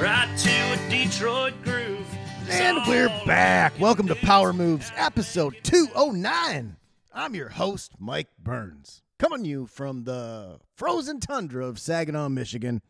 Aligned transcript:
Right 0.00 0.34
to 0.38 0.50
a 0.50 0.88
Detroit 0.88 1.52
groove. 1.62 2.06
And 2.48 2.78
we're 2.86 3.10
back. 3.26 3.78
Welcome 3.78 4.08
to 4.08 4.14
Power 4.14 4.54
Moves, 4.54 4.90
episode 4.96 5.54
209. 5.62 6.76
I'm 7.12 7.34
your 7.34 7.50
host, 7.50 7.92
Mike 7.98 8.28
Burns, 8.42 9.02
coming 9.18 9.42
to 9.42 9.48
you 9.50 9.66
from 9.66 10.04
the 10.04 10.58
frozen 10.74 11.20
tundra 11.20 11.66
of 11.66 11.78
Saginaw, 11.78 12.30
Michigan. 12.30 12.80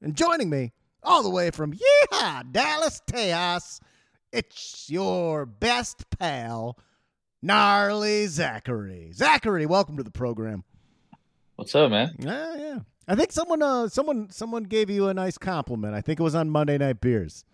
And 0.00 0.16
joining 0.16 0.48
me, 0.48 0.72
all 1.02 1.22
the 1.22 1.28
way 1.28 1.50
from 1.50 1.74
Yeehaw, 1.74 2.50
Dallas, 2.50 3.02
Tejas, 3.06 3.80
it's 4.32 4.88
your 4.88 5.44
best 5.44 6.08
pal, 6.18 6.78
Gnarly 7.42 8.28
Zachary. 8.28 9.10
Zachary, 9.12 9.66
welcome 9.66 9.98
to 9.98 10.02
the 10.02 10.10
program. 10.10 10.64
What's 11.56 11.74
up, 11.74 11.90
man? 11.90 12.16
Yeah, 12.18 12.56
yeah. 12.56 12.78
I 13.08 13.14
think 13.14 13.32
someone, 13.32 13.62
uh, 13.62 13.88
someone, 13.88 14.30
someone 14.30 14.64
gave 14.64 14.90
you 14.90 15.08
a 15.08 15.14
nice 15.14 15.38
compliment. 15.38 15.94
I 15.94 16.00
think 16.00 16.18
it 16.18 16.22
was 16.22 16.34
on 16.34 16.50
Monday 16.50 16.76
Night 16.78 17.00
Beers. 17.00 17.44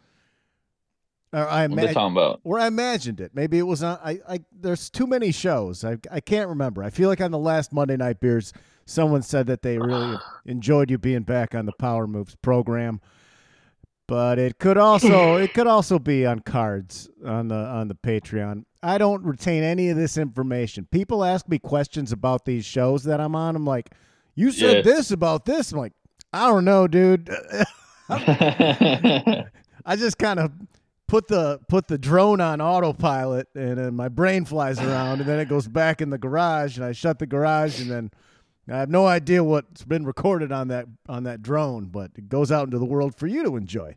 Or 1.34 1.48
I 1.48 1.66
What 1.66 1.76
they 1.76 1.82
imagine, 1.82 1.94
talking 1.94 2.12
about? 2.16 2.40
or 2.44 2.58
I 2.58 2.66
imagined 2.66 3.20
it. 3.20 3.32
Maybe 3.34 3.58
it 3.58 3.62
was 3.62 3.82
on. 3.82 3.98
I, 4.04 4.18
I. 4.28 4.40
There's 4.52 4.90
too 4.90 5.06
many 5.06 5.32
shows. 5.32 5.82
I, 5.84 5.96
I 6.10 6.20
can't 6.20 6.48
remember. 6.48 6.82
I 6.82 6.90
feel 6.90 7.08
like 7.08 7.22
on 7.22 7.30
the 7.30 7.38
last 7.38 7.72
Monday 7.72 7.96
Night 7.96 8.20
Beers, 8.20 8.52
someone 8.84 9.22
said 9.22 9.46
that 9.46 9.62
they 9.62 9.78
really 9.78 10.18
enjoyed 10.44 10.90
you 10.90 10.98
being 10.98 11.22
back 11.22 11.54
on 11.54 11.64
the 11.64 11.72
Power 11.72 12.06
Moves 12.06 12.34
program. 12.36 13.00
But 14.06 14.38
it 14.38 14.58
could 14.58 14.76
also 14.76 15.36
it 15.36 15.54
could 15.54 15.66
also 15.66 15.98
be 15.98 16.26
on 16.26 16.40
K4RDS 16.40 17.08
on 17.26 17.48
the 17.48 17.54
on 17.54 17.88
the 17.88 17.94
Patreon. 17.94 18.64
I 18.82 18.98
don't 18.98 19.24
retain 19.24 19.62
any 19.62 19.88
of 19.88 19.96
this 19.96 20.18
information. 20.18 20.86
People 20.90 21.24
ask 21.24 21.48
me 21.48 21.58
questions 21.58 22.12
about 22.12 22.44
these 22.44 22.66
shows 22.66 23.04
that 23.04 23.20
I'm 23.20 23.34
on. 23.34 23.56
I'm 23.56 23.64
like, 23.64 23.94
you 24.34 24.50
said 24.50 24.76
Yeah. 24.76 24.82
this 24.92 25.10
about 25.10 25.44
this. 25.44 25.72
I'm 25.72 25.78
like, 25.78 25.92
I 26.32 26.46
don't 26.48 26.64
know, 26.64 26.86
dude. 26.88 27.28
I 28.08 29.96
just 29.96 30.18
kind 30.18 30.38
of 30.38 30.52
put 31.08 31.28
the 31.28 31.60
put 31.68 31.88
the 31.88 31.98
drone 31.98 32.40
on 32.40 32.60
autopilot, 32.60 33.48
and 33.54 33.78
then 33.78 33.94
my 33.94 34.08
brain 34.08 34.44
flies 34.44 34.78
around, 34.80 35.20
and 35.20 35.28
then 35.28 35.38
it 35.38 35.48
goes 35.48 35.66
back 35.68 36.00
in 36.00 36.10
the 36.10 36.18
garage, 36.18 36.76
and 36.76 36.84
I 36.84 36.92
shut 36.92 37.18
the 37.18 37.26
garage, 37.26 37.80
and 37.80 37.90
then 37.90 38.10
I 38.70 38.78
have 38.78 38.90
no 38.90 39.06
idea 39.06 39.42
what's 39.42 39.84
been 39.84 40.04
recorded 40.04 40.52
on 40.52 40.68
that 40.68 40.86
on 41.08 41.24
that 41.24 41.42
drone, 41.42 41.86
but 41.86 42.10
it 42.16 42.28
goes 42.28 42.52
out 42.52 42.64
into 42.64 42.78
the 42.78 42.84
world 42.84 43.14
for 43.14 43.26
you 43.26 43.42
to 43.44 43.56
enjoy. 43.56 43.96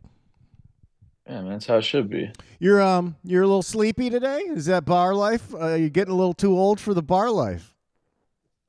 yeah, 1.26 1.42
man, 1.42 1.50
that's 1.52 1.66
how 1.66 1.76
it 1.76 1.82
should 1.84 2.10
be. 2.10 2.30
You're 2.58 2.82
um 2.82 3.16
you're 3.22 3.42
a 3.42 3.46
little 3.46 3.62
sleepy 3.62 4.10
today. 4.10 4.40
Is 4.40 4.66
that 4.66 4.84
bar 4.84 5.14
life? 5.14 5.54
Uh, 5.54 5.74
you 5.74 5.88
getting 5.90 6.12
a 6.12 6.16
little 6.16 6.34
too 6.34 6.56
old 6.58 6.80
for 6.80 6.94
the 6.94 7.02
bar 7.02 7.30
life? 7.30 7.75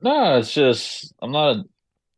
No, 0.00 0.38
it's 0.38 0.52
just 0.52 1.12
I'm 1.20 1.32
not. 1.32 1.56
A, 1.56 1.64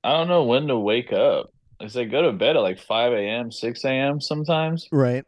I 0.04 0.12
don't 0.12 0.28
know 0.28 0.44
when 0.44 0.66
to 0.68 0.78
wake 0.78 1.12
up. 1.12 1.50
I 1.80 1.86
say 1.86 2.04
go 2.04 2.22
to 2.22 2.32
bed 2.32 2.56
at 2.56 2.62
like 2.62 2.78
5 2.78 3.12
a.m., 3.12 3.50
6 3.50 3.84
a.m. 3.84 4.20
sometimes, 4.20 4.86
Right. 4.92 5.24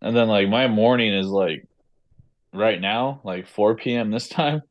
and 0.00 0.16
then 0.16 0.28
like 0.28 0.48
my 0.48 0.68
morning 0.68 1.12
is 1.12 1.26
like 1.26 1.66
right 2.54 2.80
now, 2.80 3.20
like 3.24 3.46
4 3.48 3.74
p.m. 3.76 4.10
this 4.10 4.28
time, 4.28 4.62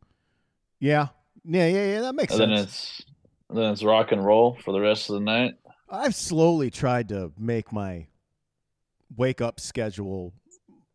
Yeah. 0.80 1.08
Yeah. 1.44 1.68
Yeah. 1.68 1.86
Yeah. 1.86 2.02
That 2.02 2.16
makes 2.16 2.34
and 2.34 2.42
then 2.42 2.58
sense. 2.58 2.70
it's 2.70 3.06
then 3.50 3.72
it's 3.74 3.84
rock 3.84 4.12
and 4.12 4.26
roll 4.26 4.58
for 4.64 4.72
the 4.74 4.80
rest 4.82 5.10
of 5.10 5.16
the 5.16 5.22
night. 5.22 5.54
I've 5.90 6.16
slowly 6.16 6.70
tried 6.70 7.10
to 7.10 7.32
make 7.38 7.72
my 7.72 8.08
wake 9.16 9.40
up 9.42 9.60
schedule 9.60 10.34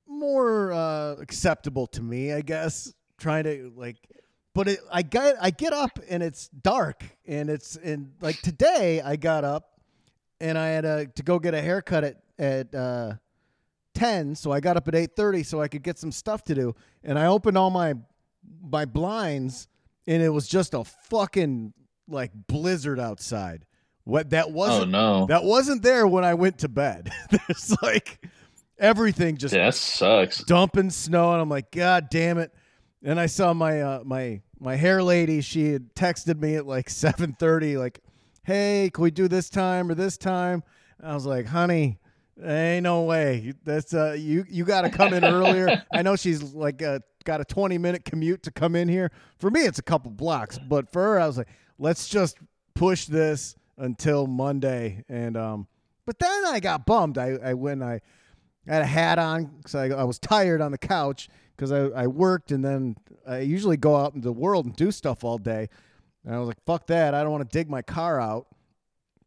more 0.07 0.73
uh, 0.73 1.13
acceptable 1.21 1.87
to 1.89 2.03
me, 2.03 2.33
I 2.33 2.43
guess. 2.43 2.93
Trying 3.19 3.45
to 3.45 3.73
like, 3.77 3.97
but 4.55 4.69
it, 4.69 4.81
I 4.91 5.03
get 5.03 5.37
I 5.41 5.51
get 5.51 5.73
up 5.73 5.99
and 6.09 6.23
it's 6.23 6.49
dark 6.49 7.05
and 7.27 7.49
it's 7.51 7.77
and 7.77 8.13
like 8.21 8.41
today 8.43 9.01
I 9.01 9.17
got 9.17 9.45
up 9.45 9.81
and 10.41 10.59
I 10.59 10.69
had 10.69 10.85
uh, 10.85 11.05
to 11.15 11.23
go 11.23 11.39
get 11.39 11.55
a 11.55 11.61
haircut 11.63 12.05
at 12.05 12.17
at 12.39 12.75
uh, 12.75 13.15
ten, 13.95 14.35
so 14.35 14.51
I 14.53 14.61
got 14.61 14.77
up 14.77 14.89
at 14.89 14.95
eight 14.95 15.17
thirty 15.17 15.43
so 15.43 15.61
I 15.61 15.69
could 15.69 15.83
get 15.83 15.99
some 15.99 16.13
stuff 16.13 16.45
to 16.45 16.55
do, 16.55 16.75
and 17.05 17.19
I 17.19 17.27
opened 17.27 17.57
all 17.57 17.71
my 17.71 17.95
my 18.63 18.85
blinds 18.85 19.69
and 20.07 20.23
it 20.23 20.31
was 20.31 20.49
just 20.49 20.75
a 20.75 20.85
fucking 20.85 21.73
like 22.09 22.33
blizzard 22.47 22.99
outside. 22.99 23.65
What 24.05 24.31
that 24.31 24.47
Oh 24.47 24.53
wasn't 24.53 24.91
no, 24.91 25.27
that 25.27 25.45
wasn't 25.45 25.83
there 25.83 26.07
when 26.09 26.25
I 26.25 26.35
went 26.35 26.59
to 26.59 26.69
bed. 26.69 27.11
There's 27.31 27.77
like 27.83 28.19
everything 28.79 29.37
just 29.37 29.55
yeah, 29.55 29.67
that 29.67 29.75
sucks. 29.77 30.43
dumping 30.43 30.91
snow, 30.91 31.33
and 31.33 31.41
I'm 31.41 31.49
like, 31.49 31.71
God 31.71 32.09
damn 32.11 32.39
it! 32.39 32.53
And 33.05 33.19
I 33.19 33.27
saw 33.27 33.53
my 33.53 33.81
uh, 33.81 34.03
my 34.05 34.41
my 34.61 34.77
hair 34.77 35.03
lady. 35.03 35.41
She 35.41 35.73
had 35.73 35.95
texted 35.95 36.41
me 36.41 36.55
at 36.55 36.67
like 36.67 36.89
7:30, 36.89 37.79
like, 37.79 38.01
Hey, 38.45 38.91
can 38.93 39.03
we 39.03 39.11
do 39.11 39.29
this 39.29 39.51
time 39.51 39.91
or 39.91 39.95
this 39.95 40.17
time? 40.17 40.63
And 40.99 41.11
I 41.11 41.15
was 41.15 41.27
like, 41.27 41.47
Honey, 41.47 41.99
ain't 42.43 42.85
no 42.85 43.03
way. 43.03 43.55
That's 43.65 43.93
uh, 43.93 44.13
you 44.19 44.45
you 44.49 44.65
got 44.65 44.83
to 44.83 44.91
come 44.91 45.13
in 45.13 45.25
earlier. 45.25 45.83
I 45.93 46.03
know 46.03 46.15
she's 46.15 46.55
like 46.55 46.81
uh, 46.83 47.01
got 47.25 47.41
a 47.41 47.45
20 47.45 47.77
minute 47.79 48.05
commute 48.05 48.45
to 48.45 48.53
come 48.53 48.77
in 48.77 48.89
here. 48.89 49.11
For 49.39 49.51
me, 49.51 49.63
it's 49.63 49.81
a 49.81 49.83
couple 49.83 50.11
blocks, 50.13 50.59
but 50.59 50.91
for 50.93 51.03
her, 51.03 51.21
I 51.21 51.27
was 51.27 51.39
like, 51.39 51.49
Let's 51.79 52.09
just 52.09 52.39
push 52.75 53.07
this 53.07 53.57
until 53.79 54.29
Monday. 54.29 55.05
And 55.09 55.37
um, 55.37 55.67
but 56.07 56.21
then 56.21 56.47
I 56.47 56.61
got 56.61 56.87
bummed. 56.87 57.19
I 57.19 57.39
I 57.43 57.55
when 57.55 57.83
I 57.83 58.01
I 58.69 58.75
had 58.75 58.83
a 58.83 58.87
hat 58.87 59.19
on 59.19 59.47
because 59.57 59.75
I, 59.75 59.87
I 59.89 60.05
was 60.05 60.21
tired 60.21 60.61
on 60.61 60.71
the 60.71 60.79
couch 60.79 61.29
because 61.57 61.73
I, 61.73 61.87
I 62.03 62.07
worked 62.07 62.53
and 62.53 62.65
then 62.65 62.97
I 63.27 63.41
usually 63.41 63.77
go 63.77 63.97
out 63.97 64.15
into 64.15 64.25
the 64.25 64.33
world 64.33 64.67
and 64.67 64.75
do 64.77 64.91
stuff 64.91 65.25
all 65.25 65.39
day. 65.39 65.69
And 66.25 66.35
I 66.35 66.39
was 66.39 66.49
like, 66.49 66.63
fuck 66.65 66.87
that. 66.89 67.15
I 67.15 67.23
don't 67.23 67.33
want 67.33 67.49
to 67.49 67.59
dig 67.59 67.69
my 67.69 67.83
car 67.83 68.21
out. 68.21 68.47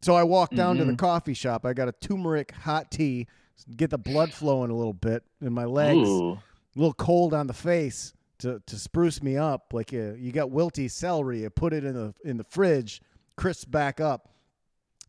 So 0.02 0.14
I 0.14 0.22
walked 0.22 0.54
down 0.54 0.76
to 0.76 0.84
the 0.84 0.92
Mhm. 0.92 0.98
coffee 0.98 1.34
shop. 1.34 1.64
I 1.66 1.72
got 1.72 1.88
a 1.88 1.92
turmeric 1.92 2.52
hot 2.52 2.90
tea, 2.90 3.26
get 3.76 3.90
the 3.90 3.98
blood 3.98 4.32
flowing 4.32 4.70
a 4.70 4.74
little 4.74 4.92
bit 4.92 5.24
in 5.40 5.52
my 5.52 5.64
legs, 5.64 6.08
a 6.08 6.38
little 6.76 6.92
cold 6.94 7.32
on 7.34 7.46
the 7.46 7.52
face 7.54 8.12
to, 8.38 8.62
to 8.66 8.76
spruce 8.78 9.22
me 9.22 9.36
up. 9.36 9.72
Like 9.72 9.92
uh, 9.94 10.12
you 10.14 10.32
got 10.32 10.50
wilty 10.50 10.90
celery, 10.90 11.42
you 11.42 11.50
put 11.50 11.72
it 11.72 11.84
in 11.84 11.94
the 11.94 12.14
in 12.24 12.36
the 12.36 12.44
fridge, 12.44 13.00
crisp 13.36 13.70
back 13.70 14.00
up. 14.00 14.28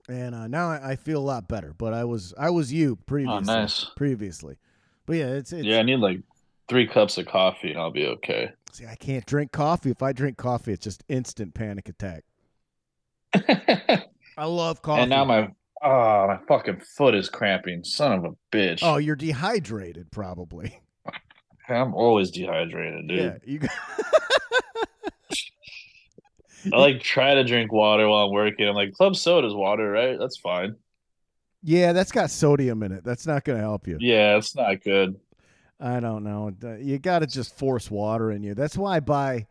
And 0.10 0.34
uh, 0.34 0.48
now 0.48 0.70
I, 0.72 0.92
I 0.92 0.96
feel 0.96 1.20
a 1.20 1.28
lot 1.28 1.50
better. 1.50 1.74
But 1.78 1.94
I 1.94 2.06
was 2.06 2.34
I 2.38 2.50
was 2.50 2.72
you 2.72 2.96
previously 2.96 3.54
oh 3.54 3.60
nice. 3.60 3.86
previously. 3.98 4.58
But 5.06 5.18
yeah, 5.18 5.28
it's, 5.34 5.52
it's 5.54 5.66
Yeah, 5.66 5.80
I 5.80 5.84
need 5.84 5.98
like 6.00 6.22
three 6.68 6.88
cups 6.88 7.18
of 7.18 7.26
coffee, 7.28 7.72
and 7.72 7.80
I'll 7.80 7.92
be 7.92 8.06
okay. 8.06 8.52
see, 8.72 8.86
I 8.86 8.96
can't 8.96 9.26
drink 9.26 9.52
coffee. 9.52 9.92
If 9.92 10.02
I 10.02 10.12
drink 10.14 10.38
coffee, 10.38 10.74
it's 10.74 10.84
just 10.84 11.04
instant 11.10 11.54
panic 11.54 11.90
attack. 11.90 12.24
I 14.38 14.46
love 14.46 14.82
coffee. 14.82 15.02
And 15.02 15.10
now 15.10 15.26
my 15.26 15.50
oh 15.84 16.28
my 16.28 16.40
fucking 16.48 16.82
foot 16.96 17.16
is 17.16 17.30
cramping. 17.30 17.84
Son 17.84 18.14
of 18.14 18.26
a 18.26 18.32
bitch. 18.52 18.80
oh, 18.82 18.98
you're 18.98 19.16
dehydrated, 19.16 20.12
probably. 20.12 20.80
I'm 21.70 21.94
always 21.94 22.32
dehydrated, 22.32 23.08
dude. 23.08 23.20
Yeah, 23.20 23.38
you. 23.44 23.60
I 26.74 26.78
like 26.78 27.02
try 27.02 27.34
to 27.36 27.44
drink 27.44 27.72
water 27.72 28.08
while 28.10 28.26
I'm 28.26 28.32
working. 28.32 28.68
I'm 28.68 28.76
like, 28.76 28.94
club 28.94 29.16
soda's 29.16 29.54
water, 29.54 29.90
right? 29.90 30.18
That's 30.20 30.38
fine. 30.38 30.76
yeah, 31.64 31.94
that's 31.94 32.12
got 32.12 32.30
sodium 32.30 32.84
in 32.84 32.92
it. 32.92 33.04
That's 33.06 33.26
not 33.26 33.46
going 33.46 33.58
to 33.58 33.64
help 33.64 33.88
you. 33.88 33.98
Yeah, 34.00 34.38
it's 34.38 34.56
not 34.56 34.84
good. 34.84 35.18
I 35.80 36.00
don't 36.00 36.24
know. 36.24 36.52
You 36.80 36.98
got 37.00 37.20
to 37.20 37.28
just 37.28 37.56
force 37.58 37.92
water 37.92 38.32
in 38.32 38.42
you. 38.44 38.56
That's 38.56 38.78
why 38.78 38.96
I 38.98 39.00
buy. 39.00 39.46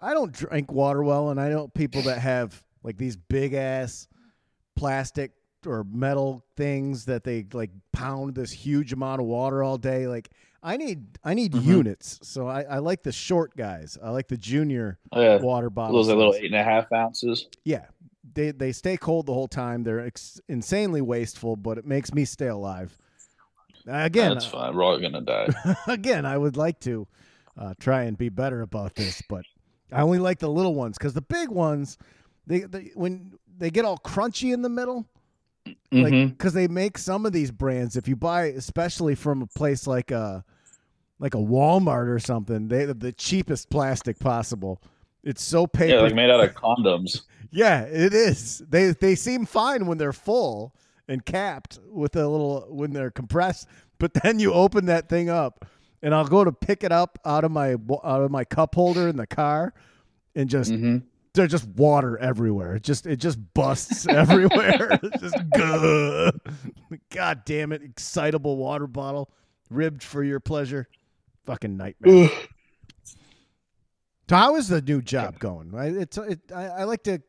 I 0.00 0.12
don't 0.12 0.32
drink 0.32 0.72
water 0.72 1.02
well, 1.02 1.30
and 1.30 1.40
I 1.40 1.48
know 1.48 1.68
people 1.68 2.02
that 2.02 2.18
have 2.18 2.62
like 2.82 2.96
these 2.96 3.16
big 3.16 3.54
ass 3.54 4.08
plastic 4.76 5.32
or 5.66 5.84
metal 5.90 6.44
things 6.56 7.06
that 7.06 7.24
they 7.24 7.46
like 7.52 7.70
pound 7.92 8.34
this 8.34 8.50
huge 8.50 8.92
amount 8.92 9.20
of 9.20 9.26
water 9.26 9.62
all 9.62 9.78
day. 9.78 10.06
Like 10.06 10.30
I 10.62 10.76
need, 10.76 11.18
I 11.22 11.34
need 11.34 11.52
Mhm. 11.52 11.64
units. 11.64 12.18
So 12.22 12.46
I, 12.48 12.62
I 12.62 12.78
like 12.78 13.02
the 13.02 13.12
short 13.12 13.56
guys. 13.56 13.96
I 14.02 14.10
like 14.10 14.28
the 14.28 14.36
junior 14.36 14.98
Oh, 15.12 15.20
yeah, 15.22 15.36
water 15.38 15.70
bottles. 15.70 16.06
those 16.06 16.12
are 16.14 16.16
little 16.16 16.34
eight 16.34 16.46
and 16.46 16.54
a 16.56 16.64
half 16.64 16.90
ounces. 16.92 17.46
Yeah, 17.64 17.86
they 18.34 18.50
they 18.50 18.72
stay 18.72 18.96
cold 18.96 19.26
the 19.26 19.32
whole 19.34 19.48
time. 19.48 19.84
They're 19.84 20.00
ex- 20.04 20.40
insanely 20.48 21.00
wasteful, 21.00 21.56
but 21.56 21.78
it 21.78 21.86
makes 21.86 22.12
me 22.12 22.24
stay 22.24 22.48
alive. 22.48 22.98
Again, 23.86 24.32
That's 24.32 24.46
fine. 24.46 24.74
We're 24.74 24.82
all 24.82 24.98
gonna 24.98 25.20
die. 25.20 25.48
again, 25.86 26.24
I 26.24 26.38
would 26.38 26.56
like 26.56 26.80
to 26.80 27.06
uh, 27.58 27.74
try 27.78 28.04
and 28.04 28.16
be 28.16 28.28
better 28.30 28.62
about 28.62 28.94
this, 28.94 29.22
but 29.28 29.44
I 29.92 30.00
only 30.02 30.18
like 30.18 30.38
the 30.38 30.48
little 30.50 30.74
ones 30.74 30.96
because 30.98 31.12
the 31.14 31.20
big 31.22 31.50
ones, 31.50 31.98
they, 32.46 32.60
they 32.60 32.90
when 32.94 33.32
they 33.58 33.70
get 33.70 33.84
all 33.84 33.98
crunchy 33.98 34.52
in 34.52 34.62
the 34.62 34.68
middle, 34.70 35.06
like 35.66 36.12
Mhm. 36.12 36.30
because 36.30 36.52
they 36.54 36.66
make 36.68 36.98
some 36.98 37.24
of 37.26 37.32
these 37.32 37.50
brands 37.50 37.96
if 37.96 38.06
you 38.08 38.16
buy 38.16 38.46
especially 38.46 39.14
from 39.14 39.40
a 39.42 39.46
place 39.46 39.86
like 39.86 40.10
a 40.10 40.44
like 41.18 41.34
a 41.34 41.38
walmart 41.38 42.08
or 42.08 42.18
something 42.18 42.68
they 42.68 42.84
the 42.84 43.12
cheapest 43.12 43.70
plastic 43.70 44.18
possible 44.18 44.82
it's 45.22 45.42
so 45.42 45.66
paper 45.66 45.94
yeah, 45.96 46.02
like 46.02 46.14
made 46.14 46.28
out 46.28 46.44
of 46.44 46.54
condoms. 46.54 47.22
yeah 47.50 47.80
it 47.82 48.12
is 48.12 48.58
they 48.68 48.88
they 48.90 49.14
seem 49.14 49.46
fine 49.46 49.86
when 49.86 49.96
they're 49.96 50.12
full 50.12 50.74
and 51.08 51.24
capped 51.24 51.78
with 51.88 52.16
a 52.16 52.26
little 52.26 52.66
when 52.70 52.92
they're 52.92 53.10
compressed 53.10 53.68
but 53.98 54.14
then 54.22 54.38
you 54.38 54.52
open 54.52 54.86
that 54.86 55.08
thing 55.08 55.28
up 55.28 55.64
and 56.02 56.14
i'll 56.14 56.26
go 56.26 56.44
to 56.44 56.52
pick 56.52 56.84
it 56.84 56.92
up 56.92 57.18
out 57.24 57.44
of 57.44 57.50
my 57.50 57.72
out 57.72 58.22
of 58.22 58.30
my 58.30 58.44
cup 58.44 58.74
holder 58.74 59.08
in 59.08 59.16
the 59.16 59.26
car 59.26 59.72
and 60.34 60.48
just 60.48 60.70
hmm 60.70 60.98
there's 61.34 61.50
just 61.50 61.66
water 61.66 62.16
everywhere. 62.18 62.76
It 62.76 62.84
just 62.84 63.06
it 63.06 63.16
just 63.16 63.38
busts 63.54 64.06
everywhere. 64.10 65.00
It's 65.02 65.20
just 65.20 65.36
good. 65.52 66.40
God 67.10 67.44
damn 67.44 67.72
it! 67.72 67.82
Excitable 67.82 68.56
water 68.56 68.86
bottle, 68.86 69.30
ribbed 69.68 70.02
for 70.02 70.22
your 70.22 70.40
pleasure. 70.40 70.88
Fucking 71.44 71.76
nightmare. 71.76 72.30
So 74.28 74.36
how 74.36 74.56
is 74.56 74.68
the 74.68 74.80
new 74.80 75.02
job 75.02 75.38
going? 75.38 75.74
I, 75.74 75.88
it's 75.88 76.16
it, 76.16 76.40
I, 76.54 76.66
I 76.66 76.84
like 76.84 77.02
to 77.04 77.20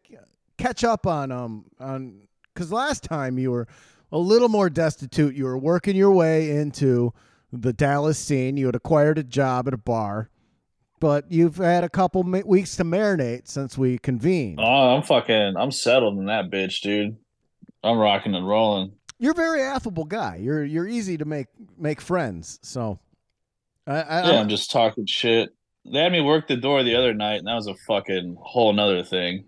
catch 0.57 0.83
up 0.83 1.06
on 1.06 1.31
um 1.31 1.66
on 1.80 2.28
because 2.56 2.72
last 2.72 3.04
time 3.04 3.38
you 3.38 3.52
were 3.52 3.68
a 4.12 4.18
little 4.18 4.50
more 4.50 4.69
destitute. 4.69 5.36
You 5.36 5.44
were 5.44 5.57
working 5.57 5.96
your 5.96 6.12
way 6.12 6.50
into 6.50 7.13
the 7.52 7.74
Dallas 7.74 8.18
scene. 8.18 8.57
You 8.57 8.68
had 8.68 8.75
acquired 8.75 9.18
a 9.18 9.24
job 9.24 9.68
at 9.68 9.74
a 9.74 9.78
bar, 9.78 10.30
but 11.00 11.31
you've 11.31 11.57
had 11.57 11.84
a 11.84 11.90
couple 11.90 12.24
ma- 12.24 12.42
weeks 12.46 12.75
to 12.78 12.84
marinate 12.84 13.48
since 13.48 13.78
we 13.78 13.98
convened. 13.98 14.60
Oh, 14.62 14.96
I'm 14.96 15.04
fucking. 15.04 15.56
I'm 15.57 15.72
settled 15.72 16.18
in 16.18 16.25
that 16.25 16.50
bitch, 16.50 16.81
dude. 16.81 17.18
I'm 17.84 17.98
rocking 17.98 18.34
and 18.34 18.48
rolling. 18.48 18.94
You're 19.19 19.34
a 19.34 19.36
very 19.36 19.62
affable 19.62 20.06
guy. 20.06 20.38
You're 20.42 20.63
you're 20.63 20.88
easy 20.88 21.18
to 21.18 21.25
make 21.25 21.48
make 21.78 22.02
friends. 22.02 22.60
So, 22.63 23.00
I, 23.88 24.02
I, 24.02 24.31
Yeah, 24.31 24.40
I'm 24.40 24.50
just 24.50 24.72
talking 24.72 25.06
shit. 25.06 25.52
They 25.86 26.00
had 26.00 26.12
me 26.12 26.19
work 26.19 26.48
the 26.48 26.57
door 26.57 26.84
the 26.84 26.96
other 26.96 27.13
night, 27.13 27.40
and 27.40 27.48
that 27.48 27.54
was 27.54 27.68
a 27.68 27.75
fucking 27.88 28.38
whole 28.42 28.74
nother 28.74 29.04
thing. 29.04 29.46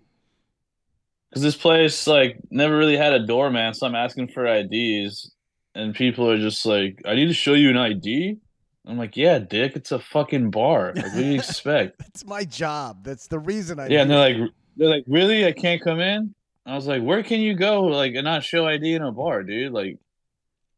Because 1.28 1.42
this 1.42 1.56
place, 1.56 2.06
like, 2.06 2.38
never 2.50 2.76
really 2.76 2.96
had 2.96 3.12
a 3.12 3.26
doorman, 3.26 3.74
so 3.74 3.86
I'm 3.86 3.94
asking 3.94 4.28
for 4.28 4.46
IDs, 4.46 5.30
and 5.74 5.94
people 5.94 6.30
are 6.30 6.38
just 6.38 6.64
like, 6.64 7.02
"I 7.04 7.14
need 7.14 7.26
to 7.26 7.34
show 7.34 7.54
you 7.54 7.70
an 7.70 7.76
ID." 7.76 8.38
I'm 8.86 8.96
like, 8.96 9.16
"Yeah, 9.16 9.38
dick, 9.38 9.76
it's 9.76 9.92
a 9.92 9.98
fucking 9.98 10.50
bar. 10.50 10.94
Like, 10.94 11.04
what 11.04 11.14
do 11.14 11.24
you 11.24 11.34
expect?" 11.38 12.00
it's 12.06 12.24
my 12.24 12.44
job. 12.44 13.04
That's 13.04 13.26
the 13.26 13.38
reason 13.38 13.78
I. 13.78 13.88
yeah, 13.88 14.02
and 14.02 14.10
they're 14.10 14.18
like, 14.18 14.36
"They're 14.76 14.88
like, 14.88 15.04
really? 15.06 15.44
I 15.44 15.52
can't 15.52 15.82
come 15.82 16.00
in?" 16.00 16.34
I 16.64 16.74
was 16.74 16.86
like, 16.86 17.02
"Where 17.02 17.22
can 17.22 17.40
you 17.40 17.54
go, 17.54 17.82
like, 17.84 18.14
and 18.14 18.24
not 18.24 18.42
show 18.44 18.66
ID 18.66 18.94
in 18.94 19.02
a 19.02 19.12
bar, 19.12 19.42
dude? 19.42 19.72
Like, 19.72 19.98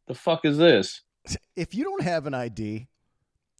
the 0.08 0.14
fuck 0.14 0.44
is 0.44 0.58
this?" 0.58 1.02
if 1.54 1.74
you 1.74 1.84
don't 1.84 2.02
have 2.02 2.26
an 2.26 2.34
ID, 2.34 2.88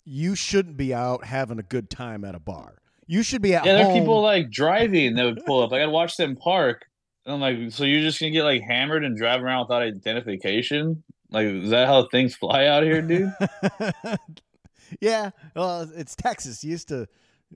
you 0.04 0.34
shouldn't 0.34 0.76
be 0.76 0.92
out 0.92 1.24
having 1.24 1.58
a 1.58 1.62
good 1.62 1.90
time 1.90 2.24
at 2.24 2.34
a 2.34 2.40
bar. 2.40 2.78
You 3.10 3.24
should 3.24 3.42
be 3.42 3.56
at 3.56 3.66
Yeah, 3.66 3.72
there 3.72 3.88
are 3.88 3.92
people 3.92 4.22
like 4.22 4.50
driving 4.52 5.16
that 5.16 5.24
would 5.24 5.44
pull 5.44 5.64
up. 5.64 5.72
Like 5.72 5.82
I'd 5.82 5.88
watch 5.88 6.16
them 6.16 6.36
park. 6.36 6.86
And 7.26 7.34
I'm 7.34 7.40
like, 7.40 7.72
so 7.72 7.82
you're 7.82 8.02
just 8.02 8.20
gonna 8.20 8.30
get 8.30 8.44
like 8.44 8.62
hammered 8.62 9.04
and 9.04 9.16
drive 9.18 9.42
around 9.42 9.66
without 9.66 9.82
identification? 9.82 11.02
Like, 11.28 11.46
is 11.46 11.70
that 11.70 11.88
how 11.88 12.06
things 12.06 12.36
fly 12.40 12.66
out 12.66 12.84
here, 12.84 13.02
dude? 13.02 13.32
yeah, 15.00 15.30
well, 15.56 15.90
it's 15.92 16.14
Texas. 16.14 16.62
You 16.62 16.70
used 16.70 16.86
to 16.88 17.08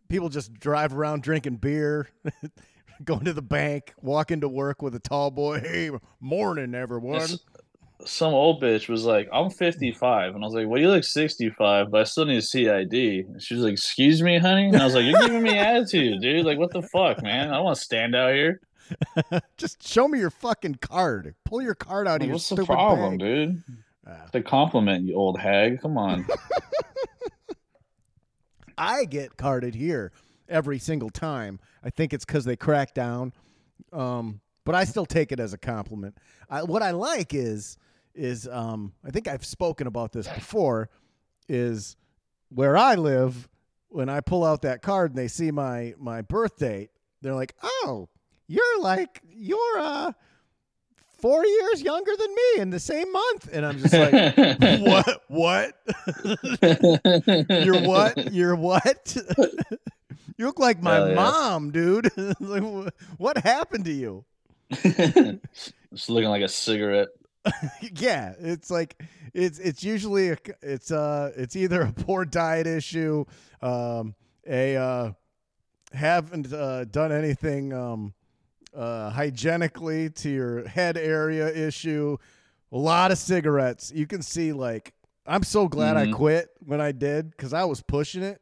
people 0.08 0.28
just 0.28 0.52
drive 0.54 0.92
around 0.92 1.22
drinking 1.22 1.58
beer, 1.58 2.08
going 3.04 3.24
to 3.24 3.32
the 3.32 3.40
bank, 3.40 3.94
walking 4.02 4.40
to 4.40 4.48
work 4.48 4.82
with 4.82 4.96
a 4.96 5.00
tall 5.00 5.30
boy. 5.30 5.60
Hey, 5.60 5.88
morning, 6.18 6.74
everyone. 6.74 7.22
It's- 7.22 7.38
Some 8.04 8.34
old 8.34 8.60
bitch 8.62 8.88
was 8.88 9.04
like, 9.04 9.28
I'm 9.32 9.50
55. 9.50 10.34
And 10.34 10.44
I 10.44 10.46
was 10.46 10.54
like, 10.54 10.66
well, 10.66 10.80
you 10.80 10.88
look 10.90 11.04
65, 11.04 11.90
but 11.90 12.00
I 12.00 12.04
still 12.04 12.24
need 12.24 12.34
to 12.34 12.42
see 12.42 12.68
ID. 12.68 13.20
And 13.20 13.42
she 13.42 13.54
was 13.54 13.62
like, 13.64 13.72
excuse 13.74 14.20
me, 14.20 14.38
honey? 14.38 14.66
And 14.66 14.76
I 14.76 14.84
was 14.84 14.94
like, 14.94 15.04
you're 15.04 15.20
giving 15.20 15.42
me 15.42 15.56
attitude, 15.58 16.20
dude. 16.20 16.44
Like, 16.44 16.58
what 16.58 16.72
the 16.72 16.82
fuck, 16.82 17.22
man? 17.22 17.50
I 17.52 17.60
want 17.60 17.76
to 17.78 17.82
stand 17.82 18.14
out 18.14 18.34
here. 18.34 18.60
Just 19.56 19.86
show 19.86 20.08
me 20.08 20.18
your 20.18 20.30
fucking 20.30 20.76
card. 20.76 21.34
Pull 21.44 21.62
your 21.62 21.74
card 21.74 22.08
out 22.08 22.20
of 22.20 22.26
your 22.26 22.34
what's 22.34 22.48
the 22.48 22.64
problem, 22.64 23.18
bag. 23.18 23.20
dude? 23.20 23.62
Ah. 24.06 24.26
The 24.32 24.42
compliment, 24.42 25.06
you 25.06 25.14
old 25.14 25.38
hag. 25.38 25.80
Come 25.80 25.96
on. 25.96 26.26
I 28.78 29.04
get 29.04 29.36
carded 29.36 29.74
here 29.74 30.12
every 30.48 30.78
single 30.78 31.10
time. 31.10 31.60
I 31.82 31.90
think 31.90 32.12
it's 32.12 32.24
because 32.24 32.44
they 32.44 32.56
crack 32.56 32.92
down, 32.92 33.32
um, 33.92 34.40
but 34.64 34.74
I 34.74 34.84
still 34.84 35.06
take 35.06 35.32
it 35.32 35.40
as 35.40 35.52
a 35.52 35.58
compliment. 35.58 36.16
I, 36.48 36.62
what 36.62 36.82
I 36.82 36.90
like 36.92 37.34
is 37.34 37.76
is 38.14 38.46
um, 38.48 38.92
I 39.04 39.10
think 39.10 39.26
I've 39.28 39.44
spoken 39.44 39.86
about 39.86 40.12
this 40.12 40.28
before. 40.28 40.88
Is 41.48 41.96
where 42.48 42.76
I 42.76 42.94
live 42.94 43.48
when 43.88 44.08
I 44.08 44.20
pull 44.20 44.44
out 44.44 44.62
that 44.62 44.82
card 44.82 45.10
and 45.10 45.18
they 45.18 45.28
see 45.28 45.50
my 45.50 45.94
my 45.98 46.22
birth 46.22 46.56
date, 46.56 46.90
they're 47.22 47.34
like, 47.34 47.54
"Oh, 47.62 48.08
you're 48.46 48.80
like 48.80 49.20
you're 49.30 49.78
uh 49.78 50.12
four 51.18 51.44
years 51.46 51.82
younger 51.82 52.12
than 52.16 52.30
me 52.34 52.60
in 52.62 52.70
the 52.70 52.80
same 52.80 53.10
month," 53.12 53.48
and 53.52 53.64
I'm 53.66 53.78
just 53.78 53.94
like, 53.94 54.36
"What? 54.80 55.22
What?" 55.28 55.74
You're 57.64 57.82
what? 57.82 58.32
You're 58.32 58.56
what? 58.56 59.16
you 60.38 60.46
look 60.46 60.58
like 60.58 60.82
my 60.82 60.94
Hell 60.94 61.14
mom, 61.14 61.70
dude. 61.70 62.10
like, 62.40 62.62
wh- 62.62 63.20
what 63.20 63.38
happened 63.38 63.84
to 63.86 63.92
you? 63.92 64.24
Just 65.92 66.10
looking 66.10 66.28
like 66.30 66.42
a 66.42 66.48
cigarette. 66.48 67.08
yeah, 67.98 68.32
it's 68.38 68.70
like 68.70 69.00
it's 69.34 69.58
it's 69.58 69.84
usually 69.84 70.30
a, 70.30 70.36
it's 70.62 70.90
uh 70.90 71.30
it's 71.36 71.56
either 71.56 71.82
a 71.82 71.92
poor 71.92 72.24
diet 72.24 72.66
issue, 72.66 73.24
um, 73.60 74.14
a 74.46 74.76
uh, 74.76 75.12
haven't 75.92 76.52
uh, 76.52 76.84
done 76.84 77.12
anything 77.12 77.72
um, 77.72 78.14
uh, 78.74 79.10
hygienically 79.10 80.08
to 80.10 80.30
your 80.30 80.66
head 80.66 80.96
area 80.96 81.48
issue, 81.54 82.16
a 82.72 82.78
lot 82.78 83.12
of 83.12 83.18
cigarettes. 83.18 83.92
You 83.94 84.06
can 84.06 84.22
see 84.22 84.52
like 84.54 84.94
I'm 85.26 85.42
so 85.42 85.68
glad 85.68 85.96
I 85.98 86.06
Mhm. 86.06 86.14
quit 86.14 86.48
when 86.60 86.80
I 86.80 86.92
did 86.92 87.30
because 87.30 87.52
I 87.52 87.64
was 87.64 87.82
pushing 87.82 88.22
it, 88.22 88.40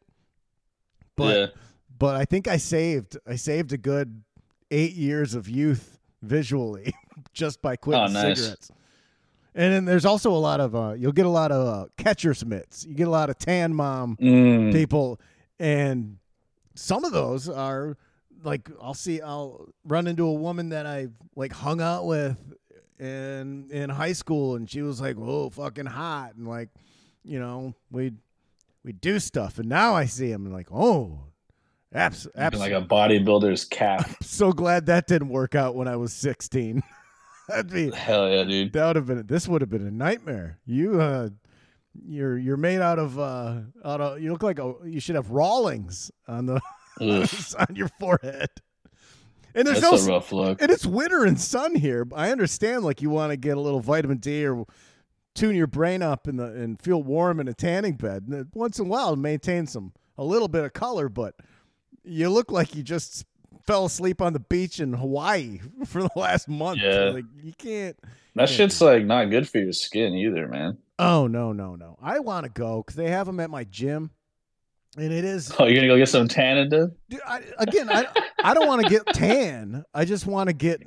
but 1.16 1.36
yeah. 1.36 1.46
but 1.98 2.14
I 2.16 2.24
think 2.24 2.46
I 2.46 2.56
saved 2.56 3.16
I 3.26 3.34
saved 3.34 3.72
a 3.72 3.78
good 3.78 4.22
eight 4.70 4.94
years 4.94 5.34
of 5.34 5.48
youth 5.48 5.91
visually 6.22 6.94
just 7.34 7.60
by 7.60 7.76
quitting 7.76 8.04
Oh, 8.04 8.06
nice. 8.08 8.38
cigarettes. 8.38 8.70
And 9.54 9.72
then 9.72 9.84
there's 9.84 10.06
also 10.06 10.30
a 10.32 10.38
lot 10.38 10.60
of 10.60 10.74
uh, 10.74 10.94
you'll 10.96 11.12
get 11.12 11.26
a 11.26 11.30
lot 11.30 11.52
of 11.52 11.66
uh, 11.68 11.86
catcher's 11.98 12.44
mitts. 12.44 12.86
You 12.86 12.94
get 12.94 13.06
a 13.06 13.10
lot 13.10 13.28
of 13.28 13.36
tan 13.38 13.74
mom 13.74 14.16
Mm. 14.16 14.72
people, 14.72 15.20
and 15.60 16.16
some 16.74 17.04
of 17.04 17.12
those 17.12 17.50
are 17.50 17.98
like 18.42 18.70
I'll 18.80 18.94
see 18.94 19.20
I'll 19.20 19.68
run 19.84 20.06
into 20.06 20.24
a 20.26 20.32
woman 20.32 20.70
that 20.70 20.86
I 20.86 21.08
like 21.36 21.52
hung 21.52 21.82
out 21.82 22.06
with 22.06 22.38
in 22.98 23.68
in 23.70 23.90
high 23.90 24.14
school, 24.14 24.54
and 24.56 24.70
she 24.70 24.80
was 24.80 25.02
like, 25.02 25.16
"Oh, 25.18 25.50
fucking 25.50 25.86
hot," 25.86 26.34
and 26.34 26.48
like, 26.48 26.70
you 27.22 27.38
know, 27.38 27.74
we 27.90 28.12
we 28.84 28.92
do 28.92 29.18
stuff, 29.18 29.58
and 29.58 29.68
now 29.68 29.94
I 29.94 30.06
see 30.06 30.30
him 30.30 30.46
and 30.46 30.54
like, 30.54 30.72
oh, 30.72 31.20
abs- 31.94 32.26
like 32.34 32.72
a 32.72 32.82
bodybuilder's 32.82 33.64
calf. 33.64 34.16
so 34.22 34.52
glad 34.52 34.86
that 34.86 35.06
didn't 35.06 35.28
work 35.28 35.54
out 35.54 35.74
when 35.74 35.88
I 35.88 35.96
was 35.96 36.12
16. 36.12 36.82
That'd 37.48 37.70
be 37.72 37.90
Hell 37.90 38.30
yeah, 38.30 38.44
dude. 38.44 38.72
that 38.72 38.86
would 38.86 38.96
have 38.96 39.06
been 39.06 39.26
this 39.26 39.48
would 39.48 39.60
have 39.62 39.70
been 39.70 39.86
a 39.86 39.90
nightmare. 39.90 40.58
You 40.64 41.00
uh 41.00 41.28
you're 42.06 42.38
you're 42.38 42.56
made 42.56 42.80
out 42.80 42.98
of 42.98 43.18
uh 43.18 43.60
out 43.84 44.00
of 44.00 44.20
you 44.22 44.30
look 44.32 44.42
like 44.42 44.58
a 44.58 44.74
you 44.84 45.00
should 45.00 45.16
have 45.16 45.30
Rawlings 45.30 46.10
on 46.28 46.46
the 46.46 46.60
on 47.00 47.76
your 47.76 47.88
forehead. 48.00 48.48
And 49.54 49.66
there's 49.66 49.80
that's 49.82 50.06
no 50.06 50.12
a 50.14 50.16
rough 50.16 50.32
look. 50.32 50.62
and 50.62 50.70
it's 50.70 50.86
winter 50.86 51.24
and 51.24 51.38
sun 51.38 51.74
here. 51.74 52.06
I 52.14 52.30
understand 52.30 52.84
like 52.84 53.02
you 53.02 53.10
want 53.10 53.32
to 53.32 53.36
get 53.36 53.56
a 53.58 53.60
little 53.60 53.80
vitamin 53.80 54.16
D 54.18 54.46
or 54.46 54.64
tune 55.34 55.54
your 55.56 55.66
brain 55.66 56.00
up 56.00 56.28
in 56.28 56.36
the 56.36 56.44
and 56.44 56.80
feel 56.80 57.02
warm 57.02 57.40
in 57.40 57.48
a 57.48 57.54
tanning 57.54 57.96
bed. 57.96 58.24
And 58.30 58.46
once 58.54 58.78
in 58.78 58.86
a 58.86 58.88
while 58.88 59.14
maintain 59.16 59.66
some 59.66 59.92
a 60.16 60.24
little 60.24 60.48
bit 60.48 60.64
of 60.64 60.72
color, 60.72 61.08
but 61.10 61.34
you 62.04 62.28
look 62.30 62.50
like 62.50 62.74
you 62.74 62.82
just 62.82 63.24
fell 63.66 63.84
asleep 63.84 64.20
on 64.20 64.32
the 64.32 64.40
beach 64.40 64.80
in 64.80 64.92
Hawaii 64.92 65.60
for 65.86 66.02
the 66.02 66.10
last 66.16 66.48
month. 66.48 66.80
Yeah. 66.82 67.10
Like 67.10 67.24
you 67.42 67.52
can't 67.56 67.96
That 68.34 68.50
Yeah. 68.50 68.56
shit's 68.56 68.80
like 68.80 69.04
not 69.04 69.30
good 69.30 69.48
for 69.48 69.58
your 69.58 69.72
skin 69.72 70.14
either, 70.14 70.48
man. 70.48 70.78
Oh 70.98 71.26
no, 71.26 71.52
no, 71.52 71.76
no. 71.76 71.96
I 72.02 72.18
want 72.20 72.44
to 72.44 72.50
go 72.50 72.82
cuz 72.82 72.96
they 72.96 73.08
have 73.10 73.26
them 73.26 73.40
at 73.40 73.50
my 73.50 73.64
gym. 73.64 74.10
And 74.96 75.12
it 75.12 75.24
is 75.24 75.52
Oh, 75.58 75.66
you're 75.66 75.76
gonna 75.76 75.86
go 75.88 75.96
get 75.96 76.08
some 76.08 76.28
Tanada? 76.28 76.90
Dude, 77.08 77.20
I, 77.26 77.42
again, 77.58 77.88
I 77.88 78.06
I 78.42 78.52
don't 78.54 78.66
want 78.66 78.82
to 78.82 78.88
get 78.88 79.06
tan. 79.14 79.84
I 79.94 80.04
just 80.04 80.26
want 80.26 80.48
to 80.48 80.52
get 80.52 80.82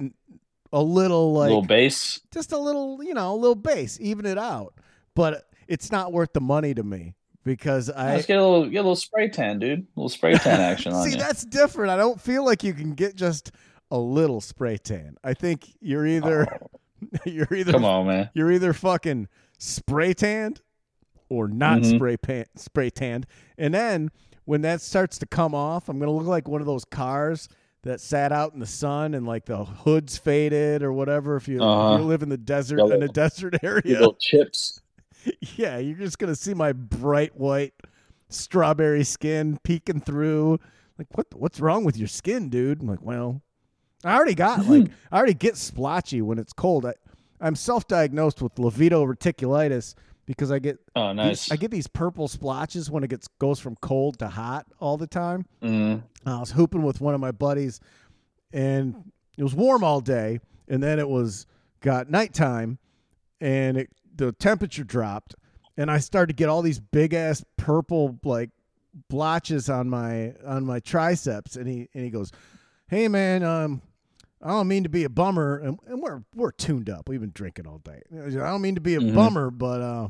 a 0.74 0.81
little 0.84 1.34
like 1.34 1.48
little 1.48 1.62
base. 1.62 2.19
just 2.34 2.51
a 2.51 2.57
little, 2.57 3.01
you 3.01 3.13
know, 3.13 3.34
a 3.34 3.38
little 3.38 3.55
base, 3.55 3.98
even 4.01 4.25
it 4.25 4.38
out. 4.38 4.74
But 5.15 5.45
it's 5.67 5.91
not 5.91 6.12
worth 6.12 6.34
the 6.34 6.41
money 6.41 6.74
to 6.74 6.84
me 6.84 7.13
because 7.46 7.90
I 7.90 8.16
Let's 8.16 8.25
get 8.25 8.38
a 8.40 8.42
little 8.46 8.66
get 8.66 8.80
a 8.80 8.82
little 8.82 8.96
spray 8.98 9.30
tan, 9.30 9.60
dude. 9.60 9.80
A 9.80 9.86
little 9.96 10.10
spray 10.10 10.34
tan 10.34 10.60
action 10.72 10.92
on 10.92 11.04
see 11.06 11.12
you. 11.12 11.18
that's 11.18 11.46
different. 11.46 11.92
I 11.92 11.96
don't 11.98 12.20
feel 12.20 12.44
like 12.44 12.64
you 12.64 12.74
can 12.74 12.94
get 12.96 13.16
just 13.16 13.52
a 13.92 13.98
little 13.98 14.42
spray 14.42 14.78
tan. 14.78 15.16
I 15.24 15.34
think 15.34 15.72
you're 15.80 16.06
either 16.06 16.48
Oh, 16.62 16.68
you're 17.25 17.48
either 17.54 17.72
Come 17.72 17.86
on, 17.86 18.08
man. 18.08 18.30
you're 18.34 18.52
either 18.52 18.74
fucking 18.74 19.30
spray 19.60 20.14
tanned 20.14 20.60
or 21.30 21.48
not 21.48 21.80
Mhm. 21.82 21.96
spray 21.96 22.18
pan- 22.18 22.46
spray 22.58 22.90
tanned. 22.90 23.25
And 23.58 23.74
then 23.74 24.10
when 24.46 24.62
that 24.62 24.82
starts 24.82 25.18
to 25.20 25.25
come 25.25 25.56
off, 25.56 25.88
I'm 25.88 26.00
gonna 26.00 26.12
look 26.12 26.28
like 26.28 26.48
one 26.48 26.62
of 26.62 26.68
those 26.68 26.84
cars 26.86 27.48
that 27.84 28.02
sat 28.02 28.32
out 28.32 28.54
in 28.54 28.60
the 28.60 28.66
sun 28.66 29.14
and 29.14 29.28
like 29.28 29.46
the 29.46 29.64
hood's 29.64 30.18
faded 30.18 30.82
or 30.82 30.92
whatever. 30.92 31.36
If 31.36 31.48
you, 31.48 31.62
Uh-huh. 31.62 31.94
if 31.96 32.02
you 32.02 32.06
live 32.08 32.24
in 32.24 32.30
the 32.30 32.38
desert 32.38 32.80
Yeah, 32.80 32.96
in 32.96 33.04
a 33.04 33.08
desert 33.08 33.56
area, 33.64 33.82
Little 33.86 34.16
chips. 34.20 34.82
yeah, 35.55 35.77
you're 35.77 35.98
just 35.98 36.20
gonna 36.20 36.36
see 36.36 36.53
my 36.53 36.74
bright 36.74 37.36
white 37.36 37.74
strawberry 38.29 39.03
skin 39.03 39.60
peeking 39.63 40.01
through. 40.01 40.60
Like, 40.98 41.08
what? 41.12 41.27
What's 41.34 41.60
wrong 41.60 41.84
with 41.84 41.98
your 41.98 42.08
skin, 42.08 42.50
dude? 42.50 42.82
I'm 42.82 42.88
like, 42.88 43.01
well, 43.01 43.41
I 44.03 44.15
already 44.15 44.36
got 44.36 44.65
like 44.67 44.89
I 45.12 45.17
already 45.17 45.34
get 45.34 45.58
splotchy 45.58 46.22
when 46.22 46.39
it's 46.39 46.53
cold. 46.53 46.86
I, 46.86 46.94
I'm 47.41 47.55
self-diagnosed 47.55 48.41
with 48.41 48.55
livedo 48.55 49.05
reticularis 49.05 49.94
because 50.25 50.51
I 50.51 50.60
get 50.60 50.79
Oh, 50.96 51.10
these, 51.10 51.15
nice. 51.17 51.51
I 51.51 51.55
get 51.58 51.70
these 51.70 51.88
purple 51.88 52.27
splotches 52.27 52.89
when 52.89 53.03
it 53.03 53.10
gets 53.10 53.27
goes 53.39 53.60
from 53.60 53.75
cold 53.82 54.20
to 54.20 54.27
hot 54.27 54.65
all 54.79 54.98
the 54.98 55.08
time. 55.08 55.46
Mm. 55.62 56.01
I 56.25 56.39
was 56.39 56.51
hooping 56.51 56.82
with 56.82 57.01
one 57.01 57.13
of 57.13 57.20
my 57.20 57.32
buddies, 57.32 57.79
and 58.53 59.12
it 59.38 59.44
was 59.44 59.53
warm 59.53 59.84
all 59.84 60.00
day, 60.01 60.39
and 60.67 60.82
then 60.82 60.98
it 60.98 61.08
was 61.08 61.46
got 61.82 62.10
nighttime, 62.10 62.79
and 63.41 63.77
it 63.77 63.89
the 64.15 64.31
temperature 64.31 64.84
dropped, 64.84 65.36
and 65.77 65.91
I 65.91 66.00
started 66.00 66.27
to 66.27 66.34
get 66.36 66.50
all 66.50 66.62
these 66.62 66.79
big 66.79 67.13
ass 67.13 67.43
purple 67.57 68.17
like 68.24 68.50
blotches 69.10 69.69
on 69.69 69.89
my 69.89 70.34
on 70.45 70.65
my 70.65 70.79
triceps, 70.79 71.55
and 71.55 71.67
he 71.67 71.89
and 71.93 72.03
he 72.03 72.10
goes, 72.10 72.31
"Hey 72.88 73.07
man, 73.07 73.43
um." 73.43 73.81
I 74.41 74.50
don't 74.50 74.67
mean 74.67 74.84
to 74.84 74.89
be 74.89 75.05
a 75.05 75.10
bummer, 75.10 75.57
and, 75.57 75.79
and 75.88 76.03
we're 76.03 76.22
we're 76.36 76.51
tuned 76.51 76.88
up. 76.88 77.10
We've 77.10 77.22
been 77.22 77.31
drinking 77.34 77.65
all 77.65 77.79
day. 77.79 78.03
I 78.13 78.29
don't 78.29 78.62
mean 78.62 78.75
to 78.75 78.81
be 78.81 78.93
a 78.93 79.00
Mhm. 79.00 79.15
bummer, 79.15 79.50
but 79.50 79.81
uh, 79.81 80.07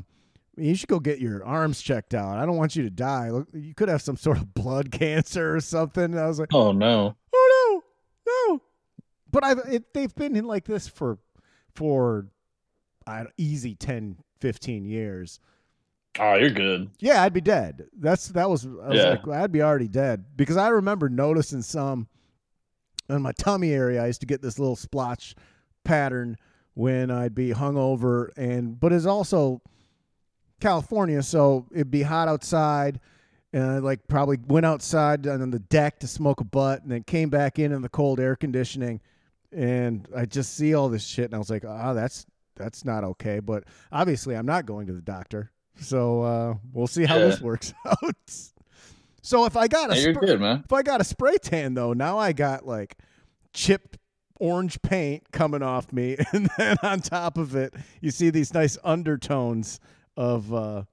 you 0.58 0.74
should 0.74 0.90
go 0.90 0.98
get 1.00 1.20
your 1.20 1.42
arms 1.42 1.80
checked 1.80 2.12
out. 2.12 2.36
I 2.36 2.44
don't 2.44 2.56
want 2.56 2.76
you 2.76 2.82
to 2.82 2.90
die. 2.90 3.30
Look, 3.30 3.48
you 3.54 3.72
could 3.72 3.88
have 3.88 4.02
some 4.02 4.16
sort 4.18 4.36
of 4.36 4.52
blood 4.52 4.90
cancer 4.92 5.54
or 5.56 5.60
something. 5.60 6.04
And 6.04 6.18
I 6.18 6.26
was 6.26 6.38
like, 6.38 6.52
Oh 6.52 6.72
no. 6.72 7.16
oh 7.34 7.82
no, 8.26 8.32
no. 8.56 8.62
But 9.30 9.44
I've 9.44 9.58
it, 9.72 9.94
they've 9.94 10.14
been 10.14 10.36
in 10.36 10.44
like 10.44 10.66
this 10.66 10.86
for 10.86 11.18
for 11.74 12.26
Don't- 13.06 13.28
easy 13.38 13.74
10, 13.74 14.16
15 14.40 14.84
years. 14.84 15.40
Oh, 16.18 16.34
you're 16.34 16.50
good. 16.50 16.90
Yeah, 16.98 17.22
I'd 17.22 17.32
be 17.34 17.40
dead. 17.42 17.86
That's 17.98 18.28
that 18.28 18.48
was 18.48 18.64
I 18.66 18.88
was 18.88 18.96
Yeah. 18.98 19.10
like 19.10 19.28
I'd 19.28 19.52
be 19.52 19.62
already 19.62 19.88
dead 19.88 20.24
because 20.36 20.56
I 20.56 20.68
remember 20.68 21.08
noticing 21.10 21.60
some 21.62 22.08
in 23.10 23.20
my 23.22 23.32
tummy 23.32 23.70
area. 23.72 24.02
I 24.02 24.06
used 24.06 24.20
to 24.22 24.26
get 24.26 24.40
this 24.40 24.58
little 24.58 24.76
splotch 24.76 25.34
pattern 25.84 26.38
when 26.74 27.10
I'd 27.10 27.34
be 27.34 27.50
hungover, 27.50 28.30
and 28.36 28.80
but 28.80 28.92
it's 28.94 29.04
also 29.06 29.60
California, 30.60 31.22
so 31.22 31.66
it'd 31.72 31.90
be 31.90 32.02
hot 32.02 32.28
outside. 32.28 32.98
And 33.52 33.62
I 33.64 33.78
like 33.78 34.06
probably 34.08 34.38
went 34.48 34.66
outside 34.66 35.26
on 35.26 35.50
the 35.50 35.58
deck 35.58 36.00
to 36.00 36.06
smoke 36.06 36.40
a 36.40 36.44
butt, 36.44 36.82
and 36.82 36.90
then 36.90 37.02
came 37.04 37.28
back 37.30 37.58
in 37.58 37.72
in 37.72 37.82
the 37.82 37.88
cold 37.88 38.20
air 38.20 38.36
conditioning, 38.36 39.00
and 39.52 40.08
I 40.16 40.24
just 40.24 40.54
see 40.54 40.74
all 40.74 40.88
this 40.88 41.04
shit, 41.04 41.26
and 41.26 41.34
I 41.34 41.38
was 41.38 41.50
like, 41.50 41.64
"Ah, 41.66 41.92
that's 41.92 42.26
that's 42.56 42.84
not 42.84 43.04
okay." 43.04 43.40
But 43.40 43.64
obviously, 43.92 44.34
I'm 44.36 44.46
not 44.46 44.66
going 44.66 44.86
to 44.88 44.92
the 44.92 45.00
doctor, 45.02 45.50
so 45.80 46.22
uh, 46.22 46.54
we'll 46.72 46.86
see 46.86 47.04
how 47.04 47.16
Yeah. 47.18 47.26
this 47.26 47.40
works 47.40 47.72
out. 47.86 48.14
So 49.22 49.44
if 49.44 49.56
I 49.56 49.66
got 49.68 49.92
a 49.92 50.00
you're 50.00 50.14
spr- 50.14 50.20
good, 50.26 50.40
man. 50.40 50.62
if 50.64 50.72
I 50.72 50.82
got 50.82 51.00
a 51.00 51.04
spray 51.04 51.36
tan 51.40 51.74
though, 51.74 51.92
now 51.92 52.18
I 52.18 52.32
got 52.32 52.66
like 52.66 52.96
chipped 53.52 53.98
orange 54.38 54.80
paint 54.82 55.24
coming 55.32 55.62
off 55.62 55.92
me, 55.92 56.16
and 56.32 56.48
then 56.58 56.76
on 56.82 57.00
top 57.00 57.36
of 57.38 57.54
it, 57.56 57.74
you 58.00 58.10
see 58.10 58.30
these 58.30 58.52
nice 58.54 58.78
undertones 58.84 59.80
of 60.16 60.52
uh, 60.54 60.84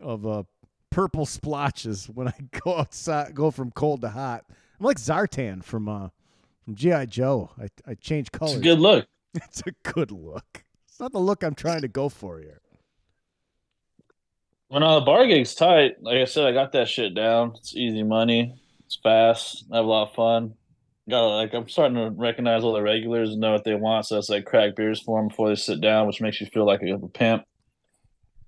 of 0.00 0.26
uh, 0.26 0.42
purple 0.90 1.26
splotches 1.26 2.06
when 2.06 2.28
I 2.28 2.34
go 2.64 2.78
outside, 2.78 3.34
go 3.34 3.50
from 3.50 3.70
cold 3.72 4.00
to 4.02 4.08
hot. 4.08 4.44
I'm 4.80 4.86
like 4.86 4.98
Zartan 4.98 5.62
from 5.62 5.88
uh, 5.88 6.08
from 6.64 6.74
GI 6.76 7.06
Joe. 7.06 7.50
I 7.60 7.68
I 7.86 7.94
change 7.94 8.32
color. 8.32 8.50
It's 8.56 8.60
a 8.60 8.62
good 8.62 8.80
look. 8.80 9.06
It's 9.34 9.62
a 9.66 9.72
good 9.92 10.10
look. 10.10 10.64
It's 10.94 11.00
not 11.00 11.10
the 11.10 11.18
look 11.18 11.42
I'm 11.42 11.56
trying 11.56 11.80
to 11.80 11.88
go 11.88 12.08
for 12.08 12.38
here. 12.38 12.60
When 14.68 14.84
uh, 14.84 15.00
the 15.00 15.04
bar 15.04 15.26
gig's 15.26 15.52
tight, 15.52 15.94
like 16.00 16.18
I 16.18 16.24
said, 16.24 16.46
I 16.46 16.52
got 16.52 16.70
that 16.70 16.86
shit 16.88 17.16
down. 17.16 17.54
It's 17.56 17.74
easy 17.74 18.04
money. 18.04 18.54
It's 18.86 19.00
fast. 19.02 19.64
I 19.72 19.78
have 19.78 19.86
a 19.86 19.88
lot 19.88 20.10
of 20.10 20.14
fun. 20.14 20.54
Got 21.10 21.36
like 21.36 21.52
I'm 21.52 21.68
starting 21.68 21.96
to 21.96 22.10
recognize 22.10 22.62
all 22.62 22.74
the 22.74 22.80
regulars 22.80 23.30
and 23.30 23.40
know 23.40 23.50
what 23.50 23.64
they 23.64 23.74
want. 23.74 24.06
So 24.06 24.18
it's 24.18 24.28
like 24.28 24.44
crack 24.44 24.76
beers 24.76 25.00
for 25.00 25.20
them 25.20 25.30
before 25.30 25.48
they 25.48 25.56
sit 25.56 25.80
down, 25.80 26.06
which 26.06 26.20
makes 26.20 26.40
you 26.40 26.46
feel 26.46 26.64
like 26.64 26.80
a 26.82 26.96
pimp. 27.08 27.42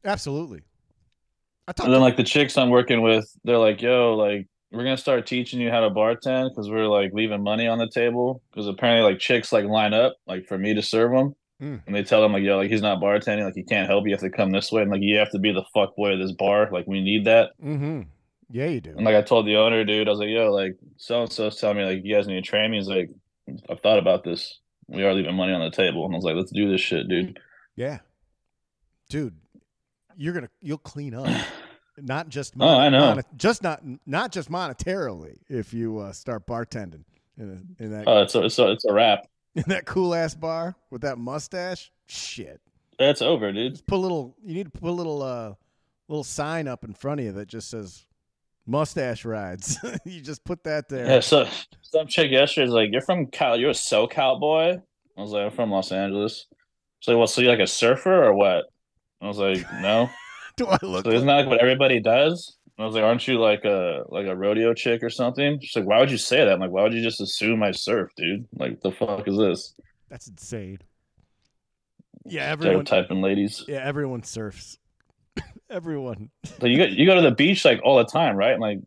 Absolutely. 0.05 0.63
I 1.67 1.73
And 1.83 1.93
then 1.93 2.01
like 2.01 2.17
the 2.17 2.23
chicks 2.23 2.57
I'm 2.57 2.71
working 2.71 3.03
with, 3.03 3.29
they're 3.43 3.59
like, 3.59 3.83
"Yo, 3.83 4.15
like 4.15 4.47
we're 4.71 4.85
gonna 4.85 4.97
start 4.97 5.27
teaching 5.27 5.59
you 5.61 5.73
how 5.73 5.81
to 5.81 5.91
bartend 5.91 6.51
because 6.51 6.71
we're 6.71 6.87
like 6.87 7.11
leaving 7.13 7.43
money 7.43 7.67
on 7.67 7.79
the 7.79 7.91
table 7.91 8.41
because 8.53 8.69
apparently 8.69 9.11
like 9.11 9.19
chicks 9.19 9.53
like 9.53 9.65
line 9.65 9.95
up 9.95 10.15
like 10.29 10.47
for 10.47 10.57
me 10.57 10.75
to 10.75 10.83
serve 10.83 11.11
them." 11.11 11.35
Mm. 11.63 11.81
And 11.87 11.97
they 11.97 12.03
tell 12.03 12.23
him 12.25 12.33
like, 12.33 12.43
yo, 12.43 12.59
like 12.59 12.71
he's 12.71 12.83
not 12.83 13.01
bartending, 13.01 13.45
like 13.45 13.55
he 13.55 13.63
can't 13.63 13.89
help 13.89 14.05
you. 14.07 14.13
Have 14.13 14.21
to 14.21 14.31
come 14.31 14.51
this 14.51 14.71
way, 14.71 14.83
and 14.83 14.91
like 14.91 15.01
you 15.03 15.17
have 15.19 15.31
to 15.31 15.39
be 15.39 15.53
the 15.53 15.65
fuck 15.75 15.97
boy 15.97 16.13
of 16.13 16.19
this 16.19 16.33
bar. 16.33 16.69
Like 16.71 16.87
we 16.87 17.01
need 17.03 17.25
that. 17.27 17.51
mm-hmm. 17.63 18.03
Yeah, 18.51 18.67
you 18.67 18.81
do. 18.81 18.91
And 18.91 19.05
like 19.05 19.17
I 19.17 19.23
told 19.23 19.47
the 19.47 19.57
owner, 19.57 19.85
dude, 19.85 20.07
I 20.07 20.11
was 20.11 20.21
like, 20.21 20.29
yo, 20.29 20.53
like 20.53 20.77
so 20.99 21.23
and 21.23 21.33
so's 21.33 21.59
telling 21.59 21.79
me 21.79 21.85
like 21.85 22.05
you 22.05 22.15
guys 22.15 22.27
need 22.29 22.35
to 22.37 22.43
train 22.43 22.71
me. 22.71 22.77
He's 22.77 22.87
like, 22.89 23.11
I've 23.71 23.81
thought 23.81 23.99
about 23.99 24.23
this. 24.23 24.61
We 24.89 25.03
are 25.03 25.13
leaving 25.15 25.35
money 25.35 25.53
on 25.53 25.61
the 25.63 25.71
table, 25.75 26.05
and 26.05 26.15
I 26.15 26.17
was 26.17 26.25
like, 26.25 26.37
let's 26.37 26.53
do 26.53 26.71
this 26.71 26.81
shit, 26.81 27.09
dude. 27.09 27.41
Yeah, 27.75 27.99
dude, 29.09 29.35
you're 30.17 30.33
gonna 30.35 30.51
you'll 30.61 30.79
clean 30.79 31.15
up, 31.15 31.27
not 31.99 32.29
just 32.29 32.55
Oh, 32.61 32.79
I 32.79 32.89
know. 32.89 33.09
moni- 33.15 33.23
just 33.37 33.63
not 33.63 33.83
not 34.07 34.31
just 34.31 34.51
monetarily 34.51 35.39
if 35.49 35.73
you 35.75 35.99
uh, 35.99 36.13
start 36.13 36.47
bartending 36.47 37.05
in, 37.39 37.65
a, 37.81 37.83
in 37.83 37.91
that 37.93 38.05
Oh, 38.07 38.23
it's 38.23 38.35
a, 38.35 38.45
it's 38.45 38.59
a, 38.59 38.71
it's 38.73 38.85
a 38.85 38.93
wrap. 38.93 39.27
in 39.65 39.65
that 39.69 39.87
cool 39.87 40.15
ass 40.15 40.35
bar 40.35 40.77
with 40.91 41.03
that 41.03 41.19
mustache. 41.19 41.91
Shit, 42.07 42.61
That's 42.99 43.23
over, 43.23 43.53
dude. 43.53 43.73
just 43.73 43.87
put 43.87 43.97
a 43.97 43.99
little. 43.99 44.37
You 44.45 44.55
need 44.55 44.73
to 44.73 44.79
put 44.79 44.89
a 44.89 44.93
little 44.93 45.23
uh 45.23 45.55
little 46.09 46.25
sign 46.25 46.69
up 46.69 46.85
in 46.85 46.95
front 46.95 47.21
of 47.21 47.27
you 47.27 47.33
that 47.33 47.49
just 47.49 47.71
says 47.71 48.07
mustache 48.67 49.25
rides. 49.25 49.79
you 50.05 50.21
just 50.21 50.45
put 50.45 50.63
that 50.65 50.89
there. 50.89 51.07
Yeah. 51.07 51.21
So 51.21 51.49
some 51.83 52.07
chick 52.07 52.31
yesterday 52.31 52.67
is 52.67 52.73
like, 52.73 52.91
you're 52.93 53.01
from 53.01 53.27
Cal, 53.27 53.57
you're 53.59 53.71
a 53.71 53.75
SoCal 53.75 54.39
boy. 54.39 54.81
I 55.17 55.21
was 55.21 55.31
like, 55.33 55.47
I'm 55.47 55.51
from 55.51 55.71
Los 55.71 55.93
Angeles. 55.93 56.47
She's 57.01 57.09
like, 57.09 57.19
well, 57.19 57.27
so 57.27 57.41
you 57.41 57.49
like 57.49 57.59
a 57.59 57.67
surfer 57.67 58.25
or 58.25 58.35
what? 58.35 58.67
I 59.21 59.27
was 59.29 59.39
like, 59.39 59.65
no. 59.81 60.11
Do 60.57 60.67
I 60.67 60.79
look? 60.83 61.05
So 61.05 61.11
isn't 61.11 61.27
that 61.27 61.35
like 61.35 61.47
what 61.47 61.61
everybody 61.61 62.01
does? 62.01 62.57
And 62.79 62.85
I 62.85 62.87
was 62.87 62.95
like, 62.95 63.05
aren't 63.05 63.27
you 63.27 63.39
like 63.41 63.65
a 63.65 64.05
like 64.09 64.27
a 64.27 64.37
rodeo 64.37 64.75
chick 64.75 65.03
or 65.03 65.11
something? 65.11 65.59
She's 65.61 65.77
like, 65.77 65.87
why 65.87 65.99
would 65.99 66.11
you 66.11 66.19
say 66.19 66.39
that? 66.45 66.53
I'm 66.53 66.61
like, 66.61 66.71
why 66.71 66.83
would 66.83 66.93
you 66.93 67.03
just 67.03 67.21
assume 67.21 67.63
I 67.63 67.71
surf, 67.71 68.11
dude? 68.17 68.47
Like, 68.55 68.81
the 68.83 68.93
fuck 68.93 69.27
is 69.27 69.39
this? 69.39 69.75
That's 70.11 70.29
insane. 70.29 70.79
Yeah, 72.27 72.43
everyone. 72.43 72.85
Stereotyping 72.87 73.23
ladies. 73.23 73.65
Yeah, 73.67 73.81
everyone 73.83 74.23
surfs. 74.25 74.79
everyone. 75.71 76.31
So 76.61 76.67
you 76.67 76.77
go 76.77 76.85
you 76.85 77.07
go 77.07 77.15
to 77.15 77.23
the 77.23 77.31
beach 77.35 77.65
like 77.65 77.81
all 77.83 77.97
the 77.99 78.05
time, 78.05 78.37
right? 78.37 78.59
Like 78.59 78.81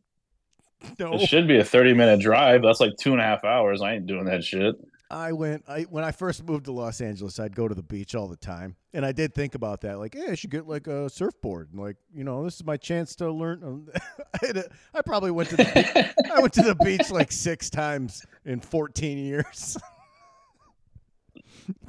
No. 1.00 1.14
it 1.14 1.28
should 1.28 1.48
be 1.48 1.58
a 1.58 1.64
30 1.64 1.94
minute 1.94 2.20
drive. 2.20 2.62
That's 2.62 2.80
like 2.80 2.96
two 3.00 3.12
and 3.14 3.22
a 3.22 3.24
half 3.24 3.44
hours. 3.44 3.82
I 3.82 3.94
ain't 3.94 4.06
doing 4.06 4.26
that 4.26 4.44
shit. 4.44 4.76
I 5.12 5.32
went 5.32 5.64
I 5.68 5.84
when 5.84 6.04
I 6.04 6.12
first 6.12 6.44
moved 6.44 6.66
to 6.66 6.72
Los 6.72 7.02
Angeles, 7.02 7.40
I'd 7.40 7.56
go 7.56 7.68
to 7.68 7.74
the 7.74 7.84
beach 7.84 8.14
all 8.14 8.28
the 8.28 8.36
time. 8.36 8.76
And 8.94 9.06
I 9.06 9.12
did 9.12 9.34
think 9.34 9.56
about 9.56 9.82
that. 9.82 9.98
Like, 9.98 10.14
hey, 10.16 10.32
I 10.32 10.36
should 10.36 10.52
get 10.52 10.68
like 10.68 10.88
a 10.88 11.10
surfboard. 11.10 11.70
And 11.72 11.82
like, 11.82 11.96
you 12.14 12.24
know, 12.24 12.44
this 12.44 12.56
is 12.56 12.66
my 12.66 12.78
chance 12.78 13.16
to 13.16 13.32
learn. 13.32 13.64
Um, 13.64 13.90
I, 14.44 14.48
a, 14.56 14.64
I 14.94 15.02
probably 15.02 15.32
went 15.32 15.50
to 15.50 15.58
the 15.58 15.66
beach, 15.66 16.32
I 16.32 16.40
went 16.40 16.54
to 16.54 16.62
the 16.62 16.76
beach 16.76 17.10
like 17.10 17.32
six 17.32 17.70
times 17.70 18.26
in 18.46 18.60
14 18.60 19.18
years. 19.18 19.78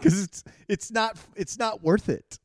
Cuz 0.00 0.23
it's 0.25 0.45
it's 0.69 0.91
not 0.91 1.19
it's 1.37 1.59
not 1.59 1.83
worth 1.83 2.09
it. 2.09 2.39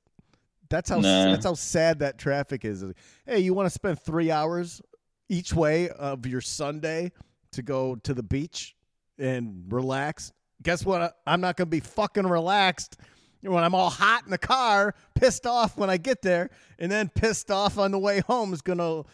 That's 0.69 0.89
how 0.89 0.99
that's 0.99 1.45
how 1.45 1.53
sad 1.53 1.99
that 1.99 2.17
traffic 2.17 2.65
is. 2.65 2.83
Hey, 3.25 3.39
you 3.39 3.53
want 3.53 3.67
to 3.67 3.69
spend 3.69 4.01
3 4.01 4.31
hours 4.31 4.81
each 5.29 5.53
way 5.53 5.89
of 5.89 6.25
your 6.25 6.41
Sunday 6.41 7.11
to 7.51 7.61
go 7.61 7.95
to 7.95 8.13
the 8.13 8.23
beach 8.23 8.75
and 9.17 9.65
relax? 9.69 10.31
Guess 10.63 10.85
what? 10.85 11.17
I'm 11.27 11.41
not 11.41 11.57
going 11.57 11.67
to 11.67 11.71
be 11.71 11.79
fucking 11.79 12.25
relaxed 12.25 12.97
when 13.41 13.63
I'm 13.63 13.75
all 13.75 13.89
hot 13.89 14.23
in 14.25 14.31
the 14.31 14.37
car, 14.37 14.95
pissed 15.13 15.45
off 15.45 15.77
when 15.77 15.89
I 15.89 15.97
get 15.97 16.21
there, 16.21 16.49
and 16.79 16.91
then 16.91 17.09
pissed 17.09 17.51
off 17.51 17.77
on 17.77 17.91
the 17.91 17.99
way 17.99 18.21
home 18.21 18.53
is 18.53 18.61
going 18.61 18.79
to 18.79 19.05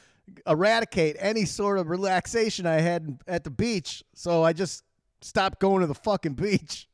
eradicate 0.48 1.18
any 1.20 1.46
sort 1.46 1.78
of 1.78 1.90
relaxation 1.90 2.66
I 2.66 2.80
had 2.80 3.20
at 3.28 3.44
the 3.44 3.50
beach. 3.50 4.04
So 4.14 4.44
I 4.44 4.54
just 4.54 4.84
stopped 5.22 5.60
going 5.60 5.82
to 5.82 5.88
the 5.88 5.96
fucking 5.96 6.34
beach. 6.34 6.88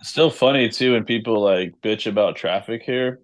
It's 0.00 0.08
still 0.08 0.30
funny 0.30 0.68
too 0.68 0.94
when 0.94 1.04
people 1.04 1.40
like 1.40 1.80
bitch 1.80 2.06
about 2.06 2.34
traffic 2.34 2.82
here. 2.82 3.20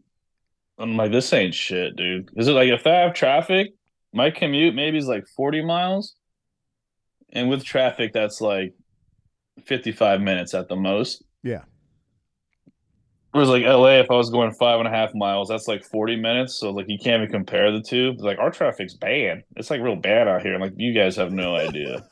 I'm 0.79 0.97
like, 0.97 1.11
this 1.11 1.33
ain't 1.33 1.55
shit, 1.55 1.97
dude. 1.97 2.31
Is 2.37 2.47
it 2.47 2.53
like 2.53 2.69
if 2.69 2.87
I 2.87 2.99
have 2.99 3.15
traffic, 3.15 3.73
my 4.13 4.31
commute 4.31 4.77
maybe 4.77 4.97
is 4.97 5.09
like 5.09 5.27
40 5.27 5.65
miles, 5.65 6.15
and 7.31 7.51
with 7.51 7.65
traffic, 7.65 8.13
that's 8.13 8.41
like 8.41 8.75
55 9.65 10.21
minutes 10.21 10.55
at 10.55 10.69
the 10.69 10.77
most. 10.77 11.25
Yeah. 11.43 11.63
Whereas 13.33 13.51
like 13.51 13.65
LA, 13.65 13.99
if 14.01 14.11
I 14.11 14.15
was 14.15 14.31
going 14.31 14.53
five 14.53 14.79
and 14.79 14.89
a 14.89 14.91
half 14.91 15.15
miles, 15.15 15.49
that's 15.49 15.69
like 15.69 15.85
forty 15.85 16.17
minutes. 16.17 16.55
So 16.55 16.71
like 16.71 16.87
you 16.89 16.99
can't 16.99 17.23
even 17.23 17.31
compare 17.31 17.71
the 17.71 17.83
two. 17.83 18.13
It's 18.15 18.23
like 18.23 18.39
our 18.39 18.51
traffic's 18.51 18.95
bad. 18.95 19.45
It's 19.57 19.71
like 19.71 19.83
real 19.83 19.97
bad 19.97 20.29
out 20.29 20.43
here. 20.43 20.59
Like 20.59 20.73
you 20.77 20.95
guys 20.95 21.15
have 21.17 21.31
no 21.31 21.55
idea. 21.55 22.03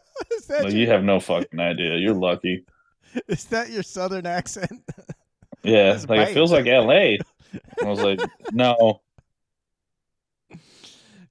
like 0.48 0.62
your, 0.62 0.70
you 0.70 0.86
have 0.86 1.02
no 1.02 1.18
fucking 1.18 1.58
idea. 1.58 1.96
You're 1.96 2.14
lucky. 2.14 2.64
is 3.28 3.44
that 3.46 3.70
your 3.70 3.82
southern 3.82 4.26
accent? 4.26 4.82
Yeah, 5.62 5.92
That's 5.92 6.08
like 6.08 6.20
bad. 6.20 6.28
it 6.30 6.34
feels 6.34 6.52
like 6.52 6.66
LA. 6.66 7.16
I 7.82 7.84
was 7.84 8.00
like, 8.00 8.20
no. 8.52 9.00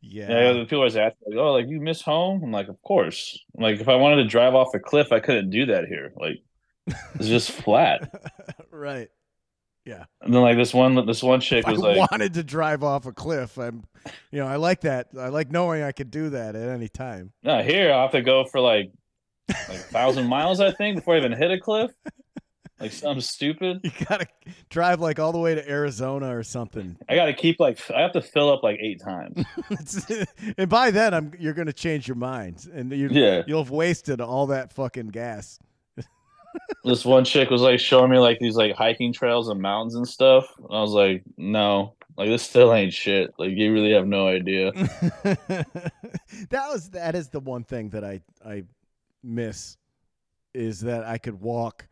Yeah. 0.09 0.29
Yeah, 0.29 0.53
the 0.53 0.59
people 0.61 0.79
always 0.79 0.95
ask 0.95 1.15
like, 1.25 1.37
"Oh, 1.37 1.53
like 1.53 1.67
you 1.67 1.79
miss 1.79 2.01
home?" 2.01 2.41
I'm 2.43 2.51
like, 2.51 2.67
"Of 2.67 2.81
course." 2.81 3.39
Like 3.55 3.79
if 3.79 3.87
I 3.87 3.95
wanted 3.95 4.17
to 4.23 4.25
drive 4.25 4.55
off 4.55 4.73
a 4.73 4.79
cliff, 4.79 5.11
I 5.11 5.19
couldn't 5.19 5.49
do 5.51 5.67
that 5.67 5.85
here. 5.85 6.11
Like 6.15 6.41
it's 7.15 7.27
just 7.27 7.51
flat. 7.63 8.11
right. 8.71 9.09
Yeah. 9.85 10.05
And 10.21 10.33
then 10.33 10.41
like 10.41 10.57
this 10.57 10.73
one, 10.73 11.05
this 11.05 11.23
one 11.23 11.39
chick 11.41 11.59
If 11.59 11.67
I 11.67 11.71
was 11.71 11.81
like, 11.81 12.11
wanted 12.11 12.33
to 12.35 12.43
drive 12.43 12.83
off 12.83 13.05
a 13.05 13.11
cliff, 13.11 13.57
I'm, 13.57 13.85
you 14.31 14.39
know, 14.39 14.47
I 14.47 14.57
like 14.57 14.81
that. 14.81 15.07
I 15.17 15.29
like 15.29 15.51
knowing 15.51 15.81
I 15.81 15.91
could 15.93 16.11
do 16.11 16.29
that 16.29 16.55
at 16.55 16.69
any 16.69 16.89
time. 16.89 17.31
"No, 17.43 17.61
here 17.63 17.91
I 17.91 18.01
have 18.01 18.11
to 18.11 18.21
go 18.21 18.45
for 18.45 18.59
like 18.59 18.91
like 19.47 19.77
a 19.77 19.81
thousand 19.81 20.27
miles, 20.27 20.59
I 20.59 20.71
think, 20.71 20.97
before 20.97 21.15
I 21.15 21.19
even 21.19 21.31
hit 21.31 21.51
a 21.51 21.59
cliff." 21.59 21.91
Like 22.79 22.91
something 22.93 23.21
stupid. 23.21 23.81
You 23.83 23.91
gotta 24.07 24.27
drive 24.69 24.99
like 25.01 25.19
all 25.19 25.31
the 25.31 25.39
way 25.39 25.53
to 25.55 25.69
Arizona 25.69 26.35
or 26.35 26.43
something. 26.43 26.97
I 27.09 27.15
got 27.15 27.25
to 27.25 27.33
keep 27.33 27.59
like 27.59 27.79
I 27.91 28.01
have 28.01 28.13
to 28.13 28.21
fill 28.21 28.49
up 28.51 28.63
like 28.63 28.79
eight 28.81 29.01
times. 29.01 29.45
And 30.57 30.69
by 30.69 30.91
then, 30.91 31.13
I'm 31.13 31.33
you're 31.39 31.53
gonna 31.53 31.73
change 31.73 32.07
your 32.07 32.15
mind, 32.17 32.67
and 32.73 32.91
you 32.91 33.09
Yeah. 33.11 33.43
you'll 33.47 33.63
have 33.63 33.71
wasted 33.71 34.21
all 34.21 34.47
that 34.47 34.71
fucking 34.73 35.07
gas. 35.09 35.59
This 36.83 37.05
one 37.05 37.25
chick 37.25 37.49
was 37.51 37.61
like 37.61 37.79
showing 37.79 38.09
me 38.09 38.17
like 38.17 38.39
these 38.39 38.55
like 38.55 38.73
hiking 38.75 39.13
trails 39.13 39.49
and 39.49 39.61
mountains 39.61 39.93
and 39.95 40.07
stuff. 40.07 40.51
And 40.57 40.67
I 40.71 40.81
was 40.81 40.91
like, 40.91 41.23
"No, 41.37 41.93
like 42.17 42.27
this 42.29 42.41
still 42.41 42.73
ain't 42.73 42.91
shit. 42.93 43.31
Like 43.37 43.51
you 43.51 43.71
really 43.71 43.91
have 43.93 44.07
no 44.07 44.27
idea." 44.27 44.71
that 46.49 46.67
was 46.71 46.89
that 46.91 47.15
is 47.15 47.29
the 47.29 47.39
one 47.39 47.63
thing 47.63 47.89
that 47.89 48.03
I 48.03 48.21
I 48.45 48.63
miss 49.23 49.77
is 50.53 50.79
that 50.81 51.03
I 51.05 51.17
could 51.19 51.39
walk 51.39 51.85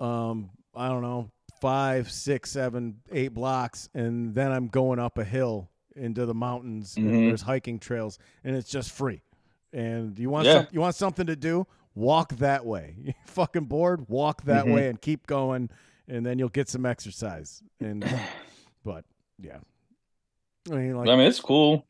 um 0.00 0.50
I 0.74 0.88
don't 0.88 1.02
know 1.02 1.30
five 1.60 2.10
six 2.10 2.50
seven 2.50 3.00
eight 3.12 3.34
blocks 3.34 3.88
and 3.94 4.34
then 4.34 4.50
I'm 4.50 4.68
going 4.68 4.98
up 4.98 5.18
a 5.18 5.24
hill 5.24 5.68
into 5.94 6.24
the 6.24 6.34
mountains 6.34 6.96
and 6.96 7.06
Mhm. 7.10 7.26
there's 7.26 7.42
hiking 7.42 7.78
trails 7.78 8.18
and 8.44 8.56
it's 8.56 8.70
just 8.70 8.90
free 8.92 9.20
and 9.72 10.18
you 10.18 10.30
want 10.30 10.46
Yeah. 10.46 10.54
some, 10.54 10.68
you 10.72 10.80
want 10.80 10.94
something 10.94 11.26
to 11.26 11.36
do 11.36 11.66
walk 11.94 12.36
that 12.36 12.64
way 12.64 12.94
you 13.02 13.12
fucking 13.26 13.64
bored 13.64 14.08
walk 14.08 14.44
that 14.44 14.64
Mhm. 14.64 14.72
way 14.72 14.88
and 14.88 15.00
keep 15.02 15.26
going 15.26 15.68
and 16.08 16.24
then 16.24 16.38
you'll 16.38 16.48
get 16.48 16.68
some 16.68 16.86
exercise 16.86 17.62
and 17.80 18.04
but 18.84 19.04
yeah 19.38 19.58
I 20.70 20.74
mean 20.76 20.96
like 20.96 21.08
I 21.08 21.16
mean, 21.16 21.26
it's 21.26 21.40
cool. 21.40 21.86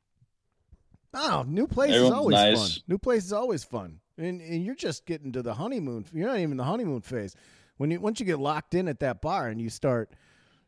Oh, 1.13 1.45
new 1.47 1.67
place 1.67 1.91
is 1.91 1.97
Everyone's 1.97 2.17
always 2.17 2.35
nice. 2.35 2.55
fun. 2.75 2.83
New 2.87 2.99
place 2.99 3.25
is 3.25 3.33
always 3.33 3.65
fun, 3.65 3.99
and, 4.17 4.41
and 4.41 4.65
you're 4.65 4.77
just 4.77 5.07
getting 5.07 5.33
to 5.33 5.43
the 5.43 5.55
honeymoon. 5.55 6.07
You're 6.13 6.29
not 6.29 6.39
even 6.39 6.53
in 6.53 6.57
the 6.59 6.65
honeymoon 6.65 7.01
phase. 7.01 7.35
When 7.81 7.91
you 7.91 7.99
once 7.99 8.21
you 8.21 8.27
get 8.27 8.39
locked 8.39 8.75
in 8.75 8.89
at 8.89 9.01
that 9.01 9.23
bar 9.23 9.49
and 9.49 9.59
you 9.59 9.71
start, 9.71 10.11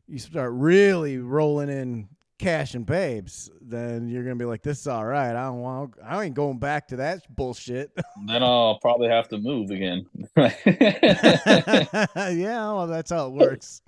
you 0.09 0.19
start 0.19 0.51
really 0.55 1.19
rolling 1.19 1.69
in 1.69 2.09
cash 2.39 2.75
and 2.75 2.87
babes, 2.87 3.51
then 3.61 4.09
you're 4.09 4.23
gonna 4.23 4.37
be 4.37 4.47
like, 4.47 4.63
"This 4.63 4.81
is 4.81 4.87
all 4.87 5.05
right. 5.05 5.37
I 5.37 5.45
don't 5.45 5.61
want. 5.61 5.93
I 6.03 6.25
ain't 6.25 6.35
going 6.35 6.59
back 6.59 6.89
to 6.89 6.97
that 6.97 7.21
bullshit." 7.37 7.91
Then 8.27 8.43
I'll 8.43 8.79
probably 8.79 9.11
have 9.11 9.29
to 9.29 9.37
move 9.37 9.71
again. 9.71 10.07
yeah, 12.17 12.73
well, 12.73 12.87
that's 12.87 13.11
how 13.11 13.27
it 13.27 13.33
works. 13.35 13.83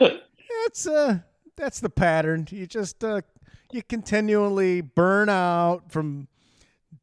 That's 0.00 0.88
uh, 0.88 1.20
that's 1.54 1.78
the 1.78 1.90
pattern. 1.90 2.48
You 2.50 2.66
just 2.66 3.04
uh, 3.04 3.20
you 3.70 3.84
continually 3.84 4.80
burn 4.80 5.28
out 5.28 5.92
from 5.92 6.26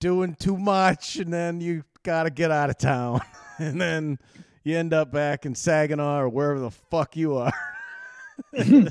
doing 0.01 0.35
too 0.37 0.57
much, 0.57 1.15
and 1.15 1.31
then 1.31 1.61
you 1.61 1.85
gotta 2.03 2.29
get 2.29 2.51
out 2.51 2.69
of 2.69 2.77
town, 2.77 3.21
and 3.57 3.79
then 3.79 4.19
you 4.69 4.77
end 4.77 4.93
up 4.93 5.11
back 5.11 5.45
in 5.45 5.53
Saginaw 5.55 6.19
or 6.21 6.29
wherever 6.29 6.59
the 6.59 6.71
fuck 6.71 7.15
you 7.17 7.35
are. 7.37 7.51
yeah, 8.53 8.81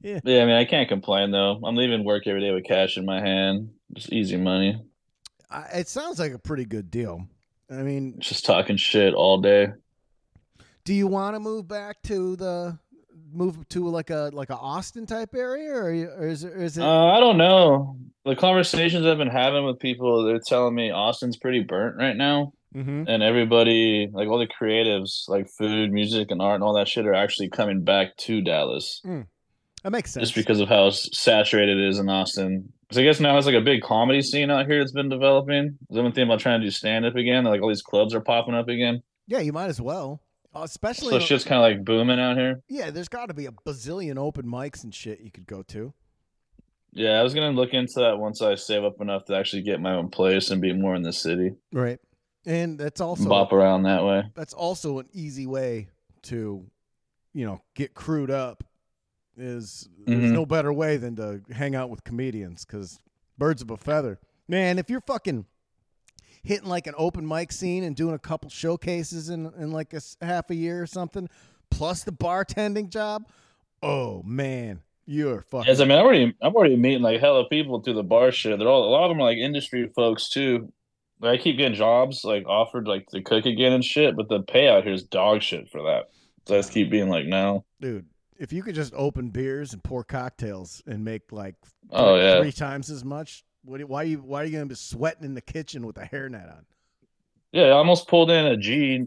yeah, 0.00 0.42
I 0.42 0.46
mean, 0.46 0.50
I 0.50 0.64
can't 0.64 0.88
complain 0.88 1.30
though. 1.30 1.60
I'm 1.64 1.76
leaving 1.76 2.04
work 2.04 2.26
every 2.26 2.40
day 2.40 2.50
with 2.52 2.64
cash 2.64 2.96
in 2.96 3.04
my 3.04 3.20
hand, 3.20 3.70
just 3.94 4.12
easy 4.12 4.36
money, 4.36 4.80
I, 5.50 5.62
it 5.74 5.88
sounds 5.88 6.18
like 6.18 6.32
a 6.32 6.38
pretty 6.38 6.64
good 6.64 6.90
deal. 6.90 7.26
I 7.70 7.76
mean, 7.82 8.16
just 8.18 8.44
talking 8.44 8.76
shit 8.76 9.14
all 9.14 9.38
day. 9.40 9.68
do 10.84 10.92
you 10.94 11.06
want 11.06 11.34
to 11.36 11.40
move 11.40 11.66
back 11.68 12.02
to 12.04 12.36
the 12.36 12.78
move 13.32 13.66
to 13.70 13.88
like 13.88 14.10
a 14.10 14.30
like 14.32 14.50
a 14.50 14.56
Austin 14.56 15.06
type 15.06 15.34
area, 15.34 15.72
or, 15.74 15.92
you- 15.92 16.08
or 16.10 16.26
is 16.28 16.44
it, 16.44 16.52
or 16.52 16.62
is 16.62 16.78
it? 16.78 16.84
Uh, 16.84 17.06
I 17.06 17.20
don't 17.20 17.38
know. 17.38 17.96
The 18.24 18.36
conversations 18.36 19.04
I've 19.06 19.18
been 19.18 19.28
having 19.28 19.64
with 19.64 19.78
people, 19.78 20.24
they're 20.24 20.38
telling 20.38 20.74
me 20.74 20.90
Austin's 20.90 21.36
pretty 21.36 21.60
burnt 21.62 21.96
right 21.96 22.16
now. 22.16 22.52
Mhm. 22.74 23.04
and 23.08 23.22
everybody 23.22 24.08
like 24.12 24.28
all 24.28 24.38
the 24.38 24.46
creatives 24.48 25.28
like 25.28 25.48
food 25.48 25.92
music 25.92 26.30
and 26.30 26.42
art 26.42 26.56
and 26.56 26.64
all 26.64 26.74
that 26.74 26.88
shit 26.88 27.06
are 27.06 27.14
actually 27.14 27.48
coming 27.48 27.82
back 27.84 28.16
to 28.16 28.40
dallas 28.40 29.00
That 29.04 29.92
makes 29.92 30.12
sense. 30.12 30.24
just 30.28 30.34
because 30.34 30.60
of 30.60 30.68
how 30.68 30.90
saturated 30.90 31.78
it 31.78 31.88
is 31.88 31.98
in 31.98 32.08
austin 32.08 32.72
because 32.82 32.98
i 32.98 33.02
guess 33.04 33.20
now 33.20 33.36
it's 33.36 33.46
like 33.46 33.54
a 33.54 33.60
big 33.60 33.82
comedy 33.82 34.22
scene 34.22 34.50
out 34.50 34.66
here 34.66 34.78
that's 34.80 34.92
been 34.92 35.08
developing 35.08 35.78
i've 35.90 35.94
been 35.94 36.04
thinking 36.06 36.24
about 36.24 36.40
trying 36.40 36.60
to 36.60 36.66
do 36.66 36.70
stand-up 36.70 37.14
again 37.16 37.44
like 37.44 37.62
all 37.62 37.68
these 37.68 37.82
clubs 37.82 38.14
are 38.14 38.20
popping 38.20 38.54
up 38.54 38.68
again 38.68 39.02
yeah, 39.26 39.38
you 39.40 39.54
might 39.54 39.68
as 39.68 39.80
well. 39.80 40.20
Especially, 40.54 41.08
so 41.12 41.18
shit's 41.18 41.44
kind 41.44 41.56
of 41.56 41.62
like 41.62 41.84
booming 41.84 42.20
out 42.20 42.36
here 42.36 42.60
yeah. 42.68 42.90
There's 42.90 43.08
got 43.08 43.26
to 43.26 43.34
be 43.34 43.46
a 43.46 43.52
bazillion 43.52 44.18
open 44.18 44.44
mics 44.46 44.84
and 44.84 44.94
shit 44.94 45.20
you 45.20 45.30
could 45.30 45.46
go 45.46 45.62
to. 45.64 45.92
yeah 46.92 47.18
i 47.18 47.22
was 47.22 47.34
gonna 47.34 47.50
look 47.50 47.72
into 47.72 47.94
that 48.00 48.18
once 48.18 48.40
i 48.42 48.54
save 48.54 48.84
up 48.84 49.00
enough 49.00 49.24
to 49.26 49.34
actually 49.36 49.62
get 49.62 49.80
my 49.80 49.94
own 49.94 50.10
place 50.10 50.50
and 50.50 50.60
be 50.60 50.72
more 50.72 50.94
in 50.94 51.02
the 51.02 51.12
city 51.12 51.52
Right. 51.72 51.98
And 52.46 52.78
that's 52.78 53.00
also 53.00 53.28
bop 53.28 53.52
around 53.52 53.84
that 53.84 54.04
way 54.04 54.24
that's 54.34 54.52
also 54.52 54.98
an 54.98 55.08
easy 55.12 55.46
way 55.46 55.88
to, 56.24 56.66
you 57.32 57.46
know, 57.46 57.60
get 57.74 57.94
crewed 57.94 58.30
up. 58.30 58.62
Is 59.36 59.88
there's 60.06 60.30
Mhm. 60.30 60.32
no 60.32 60.46
better 60.46 60.72
way 60.72 60.96
than 60.96 61.16
to 61.16 61.40
hang 61.52 61.74
out 61.74 61.90
with 61.90 62.04
comedians 62.04 62.64
because 62.64 63.00
birds 63.36 63.62
of 63.62 63.70
a 63.70 63.76
feather. 63.76 64.20
Man, 64.46 64.78
if 64.78 64.88
you're 64.88 65.00
fucking 65.00 65.46
hitting 66.44 66.68
like 66.68 66.86
an 66.86 66.94
open 66.96 67.26
mic 67.26 67.50
scene 67.50 67.82
and 67.82 67.96
doing 67.96 68.14
a 68.14 68.18
couple 68.18 68.48
showcases 68.50 69.30
in 69.30 69.46
in 69.58 69.72
like 69.72 69.92
a 69.92 70.00
half 70.24 70.50
a 70.50 70.54
year 70.54 70.80
or 70.82 70.86
something, 70.86 71.28
plus 71.70 72.04
the 72.04 72.12
bartending 72.12 72.90
job, 72.90 73.28
oh 73.82 74.22
man, 74.22 74.82
you're 75.04 75.40
fucking. 75.42 75.66
Yes, 75.66 75.80
I 75.80 75.84
mean, 75.84 75.98
I'm 75.98 76.04
already, 76.04 76.34
I'm 76.40 76.54
already 76.54 76.76
meeting 76.76 77.02
like 77.02 77.20
hella 77.20 77.48
people 77.48 77.80
through 77.80 77.94
the 77.94 78.02
bar 78.04 78.30
shit. 78.30 78.56
They're 78.58 78.68
all, 78.68 78.84
a 78.88 78.90
lot 78.92 79.04
of 79.04 79.08
them 79.10 79.18
are 79.20 79.24
like 79.24 79.38
industry 79.38 79.88
folks 79.88 80.28
too. 80.28 80.72
I 81.26 81.36
keep 81.38 81.56
getting 81.58 81.74
jobs 81.74 82.24
like 82.24 82.46
offered 82.46 82.86
like 82.86 83.06
to 83.08 83.22
cook 83.22 83.46
again 83.46 83.72
and 83.72 83.84
shit, 83.84 84.16
but 84.16 84.28
the 84.28 84.40
payout 84.42 84.82
here 84.84 84.92
is 84.92 85.02
dog 85.04 85.42
shit 85.42 85.68
for 85.70 85.82
that. 85.82 86.10
So 86.46 86.54
I 86.54 86.58
just 86.58 86.72
keep 86.72 86.90
being 86.90 87.08
like, 87.08 87.26
no. 87.26 87.64
dude. 87.80 88.06
If 88.36 88.52
you 88.52 88.62
could 88.64 88.74
just 88.74 88.92
open 88.94 89.30
beers 89.30 89.72
and 89.72 89.82
pour 89.84 90.02
cocktails 90.02 90.82
and 90.86 91.04
make 91.04 91.30
like 91.30 91.54
Oh 91.90 92.14
three- 92.16 92.24
yeah, 92.24 92.40
three 92.40 92.52
times 92.52 92.90
as 92.90 93.04
much, 93.04 93.44
what, 93.64 93.82
why 93.84 94.02
you 94.02 94.18
why 94.18 94.42
are 94.42 94.44
you 94.44 94.52
gonna 94.52 94.66
be 94.66 94.74
sweating 94.74 95.24
in 95.24 95.34
the 95.34 95.40
kitchen 95.40 95.86
with 95.86 95.96
a 95.98 96.02
hairnet 96.04 96.50
on? 96.50 96.66
yeah. 97.52 97.66
I 97.66 97.70
almost 97.70 98.08
pulled 98.08 98.30
in 98.30 98.44
a 98.44 98.56
G 98.56 99.06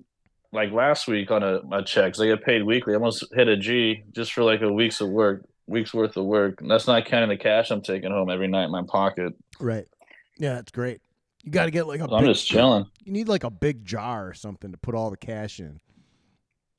like 0.53 0.71
last 0.71 1.08
week 1.10 1.30
on 1.30 1.43
a, 1.43 1.60
a 1.71 1.84
check 1.84 2.13
'cause 2.13 2.21
I 2.21 2.27
get 2.27 2.43
paid 2.43 2.63
weekly. 2.63 2.93
I 2.93 2.95
almost 2.95 3.25
hit 3.36 3.49
a 3.49 3.58
G 3.58 4.03
just 4.13 4.32
for 4.32 4.43
like 4.43 4.62
a 4.62 4.71
week's 4.71 5.01
of 5.01 5.10
work, 5.10 5.45
week's 5.67 5.93
worth 5.93 6.15
of 6.15 6.23
work. 6.25 6.62
And 6.62 6.71
that's 6.71 6.88
not 6.88 7.06
counting 7.06 7.30
the 7.30 7.38
cash 7.38 7.69
I'm 7.69 7.82
taking 7.82 8.12
home 8.12 8.30
every 8.30 8.47
night 8.47 8.63
in 8.65 8.71
my 8.71 8.84
pocket. 8.88 9.34
Right. 9.60 9.86
Yeah, 10.39 10.53
that's 10.56 10.71
great. 10.71 11.01
You 11.43 11.52
got 11.52 11.65
to 11.65 11.71
get 11.71 11.88
like 11.88 12.00
a. 12.02 12.04
I'm 12.12 12.23
big- 12.23 12.34
just 12.34 12.47
chilling. 12.47 12.86
You 13.04 13.12
need 13.13 13.28
like 13.28 13.43
a 13.43 13.50
big 13.50 13.86
jar 13.86 14.28
or 14.28 14.34
something 14.34 14.71
to 14.71 14.78
put 14.78 14.95
all 14.95 15.10
the 15.10 15.17
cash 15.17 15.60
in. 15.60 15.80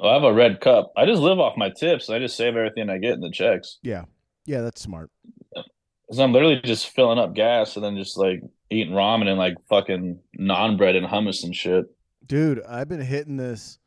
Oh, 0.01 0.09
I 0.09 0.15
have 0.15 0.23
a 0.25 0.33
red 0.33 0.61
cup. 0.61 0.93
I 0.97 1.07
just 1.07 1.21
live 1.23 1.39
off 1.41 1.57
my 1.57 1.71
tips. 1.71 2.09
I 2.11 2.19
just 2.19 2.37
save 2.37 2.57
everything 2.57 2.89
I 2.91 2.99
get 2.99 3.15
in 3.15 3.21
the 3.21 3.31
checks. 3.31 3.79
Yeah, 3.83 4.05
yeah, 4.47 4.61
that's 4.61 4.81
smart. 4.81 5.11
Cause 5.55 6.19
I'm 6.21 6.33
literally 6.33 6.61
just 6.65 6.89
filling 6.89 7.19
up 7.19 7.35
gas 7.35 7.77
and 7.77 7.85
then 7.85 7.97
just 7.97 8.17
like 8.17 8.41
eating 8.71 8.95
ramen 8.95 9.29
and 9.29 9.37
like 9.39 9.57
fucking 9.69 10.19
naan 10.41 10.79
bread 10.79 10.97
and 10.97 11.07
hummus 11.07 11.45
and 11.45 11.55
shit. 11.55 11.85
Dude, 12.27 12.63
I've 12.67 12.89
been 12.89 13.01
hitting 13.03 13.37
this. 13.37 13.79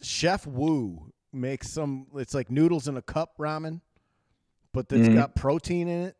Chef 0.00 0.46
Woo 0.46 1.12
makes 1.32 1.68
some. 1.70 2.06
It's 2.16 2.34
like 2.34 2.50
noodles 2.50 2.88
in 2.88 2.96
a 2.96 3.02
cup 3.02 3.36
ramen, 3.38 3.80
but 4.72 4.86
it's 4.90 5.08
Mhm. 5.08 5.14
got 5.14 5.34
protein 5.34 5.88
in 5.88 6.02
it. 6.06 6.16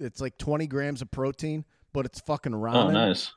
It's 0.00 0.20
like 0.20 0.36
twenty 0.36 0.66
grams 0.66 1.00
of 1.00 1.10
protein, 1.10 1.64
but 1.94 2.04
it's 2.04 2.20
fucking 2.20 2.52
ramen. 2.52 2.74
Oh, 2.74 2.90
nice. 2.90 3.32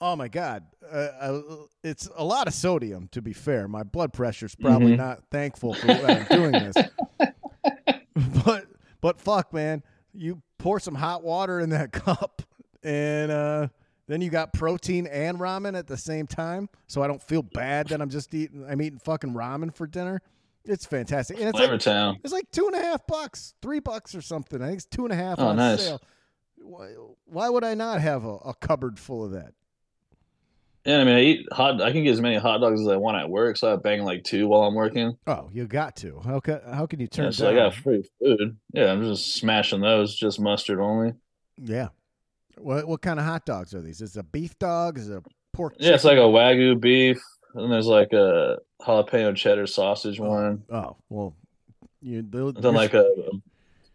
Oh 0.00 0.14
my 0.16 0.26
god, 0.28 0.64
uh, 0.92 0.94
uh, 1.20 1.40
it's 1.84 2.08
a 2.16 2.24
lot 2.24 2.46
of 2.48 2.54
sodium. 2.54 3.08
To 3.12 3.22
be 3.22 3.32
fair, 3.32 3.66
my 3.68 3.82
blood 3.84 4.12
pressure's 4.12 4.54
probably 4.56 4.92
Mhm. 4.94 4.98
not 4.98 5.22
thankful 5.30 5.74
for 5.74 5.86
that 5.88 6.28
I'm 6.30 6.36
doing 6.38 6.52
this. 6.52 6.76
but 8.44 8.66
but 9.00 9.20
fuck, 9.20 9.52
man, 9.52 9.82
you 10.12 10.42
pour 10.58 10.80
some 10.80 10.94
hot 10.94 11.22
water 11.22 11.60
in 11.60 11.70
that 11.70 11.92
cup, 11.92 12.42
and 12.82 13.30
uh, 13.32 13.68
then 14.06 14.20
you 14.20 14.30
got 14.30 14.52
protein 14.52 15.06
and 15.08 15.38
ramen 15.38 15.76
at 15.76 15.86
the 15.86 15.96
same 15.96 16.26
time. 16.26 16.68
So 16.86 17.02
I 17.02 17.06
don't 17.06 17.22
feel 17.22 17.42
bad 17.42 17.88
that 17.88 18.00
I'm 18.00 18.10
just 18.10 18.32
eating. 18.34 18.64
I'm 18.68 18.80
eating 18.80 18.98
fucking 19.00 19.34
ramen 19.34 19.74
for 19.74 19.86
dinner. 19.86 20.22
It's 20.64 20.84
fantastic. 20.84 21.38
And 21.40 21.48
it's 21.48 21.58
like, 21.58 21.80
Town. 21.80 22.18
it's 22.22 22.32
like 22.32 22.50
two 22.50 22.66
and 22.66 22.76
a 22.76 22.80
half 22.82 23.06
bucks, 23.06 23.54
three 23.62 23.80
bucks 23.80 24.14
or 24.14 24.20
something. 24.20 24.60
I 24.60 24.66
think 24.66 24.76
it's 24.78 24.86
two 24.86 25.04
and 25.04 25.12
a 25.12 25.16
half 25.16 25.38
Oh, 25.40 25.48
on 25.48 25.56
nice. 25.56 25.82
sale. 25.86 26.00
Why, 26.68 26.88
why 27.24 27.48
would 27.48 27.64
I 27.64 27.74
not 27.74 28.00
have 28.00 28.24
a, 28.24 28.34
a 28.36 28.54
cupboard 28.54 28.98
full 28.98 29.24
of 29.24 29.30
that? 29.32 29.54
Yeah, 30.84 30.98
I 31.00 31.04
mean, 31.04 31.14
I 31.16 31.20
eat 31.22 31.46
hot. 31.52 31.82
I 31.82 31.92
can 31.92 32.04
get 32.04 32.12
as 32.12 32.20
many 32.20 32.36
hot 32.36 32.58
dogs 32.58 32.80
as 32.80 32.88
I 32.88 32.96
want 32.96 33.16
at 33.18 33.28
work, 33.28 33.56
so 33.56 33.72
I 33.72 33.76
bang 33.76 34.02
like 34.04 34.24
two 34.24 34.48
while 34.48 34.62
I'm 34.62 34.74
working. 34.74 35.16
Oh, 35.26 35.50
you 35.52 35.66
got 35.66 35.96
to. 35.96 36.20
How 36.24 36.40
can 36.40 36.60
how 36.72 36.86
can 36.86 37.00
you 37.00 37.06
turn 37.06 37.26
Yeah, 37.26 37.30
so 37.32 37.44
down? 37.46 37.54
I 37.54 37.56
got 37.64 37.74
free 37.74 38.04
food. 38.20 38.56
Yeah, 38.72 38.92
I'm 38.92 39.02
just 39.02 39.34
smashing 39.36 39.80
those, 39.80 40.14
just 40.14 40.40
mustard 40.40 40.78
only. 40.80 41.14
yeah. 41.62 41.88
What 42.56 42.88
what 42.88 43.02
kind 43.02 43.18
of 43.20 43.24
hot 43.26 43.44
dogs 43.44 43.74
are 43.74 43.80
these? 43.82 44.00
Is 44.00 44.16
it 44.16 44.20
a 44.20 44.22
beef 44.24 44.58
dog? 44.58 44.98
Is 44.98 45.08
it 45.10 45.16
a 45.18 45.22
pork? 45.52 45.74
Yeah, 45.78 45.94
it's 45.94 46.04
like 46.04 46.16
a 46.18 46.22
wagyu 46.22 46.80
beef, 46.80 47.20
and 47.54 47.70
there's 47.72 47.86
like 47.86 48.12
a 48.12 48.58
jalapeno 48.82 49.34
cheddar 49.36 49.66
sausage 49.66 50.18
oh, 50.20 50.24
one, 50.28 50.62
Oh 50.70 50.96
well, 51.08 51.34
you 52.00 52.18
and 52.20 52.32
then 52.56 52.74
like 52.74 52.94
a 52.94 53.06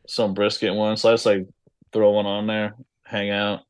some 0.08 0.34
brisket 0.34 0.74
one. 0.76 0.96
So 0.98 1.10
I 1.10 1.14
just 1.14 1.26
like 1.26 1.48
throw 1.94 2.12
one 2.12 2.26
on 2.26 2.48
there, 2.48 2.76
hang 3.04 3.30
out, 3.30 3.62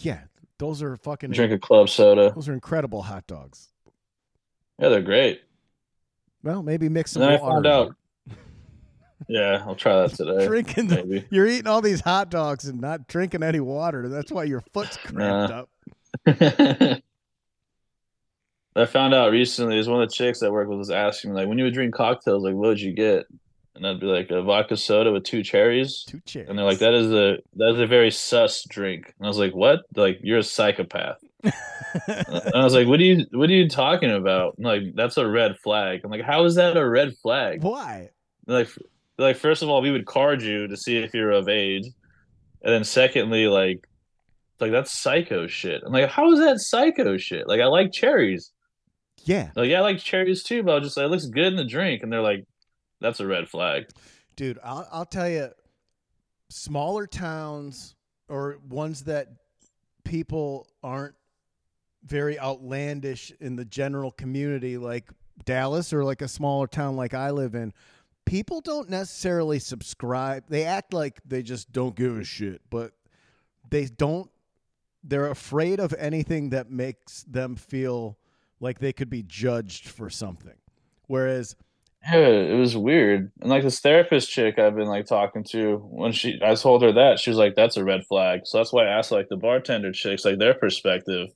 yeah. 0.00 0.20
Those 0.58 0.82
are 0.82 0.96
fucking. 0.96 1.30
drink 1.32 1.52
a 1.52 1.58
club 1.58 1.88
soda. 1.90 2.32
Those 2.34 2.48
are 2.48 2.54
incredible 2.54 3.02
hot 3.02 3.26
dogs. 3.26 3.68
Yeah, 4.78 4.88
they're 4.88 5.02
great. 5.02 5.42
Well, 6.42 6.62
maybe 6.62 6.88
mix 6.88 7.12
some 7.12 7.22
And 7.22 7.32
then 7.32 7.38
I 7.38 7.42
water. 7.42 7.54
found 7.54 7.66
out. 7.66 7.94
Yeah, 9.28 9.64
I'll 9.66 9.74
try 9.74 10.06
that 10.06 10.14
today. 10.14 10.46
drinking. 10.46 10.88
The, 10.88 11.24
you're 11.30 11.46
eating 11.46 11.66
all 11.66 11.80
these 11.80 12.00
hot 12.00 12.30
dogs 12.30 12.66
and 12.66 12.80
not 12.80 13.08
drinking 13.08 13.42
any 13.42 13.58
water. 13.60 14.08
That's 14.08 14.30
why 14.30 14.44
your 14.44 14.62
foot's 14.72 14.96
cramped 14.98 15.50
Nah. 15.50 15.64
up. 15.64 15.68
I 18.76 18.84
found 18.84 19.14
out 19.14 19.32
recently 19.32 19.78
is 19.78 19.88
one 19.88 20.02
of 20.02 20.08
the 20.08 20.14
chicks 20.14 20.42
I 20.42 20.48
work 20.50 20.68
with 20.68 20.78
was 20.78 20.90
asking 20.90 21.30
me 21.30 21.36
like, 21.40 21.48
when 21.48 21.56
you 21.58 21.64
would 21.64 21.72
drink 21.74 21.94
cocktails, 21.94 22.44
like 22.44 22.54
what 22.54 22.68
would 22.68 22.80
you 22.80 22.92
get? 22.92 23.24
And 23.76 23.86
I'd 23.86 24.00
be 24.00 24.06
like 24.06 24.30
a 24.30 24.42
vodka 24.42 24.76
soda 24.76 25.12
with 25.12 25.24
two 25.24 25.42
cherries. 25.42 26.04
Two 26.06 26.20
chairs. 26.20 26.48
And 26.48 26.58
they're 26.58 26.64
like, 26.64 26.78
that 26.78 26.94
is 26.94 27.12
a 27.12 27.38
that 27.54 27.74
is 27.74 27.80
a 27.80 27.86
very 27.86 28.10
sus 28.10 28.64
drink. 28.68 29.14
And 29.18 29.26
I 29.26 29.28
was 29.28 29.38
like, 29.38 29.54
what? 29.54 29.80
They're 29.92 30.04
like, 30.04 30.20
you're 30.22 30.38
a 30.38 30.42
psychopath. 30.42 31.22
and 31.42 32.54
I 32.54 32.64
was 32.64 32.74
like, 32.74 32.88
what 32.88 33.00
are 33.00 33.04
you 33.04 33.26
what 33.30 33.48
are 33.48 33.54
you 33.54 33.68
talking 33.68 34.10
about? 34.10 34.56
And 34.56 34.66
like, 34.66 34.82
that's 34.94 35.16
a 35.16 35.26
red 35.26 35.56
flag. 35.58 36.00
I'm 36.04 36.10
like, 36.10 36.22
how 36.22 36.44
is 36.44 36.56
that 36.56 36.76
a 36.76 36.88
red 36.88 37.16
flag? 37.18 37.62
Why? 37.62 38.10
They're 38.46 38.58
like, 38.60 38.68
they're 39.16 39.28
like, 39.28 39.36
first 39.36 39.62
of 39.62 39.68
all, 39.68 39.82
we 39.82 39.90
would 39.90 40.06
card 40.06 40.42
you 40.42 40.66
to 40.66 40.76
see 40.76 40.98
if 40.98 41.14
you're 41.14 41.30
of 41.30 41.48
age, 41.48 41.84
and 42.62 42.74
then 42.74 42.84
secondly, 42.84 43.46
like, 43.46 43.86
like 44.60 44.72
that's 44.72 44.90
psycho 44.92 45.46
shit. 45.46 45.82
I'm 45.84 45.92
like, 45.92 46.10
how 46.10 46.32
is 46.32 46.40
that 46.40 46.60
psycho 46.60 47.16
shit? 47.16 47.48
Like, 47.48 47.60
I 47.60 47.66
like 47.66 47.92
cherries. 47.92 48.52
Yeah, 49.24 49.50
Like, 49.56 49.70
yeah, 49.70 49.78
I 49.78 49.82
like 49.82 49.98
cherries 49.98 50.44
too, 50.44 50.62
but 50.62 50.72
I 50.72 50.74
was 50.76 50.84
just 50.84 50.96
like, 50.96 51.06
it 51.06 51.10
looks 51.10 51.26
good 51.26 51.46
in 51.46 51.56
the 51.56 51.64
drink, 51.64 52.02
and 52.02 52.12
they're 52.12 52.20
like, 52.20 52.44
that's 53.00 53.20
a 53.20 53.26
red 53.26 53.48
flag. 53.48 53.88
dude. 54.36 54.58
I'll 54.64 54.88
I'll 54.90 55.04
tell 55.06 55.28
you, 55.28 55.50
smaller 56.48 57.06
towns 57.06 57.94
or 58.28 58.58
ones 58.68 59.04
that 59.04 59.28
people 60.04 60.68
aren't 60.82 61.14
very 62.04 62.38
outlandish 62.38 63.32
in 63.40 63.56
the 63.56 63.64
general 63.64 64.12
community, 64.12 64.78
like 64.78 65.10
Dallas 65.44 65.92
or 65.92 66.04
like 66.04 66.22
a 66.22 66.28
smaller 66.28 66.66
town 66.66 66.96
like 66.96 67.14
I 67.14 67.30
live 67.30 67.54
in. 67.54 67.72
People 68.24 68.60
don't 68.60 68.88
necessarily 68.90 69.58
subscribe. 69.58 70.44
They 70.48 70.64
act 70.64 70.92
like 70.92 71.20
they 71.24 71.42
just 71.42 71.72
don't 71.72 71.94
give 71.94 72.16
a 72.16 72.24
shit, 72.24 72.60
but 72.70 72.92
they 73.70 73.86
don't. 73.86 74.30
They're 75.04 75.30
afraid 75.30 75.78
of 75.78 75.94
anything 75.98 76.50
that 76.50 76.70
makes 76.70 77.22
them 77.24 77.54
feel 77.54 78.18
like 78.58 78.80
they 78.80 78.92
could 78.92 79.10
be 79.10 79.22
judged 79.22 79.88
for 79.88 80.10
something. 80.10 80.56
Whereas 81.06 81.54
Yeah, 82.08 82.18
it 82.18 82.58
was 82.58 82.76
weird. 82.76 83.32
And 83.40 83.50
like 83.50 83.62
this 83.62 83.80
therapist 83.80 84.30
chick 84.30 84.58
I've 84.58 84.76
been 84.76 84.86
like 84.86 85.06
talking 85.06 85.44
to, 85.50 85.78
when 85.78 86.12
she 86.12 86.38
I 86.42 86.54
told 86.54 86.82
her 86.82 86.92
that, 86.92 87.18
she 87.18 87.30
was 87.30 87.38
like, 87.38 87.54
That's 87.56 87.76
a 87.76 87.84
red 87.84 88.06
flag. 88.06 88.42
So 88.44 88.58
that's 88.58 88.72
why 88.72 88.84
I 88.84 88.98
asked 88.98 89.10
like 89.10 89.28
the 89.28 89.36
bartender 89.36 89.92
chicks, 89.92 90.24
like 90.24 90.38
their 90.38 90.54
perspective. 90.54 91.30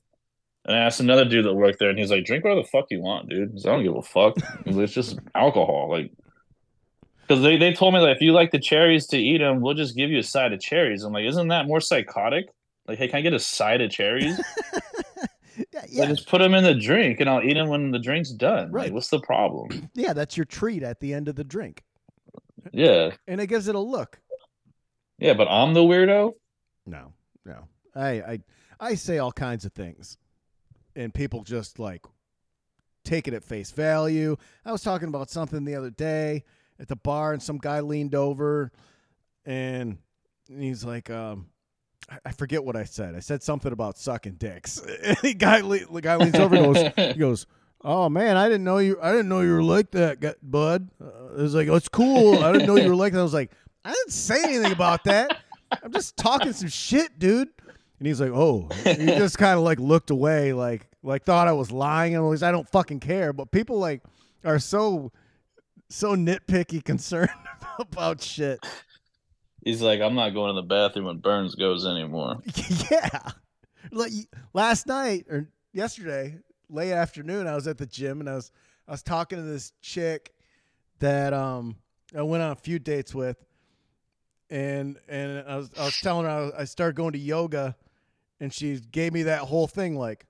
And 0.63 0.75
I 0.75 0.79
asked 0.79 0.99
another 0.99 1.25
dude 1.25 1.45
that 1.45 1.55
worked 1.55 1.79
there, 1.79 1.89
and 1.89 1.97
he's 1.97 2.11
like, 2.11 2.23
Drink 2.23 2.43
whatever 2.43 2.61
the 2.61 2.67
fuck 2.67 2.85
you 2.89 3.01
want, 3.01 3.29
dude. 3.29 3.57
I 3.65 3.69
don't 3.69 3.83
give 3.83 3.95
a 3.95 4.01
fuck. 4.01 4.35
it's 4.65 4.93
just 4.93 5.19
alcohol. 5.35 5.89
Like 5.89 6.11
because 7.31 7.43
they, 7.43 7.57
they 7.57 7.73
told 7.73 7.93
me 7.93 8.01
like 8.01 8.17
if 8.17 8.21
you 8.21 8.33
like 8.33 8.51
the 8.51 8.59
cherries 8.59 9.07
to 9.07 9.17
eat 9.17 9.37
them, 9.37 9.61
we'll 9.61 9.73
just 9.73 9.95
give 9.95 10.09
you 10.09 10.19
a 10.19 10.23
side 10.23 10.53
of 10.53 10.59
cherries. 10.59 11.03
I'm 11.03 11.13
like, 11.13 11.25
isn't 11.25 11.47
that 11.47 11.65
more 11.65 11.79
psychotic? 11.79 12.47
Like, 12.87 12.97
hey, 12.97 13.07
can 13.07 13.17
I 13.17 13.21
get 13.21 13.33
a 13.33 13.39
side 13.39 13.79
of 13.79 13.89
cherries? 13.89 14.37
yeah, 15.89 16.03
yeah, 16.03 16.09
just 16.09 16.27
put 16.27 16.39
them 16.39 16.53
in 16.53 16.63
the 16.63 16.73
drink, 16.75 17.19
and 17.19 17.29
I'll 17.29 17.41
eat 17.43 17.53
them 17.55 17.67
when 17.69 17.91
the 17.91 17.99
drink's 17.99 18.31
done. 18.31 18.71
Right. 18.71 18.85
Like, 18.85 18.93
what's 18.93 19.09
the 19.09 19.19
problem? 19.21 19.89
yeah, 19.93 20.13
that's 20.13 20.37
your 20.37 20.45
treat 20.45 20.83
at 20.83 20.99
the 20.99 21.13
end 21.13 21.27
of 21.27 21.35
the 21.35 21.43
drink, 21.43 21.83
Yeah, 22.71 23.11
and 23.27 23.39
it 23.41 23.47
gives 23.47 23.67
it 23.67 23.75
a 23.75 23.79
look. 23.79 24.19
yeah, 25.17 25.33
but 25.33 25.47
I'm 25.47 25.73
the 25.73 25.81
weirdo. 25.81 26.33
No, 26.85 27.13
no. 27.45 27.67
I 27.95 28.09
I 28.09 28.39
I 28.79 28.95
say 28.95 29.17
all 29.17 29.31
kinds 29.31 29.65
of 29.65 29.73
things, 29.73 30.17
and 30.95 31.13
people 31.13 31.43
just 31.43 31.79
like 31.79 32.05
take 33.03 33.27
it 33.27 33.33
at 33.33 33.43
face 33.43 33.71
value. 33.71 34.37
I 34.65 34.71
was 34.71 34.81
talking 34.83 35.07
about 35.07 35.29
something 35.29 35.65
the 35.65 35.75
other 35.75 35.89
day 35.89 36.43
at 36.79 36.87
the 36.87 36.95
bar, 36.95 37.33
and 37.33 37.41
some 37.41 37.57
guy 37.57 37.79
leaned 37.81 38.15
over, 38.15 38.71
and 39.45 39.97
he's 40.47 40.83
like, 40.83 41.09
um. 41.09 41.47
I- 42.25 42.31
forget 42.31 42.63
what 42.63 42.75
I 42.75 42.83
said. 42.83 43.15
I 43.15 43.19
said 43.19 43.41
something 43.43 43.71
about 43.71 43.97
sucking 43.97 44.33
dicks. 44.33 44.81
The 45.21 45.33
guy, 45.33 45.61
le- 45.61 45.85
the 45.91 46.01
guy 46.01 46.15
leans 46.17 46.35
over 46.35 46.55
and 46.55 46.73
goes, 46.73 46.91
he 47.13 47.13
goes, 47.19 47.45
"Oh 47.83 48.09
man, 48.09 48.37
I 48.37 48.47
didn't 48.47 48.63
know 48.63 48.77
you. 48.79 48.97
I 49.01 49.11
didn't 49.11 49.29
know 49.29 49.41
you 49.41 49.53
were 49.53 49.63
like 49.63 49.91
that, 49.91 50.19
bud." 50.43 50.89
Uh, 51.01 51.05
it 51.37 51.41
was 51.41 51.55
like, 51.55 51.67
"Oh, 51.67 51.75
it's 51.75 51.87
cool. 51.89 52.43
I 52.43 52.51
didn't 52.51 52.67
know 52.67 52.75
you 52.77 52.89
were 52.89 52.95
like 52.95 53.13
that." 53.13 53.19
I 53.19 53.23
was 53.23 53.33
like, 53.33 53.51
"I 53.85 53.91
didn't 53.91 54.11
say 54.11 54.43
anything 54.43 54.71
about 54.71 55.03
that. 55.05 55.37
I'm 55.83 55.91
just 55.93 56.17
talking 56.17 56.53
some 56.53 56.69
shit, 56.69 57.17
dude." 57.19 57.49
And 57.99 58.07
he's 58.07 58.19
like, 58.19 58.31
"Oh," 58.31 58.67
he 58.83 59.05
just 59.05 59.37
kind 59.37 59.57
of 59.57 59.63
like 59.63 59.79
looked 59.79 60.09
away, 60.09 60.53
like 60.53 60.87
like 61.03 61.23
thought 61.23 61.47
I 61.47 61.53
was 61.53 61.71
lying. 61.71 62.15
And 62.15 62.27
was 62.27 62.43
I 62.43 62.51
don't 62.51 62.69
fucking 62.69 62.99
care. 62.99 63.31
But 63.33 63.51
people 63.51 63.77
like 63.79 64.01
are 64.43 64.59
so 64.59 65.11
so 65.89 66.15
nitpicky, 66.15 66.83
concerned 66.91 67.29
about 67.79 68.21
shit. 68.21 68.59
He's 69.63 69.81
like, 69.81 70.01
I'm 70.01 70.15
not 70.15 70.31
going 70.31 70.55
to 70.55 70.61
the 70.61 70.67
bathroom 70.67 71.05
when 71.05 71.17
Burns 71.17 71.55
goes 71.55 71.85
anymore. 71.85 72.37
yeah. 72.91 73.29
Like 73.91 74.11
last 74.53 74.87
night 74.87 75.25
or 75.29 75.47
yesterday, 75.73 76.37
late 76.69 76.93
afternoon, 76.93 77.47
I 77.47 77.55
was 77.55 77.67
at 77.67 77.77
the 77.77 77.85
gym 77.85 78.19
and 78.21 78.29
I 78.29 78.35
was 78.35 78.51
I 78.87 78.91
was 78.91 79.03
talking 79.03 79.37
to 79.37 79.43
this 79.43 79.73
chick 79.81 80.33
that 80.99 81.33
um 81.33 81.75
I 82.15 82.21
went 82.23 82.43
on 82.43 82.51
a 82.51 82.55
few 82.55 82.79
dates 82.79 83.13
with, 83.15 83.37
and 84.49 84.97
and 85.07 85.43
I 85.47 85.57
was 85.57 85.69
I 85.79 85.85
was 85.85 85.97
telling 85.99 86.25
her 86.25 86.31
I, 86.31 86.39
was- 86.41 86.53
I 86.59 86.63
started 86.65 86.95
going 86.95 87.13
to 87.13 87.19
yoga, 87.19 87.75
and 88.39 88.53
she 88.53 88.79
gave 88.79 89.13
me 89.13 89.23
that 89.23 89.41
whole 89.41 89.67
thing 89.67 89.95
like, 89.95 90.25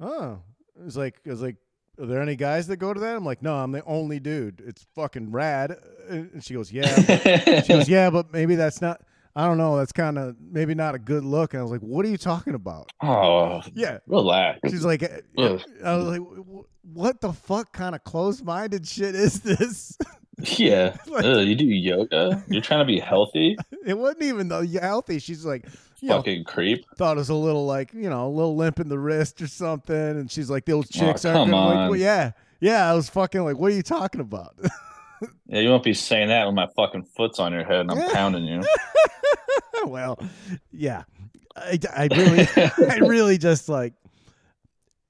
oh, 0.00 0.38
it 0.78 0.84
was 0.84 0.96
like 0.96 1.20
it 1.24 1.30
was 1.30 1.42
like. 1.42 1.56
Are 2.00 2.06
there 2.06 2.22
any 2.22 2.34
guys 2.34 2.66
that 2.68 2.78
go 2.78 2.94
to 2.94 3.00
that? 3.00 3.14
I'm 3.14 3.24
like, 3.26 3.42
no, 3.42 3.56
I'm 3.56 3.72
the 3.72 3.84
only 3.84 4.20
dude. 4.20 4.62
It's 4.66 4.86
fucking 4.94 5.32
rad. 5.32 5.76
And 6.08 6.42
she 6.42 6.54
goes, 6.54 6.72
yeah. 6.72 7.60
she 7.62 7.72
goes, 7.72 7.88
yeah, 7.90 8.08
but 8.08 8.32
maybe 8.32 8.54
that's 8.54 8.80
not. 8.80 9.02
I 9.36 9.46
don't 9.46 9.58
know. 9.58 9.76
That's 9.76 9.92
kind 9.92 10.18
of 10.18 10.36
maybe 10.40 10.74
not 10.74 10.94
a 10.94 10.98
good 10.98 11.24
look. 11.24 11.54
And 11.54 11.60
I 11.60 11.62
was 11.62 11.70
like, 11.72 11.80
what 11.82 12.04
are 12.04 12.08
you 12.08 12.16
talking 12.16 12.54
about? 12.54 12.92
oh, 13.02 13.62
Yeah. 13.74 13.98
relax. 14.06 14.58
She's 14.68 14.84
like, 14.84 15.02
eh, 15.02 15.20
Ugh. 15.38 15.62
I 15.84 15.96
was 15.96 16.06
like, 16.18 16.22
what 16.92 17.20
the 17.20 17.32
fuck 17.32 17.72
kind 17.72 17.94
of 17.94 18.02
closed 18.04 18.44
minded 18.44 18.86
shit 18.86 19.14
is 19.14 19.40
this? 19.40 19.96
Yeah. 20.58 20.96
Like- 21.06 21.24
Ugh, 21.26 21.46
you 21.46 21.54
do 21.54 21.66
yoga? 21.66 22.42
You're 22.48 22.62
trying 22.62 22.80
to 22.80 22.86
be 22.86 22.98
healthy? 22.98 23.58
it 23.86 23.92
wasn't 23.98 24.22
even 24.22 24.48
the 24.48 24.62
healthy. 24.80 25.18
She's 25.18 25.44
like, 25.44 25.66
you 26.00 26.08
know, 26.08 26.16
Fucking 26.16 26.44
creep. 26.44 26.86
thought 26.96 27.18
it 27.18 27.20
was 27.20 27.28
a 27.28 27.34
little 27.34 27.66
like, 27.66 27.92
you 27.92 28.08
know, 28.08 28.26
a 28.26 28.30
little 28.30 28.56
limp 28.56 28.80
in 28.80 28.88
the 28.88 28.98
wrist 28.98 29.42
or 29.42 29.46
something. 29.46 29.94
And 29.94 30.30
she's 30.30 30.48
like, 30.48 30.64
those 30.64 30.88
chicks 30.88 31.26
aren't 31.26 31.36
come 31.36 31.50
gonna 31.50 31.80
like, 31.82 31.90
well, 31.90 32.00
yeah. 32.00 32.30
Yeah. 32.58 32.90
I 32.90 32.94
was 32.94 33.10
fucking 33.10 33.44
like, 33.44 33.58
what 33.58 33.70
are 33.70 33.74
you 33.74 33.82
talking 33.82 34.22
about? 34.22 34.54
Yeah, 35.50 35.60
you 35.60 35.70
won't 35.70 35.82
be 35.82 35.94
saying 35.94 36.28
that 36.28 36.46
when 36.46 36.54
my 36.54 36.68
fucking 36.76 37.02
foot's 37.02 37.40
on 37.40 37.52
your 37.52 37.64
head 37.64 37.80
and 37.80 37.90
I'm 37.90 38.10
pounding 38.12 38.44
you. 38.44 38.62
well, 39.84 40.16
yeah. 40.70 41.02
I, 41.56 41.76
I 41.92 42.08
really, 42.12 42.48
I 42.56 42.98
really 43.00 43.36
just 43.36 43.68
like, 43.68 43.92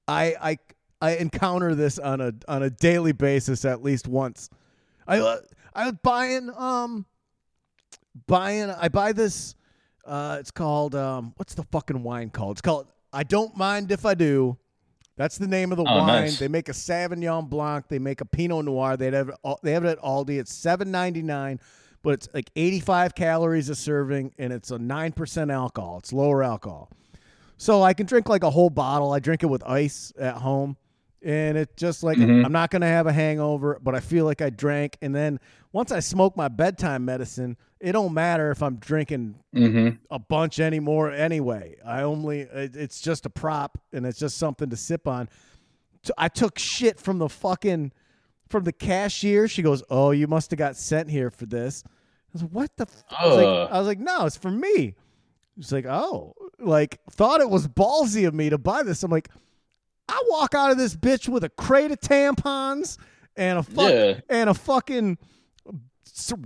I, 0.07 0.35
I, 0.41 0.57
I 0.99 1.17
encounter 1.17 1.75
this 1.75 1.99
on 1.99 2.21
a 2.21 2.33
on 2.47 2.63
a 2.63 2.69
daily 2.69 3.11
basis 3.11 3.65
at 3.65 3.83
least 3.83 4.07
once. 4.07 4.49
I 5.07 5.19
uh, 5.19 5.37
I 5.73 5.85
was 5.85 5.95
buying 6.03 6.51
um 6.55 7.05
buying 8.27 8.69
I 8.69 8.87
buy 8.89 9.11
this 9.11 9.55
uh 10.05 10.37
it's 10.39 10.51
called 10.51 10.93
um 10.93 11.33
what's 11.37 11.55
the 11.55 11.63
fucking 11.71 12.03
wine 12.03 12.29
called? 12.29 12.53
It's 12.53 12.61
called 12.61 12.87
I 13.11 13.23
don't 13.23 13.57
mind 13.57 13.91
if 13.91 14.05
I 14.05 14.13
do. 14.13 14.57
That's 15.21 15.37
the 15.37 15.45
name 15.47 15.71
of 15.71 15.77
the 15.77 15.83
Oh, 15.87 15.97
wine. 15.99 16.07
nice. 16.07 16.39
They 16.39 16.47
make 16.47 16.67
a 16.67 16.71
Sauvignon 16.71 17.47
Blanc. 17.47 17.87
They 17.89 17.99
make 17.99 18.21
a 18.21 18.25
Pinot 18.25 18.65
Noir. 18.65 18.97
They 18.97 19.11
have 19.11 19.29
it 19.29 19.35
all- 19.43 19.59
they 19.61 19.73
have 19.73 19.85
it 19.85 19.89
at 19.89 19.99
Aldi. 19.99 20.39
It's 20.39 20.51
seven 20.51 20.89
ninety 20.89 21.21
nine, 21.21 21.59
but 22.01 22.15
it's 22.15 22.27
like 22.33 22.49
eighty 22.55 22.79
five 22.79 23.13
calories 23.13 23.69
a 23.69 23.75
serving, 23.75 24.33
and 24.39 24.51
it's 24.51 24.71
a 24.71 24.79
nine 24.79 25.11
percent 25.11 25.51
alcohol. 25.51 25.99
It's 25.99 26.11
lower 26.11 26.41
alcohol, 26.43 26.89
so 27.55 27.83
I 27.83 27.93
can 27.93 28.07
drink 28.07 28.29
like 28.29 28.41
a 28.43 28.49
whole 28.49 28.71
bottle. 28.71 29.13
I 29.13 29.19
drink 29.19 29.43
it 29.43 29.45
with 29.47 29.61
ice 29.63 30.11
at 30.19 30.37
home, 30.37 30.75
and 31.23 31.57
it 31.57 31.75
just 31.77 32.03
like 32.03 32.17
Mhm. 32.17 32.45
I'm 32.45 32.51
not 32.51 32.71
gonna 32.71 32.87
have 32.87 33.07
a 33.07 33.13
hangover, 33.13 33.79
but 33.81 33.95
I 33.95 33.99
feel 33.99 34.25
like 34.25 34.41
I 34.41 34.49
drank, 34.49 34.97
and 35.01 35.13
then 35.15 35.39
once 35.71 35.91
I 35.91 35.99
smoke 35.99 36.35
my 36.35 36.47
bedtime 36.47 37.05
medicine, 37.05 37.57
it 37.79 37.91
don't 37.93 38.13
matter 38.13 38.51
if 38.51 38.61
I'm 38.63 38.75
drinking 38.77 39.35
Mm-hmm. 39.55 39.97
a 40.09 40.19
bunch 40.19 40.59
anymore 40.59 41.11
anyway. 41.11 41.77
I 41.85 42.01
only 42.03 42.41
it- 42.41 42.75
it's 42.75 43.01
just 43.01 43.25
a 43.25 43.29
prop 43.29 43.77
and 43.93 44.05
it's 44.05 44.19
just 44.19 44.37
something 44.37 44.69
to 44.69 44.77
sip 44.77 45.07
on. 45.07 45.29
I 46.17 46.27
took 46.29 46.57
shit 46.57 46.99
from 46.99 47.19
the 47.19 47.29
fucking 47.29 47.91
from 48.49 48.63
the 48.65 48.73
cashier. 48.73 49.47
She 49.47 49.61
goes, 49.61 49.81
"Oh, 49.89 50.11
you 50.11 50.27
must 50.27 50.51
have 50.51 50.57
got 50.57 50.75
sent 50.75 51.09
here 51.09 51.29
for 51.29 51.45
this." 51.45 51.83
I 51.85 51.89
was 52.33 52.41
like, 52.43 52.51
"What 52.51 52.71
the?" 52.77 52.83
F-? 52.83 53.03
I, 53.17 53.27
was 53.27 53.35
like, 53.37 53.71
I 53.71 53.77
was 53.79 53.87
like, 53.87 53.99
"No, 53.99 54.25
it's 54.25 54.35
for 54.37 54.51
me." 54.51 54.95
She's 55.57 55.71
like, 55.71 55.85
"Oh, 55.85 56.33
like 56.59 56.99
thought 57.11 57.39
it 57.41 57.49
was 57.49 57.67
ballsy 57.67 58.27
of 58.27 58.33
me 58.33 58.49
to 58.49 58.57
buy 58.57 58.83
this." 58.83 59.03
I'm 59.03 59.11
like, 59.11 59.29
"I 60.07 60.21
walk 60.29 60.53
out 60.55 60.71
of 60.71 60.77
this 60.77 60.95
bitch 60.95 61.27
with 61.29 61.43
a 61.43 61.49
crate 61.49 61.91
of 61.91 61.99
tampons 61.99 62.97
and 63.35 63.59
a 63.59 63.63
fuck 63.63 63.91
Yeah. 63.91 64.19
and 64.29 64.49
a 64.49 64.53
fucking 64.53 65.17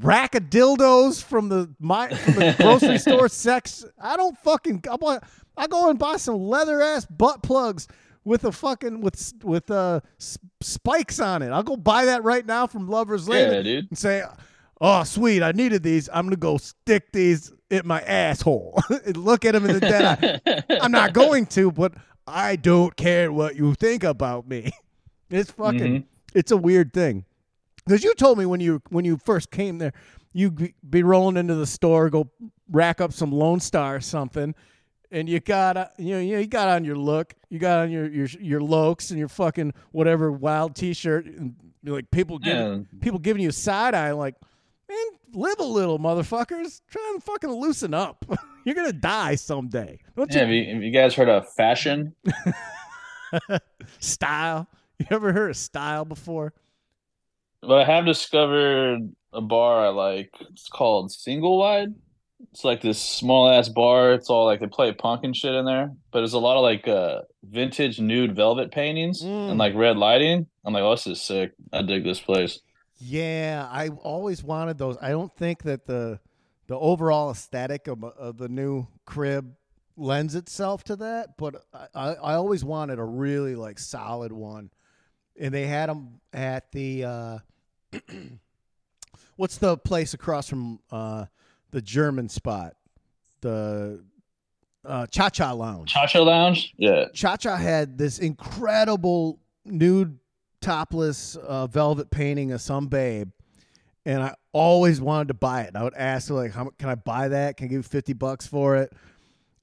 rack 0.01 0.35
of 0.35 0.43
dildos 0.43 1.21
from 1.23 1.49
the 1.49 1.69
my 1.79 2.09
from 2.09 2.35
the 2.35 2.55
grocery 2.59 2.97
store 2.97 3.27
sex. 3.29 3.83
I 3.99 4.15
don't 4.17 4.37
fucking 4.39 4.83
I 4.89 4.95
want 4.95 5.23
I 5.57 5.67
go 5.67 5.89
and 5.89 5.97
buy 5.99 6.17
some 6.17 6.35
leather 6.37 6.81
ass 6.81 7.05
butt 7.05 7.41
plugs 7.43 7.87
with 8.23 8.43
a 8.45 8.51
fucking 8.51 9.01
with 9.01 9.33
with 9.43 9.69
uh 9.71 10.01
spikes 10.61 11.19
on 11.19 11.41
it. 11.41 11.49
I'll 11.49 11.63
go 11.63 11.75
buy 11.77 12.05
that 12.05 12.23
right 12.23 12.45
now 12.45 12.67
from 12.67 12.87
Lovers 12.87 13.27
Lane 13.27 13.51
Yeah, 13.51 13.61
dude. 13.61 13.87
and 13.89 13.97
say, 13.97 14.23
"Oh, 14.81 15.03
sweet, 15.03 15.43
I 15.43 15.51
needed 15.51 15.83
these. 15.83 16.09
I'm 16.13 16.25
gonna 16.25 16.35
go 16.35 16.57
stick 16.57 17.11
these 17.11 17.51
in 17.69 17.81
my 17.85 18.01
asshole 18.01 18.79
and 19.05 19.17
look 19.25 19.45
at 19.45 19.53
them 19.53 19.65
in 19.65 19.73
the 19.73 19.79
dead 19.79 20.41
eye." 20.47 20.63
I'm 20.81 20.91
not 20.91 21.13
going 21.13 21.45
to, 21.47 21.71
but 21.71 21.93
I 22.27 22.55
don't 22.55 22.95
care 22.95 23.31
what 23.31 23.55
you 23.55 23.73
think 23.75 24.03
about 24.03 24.47
me. 24.47 24.71
It's 25.31 25.49
fucking. 25.51 25.79
Mhm. 25.79 26.03
It's 26.35 26.51
a 26.51 26.57
weird 26.57 26.93
thing. 26.93 27.25
Because 27.83 28.03
you 28.03 28.13
told 28.13 28.38
me 28.38 28.45
when 28.45 28.59
you 28.59 28.81
when 28.89 29.05
you 29.05 29.17
first 29.17 29.49
came 29.49 29.79
there, 29.79 29.91
you 30.33 30.51
be, 30.51 31.01
rolling 31.01 31.35
into 31.35 31.55
the 31.55 31.65
store, 31.65 32.11
go 32.11 32.29
rack 32.69 33.01
up 33.01 33.11
some 33.11 33.31
Lone 33.31 33.59
Star 33.59 33.95
or 33.95 34.01
something, 34.01 34.53
and 35.11 35.27
you 35.27 35.39
got 35.39 35.77
uh, 35.77 35.88
you 35.97 36.13
know 36.13 36.19
you, 36.19 36.45
got 36.45 36.67
on 36.69 36.85
your 36.85 36.95
look, 36.95 37.33
you 37.49 37.57
got 37.57 37.79
on 37.79 37.91
your 37.91 38.07
your 38.07 38.27
your 38.39 38.61
Locs 38.61 39.09
and 39.09 39.17
your 39.17 39.27
fucking 39.29 39.73
whatever 39.91 40.31
wild 40.31 40.75
T-shirt, 40.75 41.25
and 41.25 41.55
like 41.83 42.11
people 42.11 42.38
giving 42.38 42.81
Yeah. 42.93 42.99
people 43.01 43.19
giving 43.19 43.41
you 43.41 43.49
side 43.51 43.95
eye, 43.95 44.11
like 44.11 44.35
man, 44.89 44.97
live 45.33 45.59
a 45.59 45.63
little, 45.63 45.99
motherfuckers. 45.99 46.81
Try 46.89 47.11
and 47.13 47.23
fucking 47.23 47.49
loosen 47.51 47.93
up. 47.93 48.25
you're 48.65 48.75
gonna 48.75 48.93
die 48.93 49.35
someday. 49.35 49.99
Don't 50.15 50.31
Yeah, 50.31 50.35
you 50.35 50.45
have 50.45 50.49
you, 50.67 50.73
have 50.75 50.83
you 50.83 50.91
guys 50.91 51.13
heard 51.15 51.29
of 51.29 51.51
fashion? 51.53 52.13
style? 53.99 54.67
You 54.99 55.07
ever 55.11 55.33
heard 55.33 55.49
of 55.51 55.57
style 55.57 56.05
before? 56.05 56.53
But 57.61 57.79
I 57.81 57.83
have 57.85 58.05
discovered 58.05 58.99
a 59.33 59.41
bar 59.41 59.85
I 59.85 59.89
like. 59.89 60.31
It's 60.51 60.69
called 60.69 61.11
Single 61.11 61.57
Wide. 61.57 61.89
It's 62.51 62.63
like 62.63 62.81
this 62.81 63.01
small 63.01 63.49
ass 63.49 63.67
bar. 63.69 64.13
It's 64.13 64.29
all 64.29 64.45
like 64.45 64.59
they 64.59 64.67
play 64.67 64.91
punk 64.93 65.23
and 65.23 65.35
shit 65.35 65.53
in 65.55 65.65
there. 65.65 65.91
But 66.11 66.19
there's 66.19 66.33
a 66.33 66.39
lot 66.39 66.57
of 66.57 66.63
like 66.63 66.87
uh 66.87 67.21
vintage 67.43 67.99
nude 67.99 68.35
velvet 68.35 68.71
paintings 68.71 69.21
Mm. 69.23 69.49
and 69.51 69.57
like 69.57 69.73
red 69.75 69.97
lighting. 69.97 70.47
I'm 70.63 70.73
like, 70.73 70.83
oh, 70.83 70.91
this 70.91 71.07
is 71.07 71.21
sick. 71.21 71.53
I 71.73 71.81
dig 71.81 72.03
this 72.03 72.19
place. 72.21 72.59
Yeah, 72.97 73.67
I 73.69 73.89
always 73.89 74.43
wanted 74.43 74.77
those. 74.77 74.97
I 75.01 75.10
don't 75.10 75.36
think 75.36 75.63
that 75.63 75.86
the 75.86 76.19
the 76.67 76.77
overall 76.77 77.31
aesthetic 77.31 77.88
of, 77.88 78.03
of 78.03 78.38
the 78.38 78.49
new 78.49 78.88
crib 79.05 79.53
lends 79.97 80.36
itself 80.36 80.84
to 80.86 80.95
that, 80.95 81.38
but 81.38 81.63
I, 81.73 81.88
I, 81.93 82.13
I 82.13 82.34
always 82.36 82.65
wanted 82.65 82.99
a 82.99 83.03
really 83.03 83.55
like 83.55 83.79
solid 83.79 84.31
one, 84.31 84.71
and 85.39 85.53
they 85.53 85.67
had 85.67 85.89
them 85.89 86.21
at 86.34 86.71
the 86.71 87.03
uh, 87.03 87.38
what's 89.36 89.58
the 89.58 89.77
place 89.77 90.13
across 90.13 90.49
from 90.49 90.79
uh, 90.91 91.25
the 91.71 91.81
German 91.81 92.29
spot, 92.29 92.75
the 93.41 94.03
uh, 94.86 95.08
Cha 95.08 95.29
Cha 95.29 95.51
Lounge. 95.51 95.91
Cha 95.91 96.05
Cha 96.08 96.21
Lounge? 96.21 96.73
Yeah. 96.77 97.05
Cha 97.13 97.36
Cha 97.38 97.55
had 97.58 97.97
this 97.97 98.19
incredible 98.19 99.39
nude 99.65 100.19
topless 100.65 101.36
uh, 101.36 101.67
velvet 101.67 102.10
painting 102.10 102.51
of 102.51 102.62
some 102.62 102.88
babe, 102.88 103.30
and 104.06 104.21
I 104.23 104.34
always 104.51 104.99
wanted 104.99 105.28
to 105.30 105.34
buy 105.36 105.62
it. 105.62 105.67
And 105.69 105.78
I 105.78 105.84
would 105.84 105.93
ask 105.95 106.30
her 106.30 106.36
like, 106.36 106.51
"How 106.54 106.69
can 106.80 106.89
I 106.89 106.95
buy 106.95 107.28
that? 107.30 107.58
Can 107.58 107.65
I 107.65 107.67
give 107.69 107.78
you 107.80 107.84
fifty 107.84 108.13
bucks 108.13 108.47
for 108.47 108.75
it?" 108.75 108.91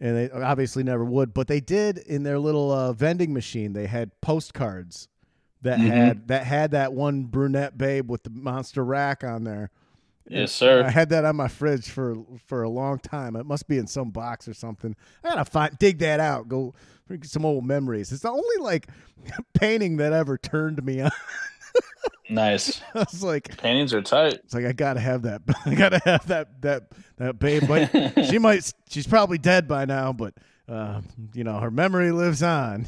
And 0.00 0.16
they 0.16 0.30
obviously 0.30 0.82
never 0.82 1.04
would, 1.04 1.32
but 1.32 1.46
they 1.46 1.60
did 1.60 1.98
in 1.98 2.22
their 2.24 2.38
little 2.38 2.70
uh, 2.72 2.92
vending 2.92 3.32
machine. 3.32 3.72
They 3.72 3.86
had 3.86 4.10
postcards 4.20 5.08
that 5.62 5.78
Mhm. 5.78 5.86
had 5.86 6.28
that 6.28 6.44
had 6.44 6.70
that 6.72 6.92
one 6.92 7.24
brunette 7.24 7.78
babe 7.78 8.10
with 8.10 8.22
the 8.24 8.30
monster 8.30 8.84
rack 8.84 9.22
on 9.24 9.44
there. 9.44 9.70
Yes, 10.28 10.52
sir. 10.52 10.84
I 10.84 10.90
had 10.90 11.08
that 11.10 11.24
on 11.24 11.36
my 11.36 11.48
fridge 11.48 11.88
for 11.88 12.16
for 12.46 12.62
a 12.62 12.68
long 12.68 12.98
time. 12.98 13.36
It 13.36 13.44
must 13.44 13.68
be 13.68 13.78
in 13.78 13.86
some 13.86 14.10
box 14.10 14.46
or 14.48 14.54
something. 14.54 14.94
I 15.24 15.28
gotta 15.28 15.44
find 15.44 15.76
dig 15.78 15.98
that 15.98 16.20
out. 16.20 16.48
Go 16.48 16.74
some 17.22 17.44
old 17.44 17.64
memories. 17.64 18.12
It's 18.12 18.22
the 18.22 18.30
only 18.30 18.56
like 18.60 18.88
painting 19.54 19.98
that 19.98 20.12
ever 20.12 20.38
turned 20.38 20.82
me 20.84 21.00
on. 21.00 21.10
Nice. 22.30 22.80
I 22.94 23.00
was 23.00 23.22
like, 23.22 23.56
Paintings 23.58 23.92
are 23.92 24.02
tight. 24.02 24.34
it's 24.34 24.54
like 24.54 24.64
I 24.64 24.72
gotta 24.72 25.00
have 25.00 25.22
that. 25.22 25.42
I 25.66 25.74
gotta 25.74 26.00
have 26.04 26.26
that 26.28 26.62
that 26.62 26.84
that 27.18 27.38
babe. 27.38 27.64
But 27.66 28.24
she 28.26 28.38
might. 28.38 28.72
She's 28.88 29.06
probably 29.06 29.38
dead 29.38 29.68
by 29.68 29.84
now. 29.84 30.12
But 30.12 30.34
uh, 30.68 31.02
you 31.34 31.44
know, 31.44 31.58
her 31.58 31.70
memory 31.70 32.12
lives 32.12 32.42
on 32.42 32.86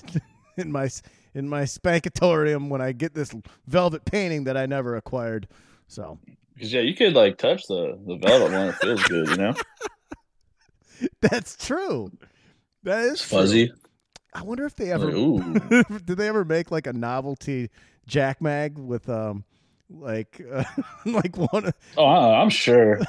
in 0.56 0.72
my 0.72 0.88
in 1.34 1.48
my 1.48 1.62
spankatorium 1.62 2.68
when 2.68 2.80
I 2.80 2.92
get 2.92 3.14
this 3.14 3.34
velvet 3.66 4.04
painting 4.04 4.44
that 4.44 4.56
I 4.56 4.66
never 4.66 4.96
acquired. 4.96 5.48
So 5.88 6.18
Because 6.54 6.72
yeah, 6.72 6.80
you 6.82 6.94
could 6.94 7.14
like 7.14 7.36
touch 7.38 7.66
the 7.66 7.98
the 8.06 8.16
velvet 8.16 8.52
one. 8.52 8.68
It 8.68 8.74
feels 8.76 9.02
good, 9.04 9.28
you 9.28 9.36
know. 9.36 9.54
that's 11.20 11.56
true. 11.66 12.10
That 12.84 13.00
is 13.04 13.12
It's 13.12 13.28
true. 13.28 13.38
fuzzy. 13.38 13.72
I 14.32 14.42
wonder 14.42 14.64
if 14.64 14.74
they 14.76 14.90
ever 14.92 15.10
Like, 15.12 15.88
did 16.06 16.16
they 16.18 16.28
ever 16.28 16.44
make 16.44 16.70
like 16.70 16.86
a 16.86 16.92
novelty 16.92 17.70
Jack 18.06 18.40
Mag 18.40 18.78
with 18.78 19.08
um 19.08 19.44
like 19.90 20.40
uh, 20.52 20.64
like 21.04 21.36
one 21.36 21.72
Oh, 21.96 22.04
I- 22.04 22.40
I'm 22.42 22.50
sure. 22.50 23.00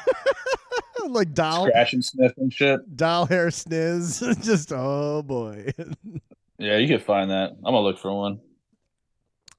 like 1.07 1.33
doll 1.33 1.67
Scratch 1.67 1.93
and 1.93 2.03
sniff 2.05 2.31
and 2.37 2.51
shit. 2.51 2.95
doll 2.97 3.25
hair 3.27 3.47
sniz 3.47 4.43
just 4.43 4.71
oh 4.73 5.21
boy 5.23 5.71
Yeah, 6.57 6.77
you 6.77 6.87
could 6.87 7.03
find 7.03 7.29
that. 7.31 7.51
I'm 7.51 7.63
gonna 7.63 7.81
look 7.81 7.99
for 7.99 8.13
one. 8.13 8.39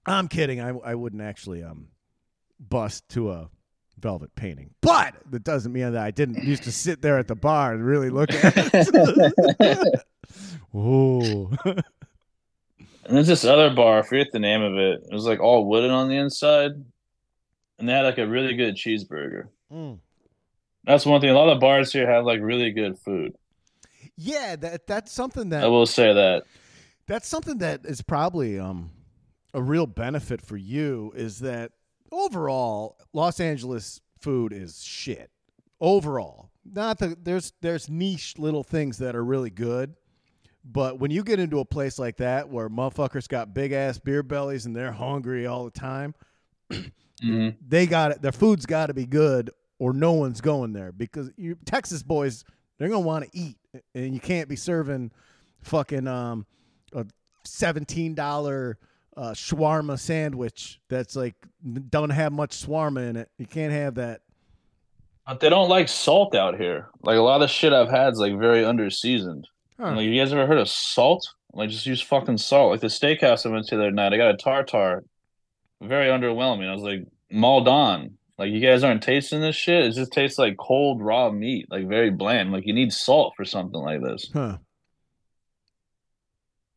I'm 0.07 0.29
kidding 0.29 0.61
I 0.61 0.71
I 0.71 0.95
wouldn't 0.95 1.23
actually 1.23 1.63
um 1.63 1.89
bust 2.61 3.09
to 3.11 3.31
a 3.33 3.49
velvet 3.99 4.35
painting 4.37 4.71
but 4.83 5.15
that 5.31 5.43
doesn't 5.45 5.73
mean 5.73 5.93
that 5.93 6.03
I 6.03 6.11
didn't 6.11 6.45
used 6.45 6.65
to 6.65 6.73
sit 6.73 7.01
there 7.03 7.19
at 7.19 7.29
the 7.29 7.35
bar 7.35 7.73
and 7.73 7.85
really 7.85 8.11
look 8.11 8.31
at 8.33 8.53
it 8.57 10.01
oh 10.75 11.51
And 13.09 13.17
there's 13.17 13.29
this 13.29 13.45
other 13.45 13.71
bar, 13.73 14.01
I 14.01 14.03
forget 14.03 14.33
the 14.33 14.41
name 14.41 14.63
of 14.63 14.75
it. 14.79 15.05
It 15.09 15.15
was 15.15 15.27
like 15.27 15.39
all 15.39 15.65
wooden 15.69 15.93
on 15.93 16.09
the 16.09 16.17
inside. 16.17 16.73
And 17.79 17.89
they 17.89 17.93
had 17.93 18.03
like 18.03 18.19
a 18.19 18.27
really 18.27 18.57
good 18.57 18.75
cheeseburger. 18.75 19.45
Mm. 19.73 20.01
That's 20.85 21.07
one 21.07 21.21
thing. 21.21 21.31
A 21.31 21.35
lot 21.35 21.49
of 21.49 21.61
bars 21.61 21.93
here 21.93 22.11
have 22.11 22.25
like 22.25 22.41
really 22.43 22.73
good 22.73 22.99
food. 22.99 23.37
yeah 24.17 24.57
that 24.57 24.89
that's 24.89 25.13
something 25.13 25.51
that 25.51 25.63
I 25.63 25.69
will 25.69 25.87
say 25.87 26.13
that. 26.13 26.43
that's 27.07 27.29
something 27.29 27.59
that 27.59 27.87
is 27.87 28.03
probably 28.03 28.59
um 28.59 28.91
a 29.55 29.63
real 29.63 29.87
benefit 29.87 30.41
for 30.41 30.57
you 30.57 31.13
is 31.15 31.39
that 31.41 31.71
overall 32.13 32.97
Los 33.13 33.41
Angeles 33.41 34.01
food 34.21 34.53
is 34.53 34.83
shit. 34.83 35.31
Overall. 35.81 36.51
Not 36.65 36.99
that 36.99 37.25
there's 37.25 37.53
there's 37.61 37.89
niche 37.89 38.35
little 38.39 38.65
things 38.65 38.99
that 38.99 39.15
are 39.15 39.25
really 39.25 39.51
good. 39.51 39.95
But 40.65 40.99
when 40.99 41.13
you 41.13 41.23
get 41.23 41.39
into 41.39 41.61
a 41.61 41.65
place 41.65 41.97
like 41.99 42.17
that 42.17 42.49
where 42.49 42.69
motherfuckers 42.69 43.29
got 43.29 43.55
big 43.55 43.71
ass 43.73 43.99
beer 43.99 44.25
bellies 44.25 44.67
and 44.67 44.75
they're 44.75 44.91
hungry 44.91 45.47
all 45.47 45.65
the 45.65 45.71
time, 45.71 46.15
Mhm. 47.23 47.57
they 47.67 47.87
got 47.87 48.11
it. 48.11 48.21
Their 48.21 48.33
food's 48.33 48.67
got 48.67 48.87
to 48.89 48.95
be 48.95 49.07
good, 49.07 49.51
or 49.79 49.93
no 49.93 50.13
one's 50.13 50.41
going 50.41 50.73
there 50.73 50.93
because 50.93 51.31
you 51.37 51.57
Texas 51.65 52.03
boys 52.03 52.45
they're 52.79 52.89
gonna 52.89 53.01
want 53.01 53.25
to 53.25 53.31
eat, 53.39 53.57
and 53.95 54.13
you 54.13 54.21
can't 54.21 54.49
be 54.49 54.57
serving 54.57 55.13
fucking 55.63 56.07
um 56.09 56.47
a 56.93 57.07
seventeen 57.45 58.15
dollar 58.15 58.79
uh, 59.17 59.33
shawarma 59.33 59.99
sandwich 59.99 60.81
that's 60.89 61.17
like 61.17 61.35
don't 61.89 62.11
have 62.11 62.33
much 62.33 62.65
shawarma 62.65 63.09
in 63.09 63.17
it. 63.17 63.31
You 63.39 63.47
can't 63.47 63.73
have 63.73 63.95
that. 63.97 64.21
But 65.27 65.41
they 65.41 65.49
don't 65.49 65.69
like 65.69 65.89
salt 65.89 66.35
out 66.35 66.59
here. 66.59 66.89
Like 67.03 67.17
a 67.17 67.23
lot 67.23 67.43
of 67.43 67.51
shit 67.51 67.73
I've 67.73 67.91
had 67.91 68.13
is 68.13 68.19
like 68.19 68.39
very 68.39 68.65
under 68.65 68.91
seasoned. 68.91 69.49
Huh. 69.79 69.97
Like, 69.97 70.07
you 70.07 70.19
guys 70.19 70.33
ever 70.33 70.47
heard 70.47 70.59
of 70.59 70.69
salt? 70.69 71.29
Like, 71.53 71.71
just 71.71 71.87
use 71.87 72.01
fucking 72.01 72.39
salt. 72.39 72.71
Like 72.71 72.81
the 72.81 72.87
steakhouse 72.87 73.45
I 73.45 73.51
went 73.51 73.67
to 73.69 73.77
the 73.77 73.83
other 73.83 73.91
night, 73.91 74.13
I 74.13 74.17
got 74.17 74.35
a 74.35 74.37
tartar. 74.37 75.05
Very 75.83 76.07
underwhelming. 76.07 76.69
I 76.69 76.73
was 76.73 76.83
like, 76.83 77.07
Maldon. 77.31 78.17
Like, 78.39 78.51
you 78.51 78.61
guys 78.61 78.85
aren't 78.85 79.03
tasting 79.03 79.41
this 79.41 79.57
shit. 79.57 79.85
It 79.85 79.93
just 79.93 80.13
tastes 80.13 80.39
like 80.39 80.57
cold 80.59 81.03
raw 81.03 81.31
meat, 81.31 81.67
like 81.71 81.89
very 81.89 82.11
bland. 82.11 82.53
Like, 82.53 82.67
you 82.67 82.73
need 82.73 82.93
salt 82.93 83.35
for 83.37 83.45
something 83.45 83.81
like 83.81 84.03
this. 84.03 84.31
Huh. 84.33 84.59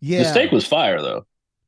Yeah. 0.01 0.23
The 0.23 0.29
steak 0.29 0.51
was 0.51 0.65
fire 0.65 1.01
though. 1.01 1.25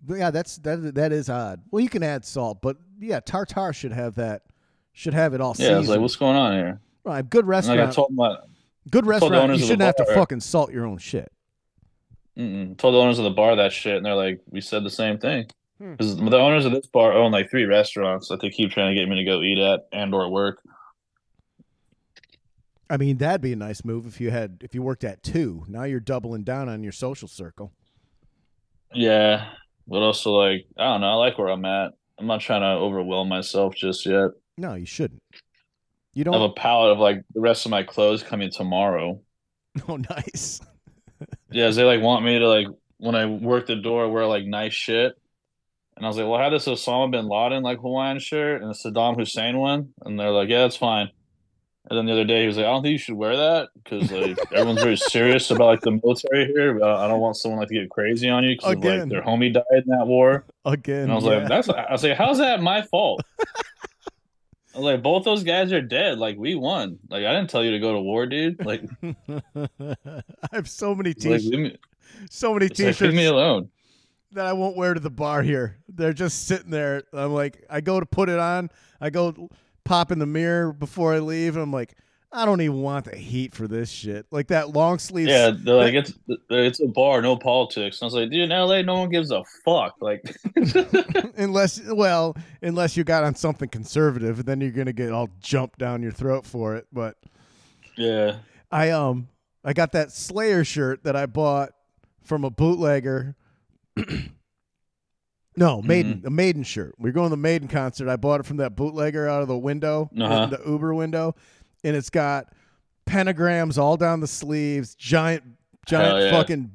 Yeah, 0.08 0.32
that's 0.32 0.58
that. 0.58 0.96
That 0.96 1.12
is 1.12 1.30
odd. 1.30 1.62
Well, 1.72 1.82
you 1.82 1.90
can 1.90 2.04
add 2.04 2.26
salt, 2.26 2.62
but 2.62 2.78
yeah, 3.00 3.20
tartar 3.20 3.74
should 3.74 3.94
have 3.94 4.16
that. 4.16 4.44
Should 4.94 5.14
have 5.14 5.34
it 5.34 5.42
all. 5.42 5.56
Yeah, 5.58 5.76
I 5.76 5.78
was 5.78 5.88
like, 5.88 6.00
what's 6.00 6.16
going 6.16 6.36
on 6.36 6.54
here? 6.54 6.82
right, 7.04 7.28
good 7.28 7.46
like 7.46 7.50
restaurant. 7.50 7.80
I 7.80 7.92
told 7.92 8.14
my 8.14 8.36
good 8.90 9.06
restaurant. 9.06 9.54
You 9.54 9.60
shouldn't 9.60 9.82
have 9.82 9.96
to 9.98 10.06
fucking 10.06 10.42
salt 10.42 10.72
your 10.72 10.86
own 10.86 10.98
shit. 10.98 11.32
Mm-mm. 12.38 12.78
Told 12.78 12.96
the 12.96 13.00
owners 13.00 13.20
of 13.20 13.26
the 13.26 13.32
bar 13.32 13.56
that 13.56 13.72
shit, 13.72 13.98
and 13.98 14.06
they're 14.06 14.16
like, 14.16 14.42
"We 14.50 14.62
said 14.62 14.84
the 14.84 14.90
same 14.90 15.18
thing." 15.18 15.48
Hmm. 15.80 15.92
Because 15.92 16.16
the 16.16 16.38
owners 16.38 16.66
of 16.66 16.72
this 16.72 16.88
bar 16.88 17.14
own 17.14 17.32
like 17.32 17.50
three 17.50 17.66
restaurants 17.66 18.30
that 18.30 18.40
they 18.42 18.50
keep 18.50 18.72
trying 18.72 18.94
to 18.94 19.00
get 19.00 19.10
me 19.10 19.16
to 19.18 19.24
go 19.24 19.42
eat 19.42 19.60
at 19.60 19.88
and 19.92 20.14
or 20.14 20.30
work. 20.30 20.62
I 22.90 22.98
mean, 22.98 23.18
that'd 23.18 23.42
be 23.42 23.54
a 23.54 23.56
nice 23.56 23.86
move 23.86 24.06
if 24.06 24.20
you 24.20 24.32
had 24.32 24.58
if 24.62 24.76
you 24.76 24.82
worked 24.82 25.04
at 25.04 25.24
two. 25.24 25.66
Now 25.68 25.84
you're 25.84 26.00
doubling 26.00 26.44
down 26.44 26.70
on 26.70 26.84
your 26.84 26.92
social 26.92 27.28
circle. 27.28 27.72
Yeah, 28.94 29.50
but 29.92 30.02
also 30.02 30.32
like 30.32 30.66
I 30.78 30.86
don't 30.86 31.02
know. 31.02 31.08
I 31.08 31.14
like 31.16 31.38
where 31.38 31.50
I'm 31.50 31.66
at. 31.66 31.92
I'm 32.18 32.28
not 32.28 32.42
trying 32.42 32.62
to 32.62 32.68
overwhelm 32.68 33.30
myself 33.30 33.76
just 33.76 34.06
yet. 34.06 34.32
No, 34.58 34.76
you 34.76 34.86
shouldn't. 34.86 35.22
You 36.14 36.24
don't 36.24 36.34
I 36.36 36.40
have 36.40 36.52
a 36.52 36.54
don't. 36.56 36.92
of 36.92 37.00
like 37.00 37.24
the 37.34 37.42
rest 37.42 37.66
of 37.66 37.72
my 37.72 37.84
clothes 37.84 38.24
coming 38.24 38.52
tomorrow. 38.52 39.22
Oh, 39.88 39.96
nice. 39.98 40.60
Yeah, 41.52 41.70
they 41.70 41.84
like 41.84 42.02
want 42.02 42.26
me 42.26 42.40
to 42.40 42.48
like 42.48 42.68
when 42.98 43.16
I 43.16 43.26
work 43.26 43.68
the 43.68 43.76
door 43.76 44.10
wear 44.10 44.26
like 44.26 44.46
nice 44.46 44.74
shit. 44.74 45.14
And 45.96 46.06
I 46.06 46.10
was 46.10 46.18
like, 46.18 46.26
well, 46.26 46.36
I 46.36 46.44
had 46.46 46.54
this 46.54 46.66
Osama 46.68 47.12
bin 47.12 47.28
Laden 47.28 47.62
like 47.64 47.80
Hawaiian 47.80 48.20
shirt 48.20 48.62
and 48.62 48.72
a 48.72 48.74
Saddam 48.74 49.16
Hussein 49.18 49.58
one, 49.58 49.94
and 50.04 50.20
they're 50.20 50.32
like, 50.32 50.50
yeah, 50.50 50.64
that's 50.64 50.78
fine. 50.78 51.10
And 51.90 51.98
then 51.98 52.06
the 52.06 52.12
other 52.12 52.26
day 52.26 52.42
he 52.42 52.48
was 52.48 52.58
like, 52.58 52.68
I 52.68 52.70
don't 52.70 52.84
think 52.84 52.94
you 52.94 52.98
should 53.00 53.16
wear 53.16 53.36
that 53.36 53.70
because 53.74 54.12
like 54.12 54.38
everyone's 54.54 54.84
very 54.84 54.98
serious 54.98 55.50
about 55.50 55.66
like 55.66 55.82
the 55.82 55.92
military 55.92 56.46
here. 56.46 56.76
But 56.78 56.98
I 56.98 57.08
don't 57.08 57.20
want 57.20 57.38
someone 57.38 57.60
like 57.60 57.70
to 57.70 57.74
get 57.74 57.90
crazy 57.90 58.30
on 58.30 58.44
you 58.44 58.56
because 58.56 58.76
like 58.76 59.10
their 59.10 59.24
homie 59.24 59.52
died 59.52 59.64
in 59.72 59.88
that 59.88 60.06
war. 60.06 60.46
Again. 60.64 61.04
And 61.04 61.12
I 61.12 61.16
was 61.16 61.24
yeah. 61.24 61.38
like, 61.40 61.48
that's 61.48 61.70
I 61.70 61.92
was 61.92 62.04
like, 62.04 62.18
how's 62.18 62.38
that 62.38 62.62
my 62.62 62.84
fault? 62.84 63.24
I 64.74 64.78
was 64.78 64.86
like, 64.86 65.02
both 65.02 65.26
those 65.26 65.44
guys 65.44 65.74
are 65.74 65.82
dead. 65.82 66.20
Like 66.20 66.38
we 66.38 66.56
won. 66.56 67.00
Like 67.10 67.26
I 67.26 67.34
didn't 67.34 67.50
tell 67.50 67.64
you 67.64 67.72
to 67.72 67.80
go 67.80 67.94
to 67.94 68.00
war, 68.00 68.28
dude. 68.28 68.64
Like, 68.64 68.84
I 69.04 69.96
have 70.54 70.70
so 70.70 70.96
many 70.96 71.14
t-shirts, 71.14 71.46
leave 71.46 71.60
me, 71.60 71.78
so 72.30 72.54
many 72.54 72.68
it's 72.68 72.80
like, 72.80 72.86
leave 72.86 72.96
t-shirts 72.96 73.16
me 73.16 73.26
alone. 73.26 73.70
that 74.34 74.46
I 74.46 74.54
won't 74.54 74.78
wear 74.78 74.94
to 74.94 75.00
the 75.00 75.10
bar 75.10 75.42
here. 75.42 75.78
They're 75.90 76.14
just 76.14 76.48
sitting 76.48 76.70
there. 76.70 77.04
I'm 77.12 77.34
like, 77.34 77.66
I 77.70 77.82
go 77.82 78.00
to 78.00 78.06
put 78.06 78.30
it 78.30 78.40
on. 78.40 78.70
I 79.02 79.10
go 79.10 79.50
pop 79.84 80.12
in 80.12 80.20
the 80.20 80.26
mirror 80.26 80.74
before 80.74 81.14
I 81.14 81.20
leave, 81.20 81.56
and 81.56 81.64
I'm 81.64 81.72
like, 81.72 81.96
I 82.34 82.46
don't 82.46 82.62
even 82.62 82.82
want 82.82 83.06
the 83.06 83.18
heat 83.18 83.54
for 83.54 83.68
this 83.68 83.90
shit. 83.90 84.26
Like 84.32 84.48
that 84.48 84.70
long 84.70 85.00
sleeve. 85.00 85.28
Yeah, 85.28 85.52
they're 85.54 85.76
like 85.76 85.94
it's 85.94 86.14
it's 86.50 86.80
a 86.80 86.88
bar, 86.88 87.22
no 87.22 87.36
politics. 87.36 88.00
And 88.00 88.06
I 88.06 88.08
was 88.08 88.14
like, 88.14 88.30
dude, 88.30 88.50
in 88.50 88.50
LA, 88.50 88.82
no 88.84 89.00
one 89.00 89.10
gives 89.10 89.32
a 89.32 89.44
fuck. 89.66 89.96
Like, 90.00 90.34
unless, 91.38 91.82
well, 91.92 92.38
unless 92.62 92.96
you 92.96 93.04
got 93.04 93.26
on 93.26 93.36
something 93.36 93.68
conservative, 93.68 94.46
then 94.46 94.62
you're 94.62 94.72
gonna 94.72 94.94
get 94.94 95.12
all 95.12 95.30
jumped 95.42 95.80
down 95.80 96.02
your 96.02 96.14
throat 96.14 96.46
for 96.46 96.76
it. 96.76 96.88
But 96.94 97.18
yeah, 97.98 98.38
I 98.72 98.92
um 98.92 99.28
I 99.66 99.74
got 99.74 99.92
that 99.92 100.14
Slayer 100.14 100.64
shirt 100.64 101.04
that 101.04 101.18
I 101.18 101.26
bought 101.26 101.72
from 102.24 102.46
a 102.46 102.50
bootlegger. 102.50 103.36
no, 105.56 105.82
Maiden, 105.82 106.24
a 106.26 106.30
Maiden 106.30 106.64
shirt. 106.64 106.96
We 106.98 107.10
are 107.10 107.14
going 107.14 107.28
to 107.28 107.32
the 107.36 107.38
Maiden 107.38 107.68
concert. 107.68 108.10
I 108.10 108.16
bought 108.16 108.40
it 108.40 108.46
from 108.46 108.58
that 108.58 108.76
bootlegger 108.76 109.28
out 109.28 109.42
of 109.42 109.48
the 109.48 109.58
window, 109.58 110.10
Uh-huh. 110.18 110.46
the 110.48 110.62
Uber 110.66 110.94
window, 110.94 111.36
and 111.84 111.96
it's 111.96 112.10
got 112.10 112.48
pentagrams 113.06 113.78
all 113.78 113.98
down 113.98 114.20
the 114.22 114.28
sleeves, 114.28 114.96
giant, 114.96 115.44
giant 115.86 116.26
yeah. 116.26 116.32
fucking 116.32 116.72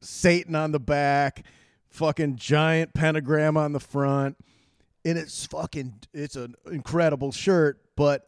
Satan 0.00 0.54
on 0.54 0.72
the 0.72 0.80
back, 0.80 1.44
fucking 1.90 2.36
giant 2.36 2.94
pentagram 2.94 3.56
on 3.56 3.72
the 3.72 3.80
front, 3.80 4.36
and 5.04 5.16
it's 5.18 5.46
fucking 5.46 5.94
it's 6.12 6.36
an 6.36 6.54
incredible 6.70 7.30
shirt, 7.32 7.80
but 7.96 8.26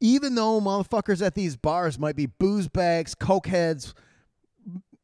even 0.00 0.34
though 0.34 0.60
motherfuckers 0.60 1.24
at 1.24 1.34
these 1.34 1.56
bars 1.56 1.98
might 1.98 2.16
be 2.16 2.26
booze 2.26 2.68
bags, 2.68 3.14
coke 3.14 3.46
heads, 3.46 3.94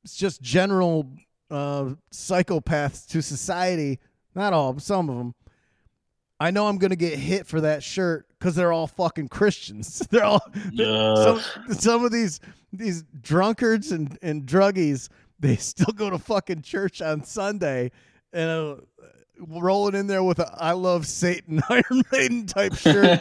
it's 0.05 0.15
just 0.17 0.43
general 0.43 1.09
uh, 1.51 1.91
psychopaths 2.13 3.07
to 3.09 3.23
society. 3.23 4.01
Not 4.35 4.53
all, 4.53 4.73
but 4.75 4.83
some 4.83 5.09
of 5.09 5.17
them. 5.17 5.35
I 6.41 6.51
know 6.51 6.67
I'm 6.67 6.79
gonna 6.79 6.97
get 6.97 7.19
hit 7.19 7.47
for 7.47 7.61
that 7.61 7.85
shirt 7.85 8.27
because 8.39 8.57
they're 8.57 8.73
all 8.73 8.89
fucking 8.89 9.29
Christians. 9.29 10.01
They're 10.11 10.25
all 10.25 10.43
some 10.75 11.41
some 11.71 12.05
of 12.05 12.11
these 12.11 12.41
these 12.73 13.05
drunkards 13.21 13.93
and 13.93 14.19
and 14.23 14.45
druggies. 14.45 15.09
They 15.39 15.57
still 15.59 15.93
go 15.95 16.11
to 16.11 16.19
fucking 16.19 16.63
church 16.63 17.01
on 17.01 17.23
Sunday 17.23 17.93
and 18.33 18.51
uh, 18.51 18.77
rolling 19.39 19.95
in 19.95 20.09
there 20.09 20.25
with 20.25 20.41
a 20.41 20.53
"I 20.59 20.73
love 20.73 21.07
Satan" 21.07 21.63
Iron 21.69 22.03
Maiden 22.11 22.47
type 22.47 22.75
shirt. 22.75 23.21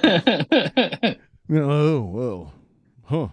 You 1.48 1.60
know, 1.60 1.70
oh, 1.70 2.02
whoa, 2.02 2.52
huh? 3.04 3.28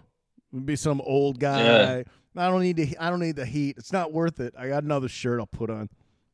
Would 0.53 0.67
Be 0.67 0.77
some 0.77 1.01
old 1.03 1.39
guy. 1.39 1.63
Yeah. 1.63 2.03
I 2.37 2.49
don't 2.51 2.61
need 2.61 2.77
to. 2.77 3.03
I 3.03 3.11
don't 3.11 3.21
need 3.21 3.37
the 3.37 3.47
heat. 3.47 3.77
It's 3.79 3.93
not 3.93 4.13
worth 4.13 4.41
it. 4.41 4.55
I 4.59 4.69
got 4.69 4.83
another 4.83 5.09
shirt 5.09 5.41
I'll 5.41 5.47
put 5.47 5.71
on. 5.71 5.89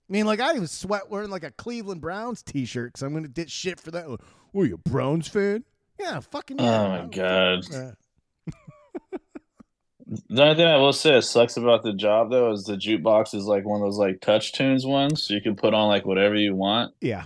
I 0.09 0.13
mean, 0.13 0.27
like 0.27 0.41
I 0.41 0.55
even 0.55 0.67
sweat 0.67 1.09
wearing 1.11 1.31
like 1.31 1.45
a 1.45 1.51
Cleveland 1.51 2.01
Browns 2.01 2.43
T-shirt 2.43 2.93
because 2.93 3.03
I'm 3.03 3.15
gonna 3.15 3.29
get 3.29 3.51
shit 3.51 3.81
for 3.81 3.91
that. 3.93 4.07
Were 4.53 4.67
you 4.67 4.75
a 4.75 4.89
Browns 4.89 5.29
fan? 5.29 5.65
Yeah, 5.99 6.21
fucking. 6.21 6.59
Yeah. 6.59 6.81
oh 6.81 6.89
my 6.89 7.07
god. 7.07 7.97
The 10.29 10.43
only 10.43 10.55
thing 10.55 10.67
I 10.67 10.77
will 10.77 10.93
say 10.93 11.13
that 11.15 11.23
sucks 11.23 11.57
about 11.57 11.83
the 11.83 11.95
job 11.95 12.31
though 12.31 12.53
is 12.53 12.65
the 12.65 12.77
jukebox 12.77 13.35
is 13.35 13.47
like 13.47 13.65
one 13.65 13.81
of 13.81 13.87
those 13.87 13.97
like 13.97 14.21
touch 14.21 14.53
tunes 14.53 14.85
ones, 14.85 15.23
so 15.23 15.33
you 15.33 15.41
can 15.41 15.57
put 15.57 15.73
on 15.73 15.89
like 15.89 16.05
whatever 16.05 16.35
you 16.35 16.55
want. 16.55 16.93
yeah. 17.01 17.25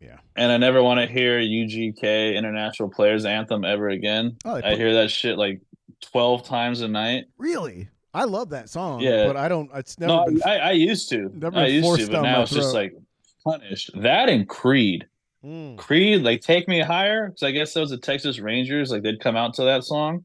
Yeah. 0.00 0.18
And 0.36 0.52
I 0.52 0.58
never 0.58 0.80
want 0.80 1.00
to 1.00 1.12
hear 1.12 1.40
UGK 1.40 2.36
International 2.36 2.88
Players 2.88 3.24
Anthem 3.24 3.64
ever 3.64 3.88
again. 3.88 4.36
Oh, 4.44 4.60
I 4.62 4.76
hear 4.76 4.94
that 4.94 5.10
shit 5.10 5.36
like 5.36 5.60
twelve 6.00 6.46
times 6.46 6.80
a 6.82 6.88
night. 6.88 7.24
Really? 7.36 7.88
I 8.14 8.24
love 8.24 8.50
that 8.50 8.68
song. 8.70 9.00
Yeah. 9.00 9.26
But 9.26 9.36
I 9.36 9.48
don't. 9.48 9.70
It's 9.74 9.98
never 9.98 10.12
No, 10.12 10.24
been. 10.26 10.40
I, 10.44 10.58
I 10.58 10.70
used 10.72 11.08
to. 11.10 11.30
Never 11.34 11.58
I 11.58 11.66
used 11.66 12.00
to, 12.00 12.06
but 12.10 12.22
now 12.22 12.42
it's 12.42 12.50
just 12.52 12.74
like 12.74 12.94
punished. 13.44 13.90
That 13.94 14.28
and 14.28 14.48
Creed. 14.48 15.06
Mm. 15.44 15.76
Creed, 15.76 16.22
like 16.22 16.40
Take 16.40 16.66
Me 16.68 16.80
Higher, 16.80 17.28
because 17.28 17.42
I 17.44 17.52
guess 17.52 17.72
that 17.74 17.80
was 17.80 17.90
the 17.90 17.96
Texas 17.98 18.38
Rangers. 18.40 18.90
Like 18.90 19.02
they'd 19.02 19.20
come 19.20 19.36
out 19.36 19.54
to 19.54 19.64
that 19.64 19.84
song. 19.84 20.24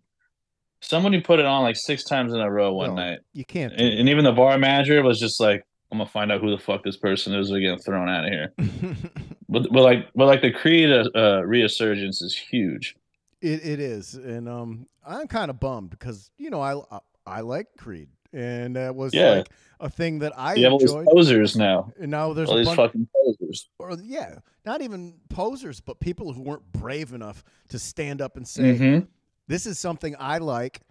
Somebody 0.82 1.22
put 1.22 1.40
it 1.40 1.46
on 1.46 1.62
like 1.64 1.76
six 1.78 2.04
times 2.04 2.34
in 2.34 2.40
a 2.40 2.50
row 2.52 2.74
one 2.74 2.90
No, 2.90 2.96
night, 2.96 3.20
You 3.32 3.46
can't. 3.46 3.72
and, 3.74 4.00
and 4.00 4.10
even 4.10 4.26
the 4.26 4.34
bar 4.34 4.58
manager 4.58 5.02
was 5.04 5.20
just 5.20 5.40
like, 5.40 5.66
"I'm 5.92 5.98
gonna 6.00 6.10
find 6.10 6.32
out 6.32 6.42
who 6.42 6.50
the 6.52 6.58
fuck 6.58 6.84
this 6.84 6.98
person 6.98 7.34
is. 7.36 7.52
We're 7.52 7.60
getting 7.62 7.80
thrown 7.80 8.10
out 8.10 8.26
of 8.26 8.32
here." 8.32 8.54
But 9.50 9.72
but 9.72 9.84
like 9.84 10.08
but 10.16 10.26
like 10.26 10.42
the 10.42 10.52
Creed 10.52 10.90
uh, 10.92 11.08
uh, 11.16 11.42
resurgence 11.46 12.24
is 12.24 12.36
huge. 12.36 12.96
It 13.40 13.64
it 13.64 13.80
is, 13.80 14.16
and 14.16 14.50
um, 14.50 14.88
I'm 15.06 15.28
kind 15.28 15.52
of 15.52 15.60
bummed 15.60 15.92
because 15.92 16.32
you 16.40 16.50
know 16.50 16.60
I 16.60 16.82
I, 17.26 17.42
like 17.42 17.68
Creed, 17.78 18.10
and 18.32 18.76
that 18.76 18.96
was 18.96 19.14
Yeah. 19.14 19.30
like 19.32 19.50
a 19.80 19.90
thing 19.90 20.20
that 20.20 20.34
I 20.38 20.56
You 20.56 20.64
have 20.66 20.74
all 20.74 20.80
these 20.80 20.92
enjoyed. 20.92 21.08
posers 21.08 21.56
now. 21.58 21.92
And 22.00 22.10
now 22.12 22.34
there's 22.34 22.50
All 22.50 22.56
a 22.56 22.60
these 22.60 22.68
bunch, 22.68 22.78
fucking 22.78 23.08
posers. 23.14 23.70
or 23.80 23.98
yeah, 24.04 24.40
not 24.66 24.82
even 24.82 25.16
posers, 25.30 25.80
but 25.82 26.00
people 26.00 26.34
who 26.34 26.42
weren't 26.42 26.72
brave 26.72 27.14
enough 27.14 27.44
to 27.70 27.80
stand 27.80 28.22
up 28.22 28.38
and 28.38 28.48
say, 28.48 28.78
Mhm. 28.78 29.08
"This 29.48 29.66
is 29.66 29.78
something 29.80 30.16
I 30.20 30.38
like," 30.38 30.82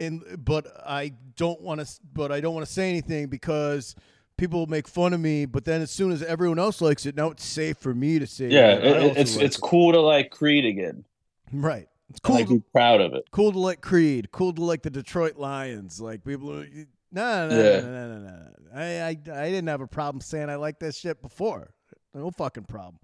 and 0.00 0.22
but 0.44 0.66
I 0.86 1.12
don't 1.36 1.60
want 1.62 1.80
to, 1.80 1.86
but 2.12 2.30
I 2.32 2.40
don't 2.40 2.54
want 2.54 2.66
to 2.66 2.72
say 2.72 2.88
anything 2.90 3.28
because 3.28 3.94
people 4.36 4.66
make 4.66 4.86
fun 4.86 5.14
of 5.14 5.20
me. 5.20 5.46
But 5.46 5.64
then 5.64 5.80
as 5.80 5.90
soon 5.90 6.12
as 6.12 6.22
everyone 6.22 6.58
else 6.58 6.80
likes 6.82 7.06
it, 7.06 7.16
now 7.16 7.30
it's 7.30 7.44
safe 7.44 7.78
for 7.78 7.94
me 7.94 8.18
to 8.18 8.26
say, 8.26 8.48
Yeah, 8.48 8.72
it, 8.74 9.16
it's 9.16 9.36
it's 9.36 9.56
it. 9.56 9.62
cool 9.62 9.92
to 9.92 10.00
like 10.00 10.30
Creed 10.30 10.66
again. 10.66 11.04
right. 11.52 11.88
It's 12.10 12.20
Cool. 12.20 12.36
Like 12.36 12.46
to- 12.48 12.54
be 12.58 12.62
proud 12.72 13.00
of 13.00 13.14
it. 13.14 13.24
cool 13.32 13.52
to 13.52 13.58
like 13.58 13.80
Creed, 13.80 14.30
cool 14.32 14.52
to 14.52 14.62
like 14.64 14.82
the 14.82 14.90
Detroit 14.90 15.36
Lions. 15.36 16.00
Like 16.00 16.24
people, 16.24 16.64
no, 17.12 17.48
no, 17.48 17.48
Yeah. 17.50 17.80
no, 17.80 18.08
no, 18.08 18.18
no. 18.20 18.46
I, 18.74 18.82
I, 19.02 19.08
I 19.08 19.50
didn't 19.50 19.66
have 19.68 19.80
a 19.80 19.86
problem 19.86 20.20
saying 20.20 20.48
I 20.50 20.54
like 20.56 20.78
this 20.78 20.98
shit 20.98 21.20
before. 21.22 21.72
No 22.14 22.30
fucking 22.30 22.64
problem. 22.64 22.98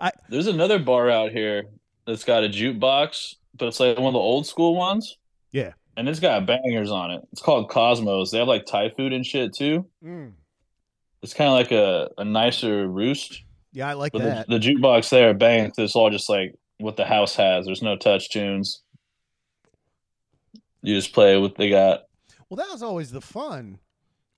I 0.00 0.10
there's 0.28 0.46
another 0.48 0.78
bar 0.78 1.10
out 1.10 1.30
here 1.32 1.64
that's 2.06 2.24
got 2.24 2.44
a 2.44 2.48
jukebox, 2.48 3.36
but 3.56 3.66
it's 3.68 3.80
like 3.80 3.96
one 3.96 4.08
of 4.08 4.12
the 4.14 4.18
old 4.18 4.46
school 4.46 4.74
ones. 4.76 5.16
Yeah. 5.52 5.72
And 5.96 6.08
it's 6.08 6.20
got 6.20 6.44
bangers 6.44 6.90
on 6.90 7.10
it. 7.10 7.22
It's 7.32 7.40
called 7.40 7.70
Cosmos. 7.70 8.30
They 8.30 8.38
have 8.38 8.48
like 8.48 8.66
Thai 8.66 8.90
food 8.90 9.12
and 9.14 9.24
shit 9.24 9.54
too. 9.54 9.86
Mm. 10.04 10.32
It's 11.22 11.32
kind 11.32 11.48
of 11.48 11.54
like 11.54 11.72
a, 11.72 12.10
a 12.18 12.24
nicer 12.24 12.86
roost. 12.86 13.42
Yeah, 13.72 13.88
I 13.88 13.94
like 13.94 14.12
But 14.12 14.22
that. 14.22 14.48
the, 14.48 14.58
the 14.58 14.74
jukebox 14.74 15.08
there 15.08 15.32
'cause 15.34 15.72
it's 15.78 15.96
all 15.96 16.10
just 16.10 16.28
like 16.28 16.54
what 16.78 16.96
the 16.96 17.04
house 17.04 17.36
has. 17.36 17.66
There's 17.66 17.82
no 17.82 17.96
touch 17.96 18.30
tunes. 18.30 18.82
You 20.82 20.94
just 20.94 21.12
play 21.12 21.36
what 21.36 21.56
they 21.56 21.70
got. 21.70 22.04
Well, 22.48 22.56
that 22.56 22.70
was 22.72 22.82
always 22.82 23.10
the 23.10 23.20
fun. 23.20 23.78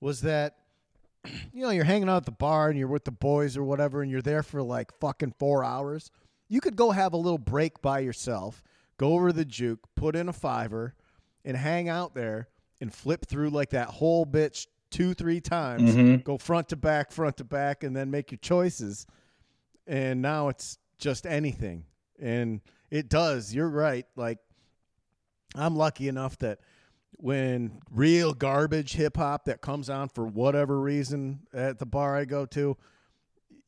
Was 0.01 0.21
that 0.21 0.55
you 1.53 1.63
know 1.63 1.69
you're 1.69 1.83
hanging 1.83 2.09
out 2.09 2.17
at 2.17 2.25
the 2.25 2.31
bar 2.31 2.69
and 2.69 2.79
you're 2.79 2.87
with 2.87 3.05
the 3.05 3.11
boys 3.11 3.57
or 3.57 3.63
whatever, 3.63 4.01
and 4.01 4.09
you're 4.11 4.21
there 4.21 4.43
for 4.43 4.61
like 4.61 4.91
fucking 4.99 5.33
four 5.37 5.63
hours. 5.63 6.09
You 6.47 6.61
could 6.61 6.75
go 6.75 6.91
have 6.91 7.13
a 7.13 7.17
little 7.17 7.37
break 7.37 7.81
by 7.81 7.99
yourself, 7.99 8.63
go 8.97 9.13
over 9.13 9.27
to 9.29 9.33
the 9.35 9.45
juke, 9.45 9.81
put 9.95 10.15
in 10.15 10.27
a 10.27 10.33
fiver, 10.33 10.95
and 11.45 11.55
hang 11.55 11.89
out 11.89 12.15
there 12.15 12.47
and 12.81 12.91
flip 12.93 13.25
through 13.27 13.51
like 13.51 13.69
that 13.71 13.89
whole 13.89 14.25
bitch 14.25 14.65
two, 14.89 15.13
three 15.13 15.39
times, 15.41 15.95
Mhm. 15.95 16.23
go 16.23 16.39
front 16.39 16.69
to 16.69 16.75
back, 16.75 17.11
front 17.11 17.37
to 17.37 17.43
back, 17.43 17.83
and 17.83 17.95
then 17.95 18.09
make 18.09 18.31
your 18.31 18.39
choices. 18.39 19.05
And 19.85 20.21
now 20.23 20.47
it's 20.47 20.79
just 20.97 21.27
anything. 21.27 21.85
And 22.21 22.61
it 22.89 23.09
does. 23.09 23.53
You're 23.53 23.69
right. 23.69 24.05
Like, 24.15 24.39
I'm 25.55 25.75
lucky 25.75 26.07
enough 26.07 26.37
that 26.39 26.59
when 27.11 27.81
real 27.91 28.33
garbage 28.33 28.93
hip 28.93 29.17
hop 29.17 29.45
that 29.45 29.61
comes 29.61 29.89
on 29.89 30.09
for 30.09 30.25
whatever 30.25 30.79
reason 30.79 31.41
at 31.53 31.79
the 31.79 31.85
bar 31.85 32.15
I 32.15 32.25
go 32.25 32.45
to, 32.47 32.77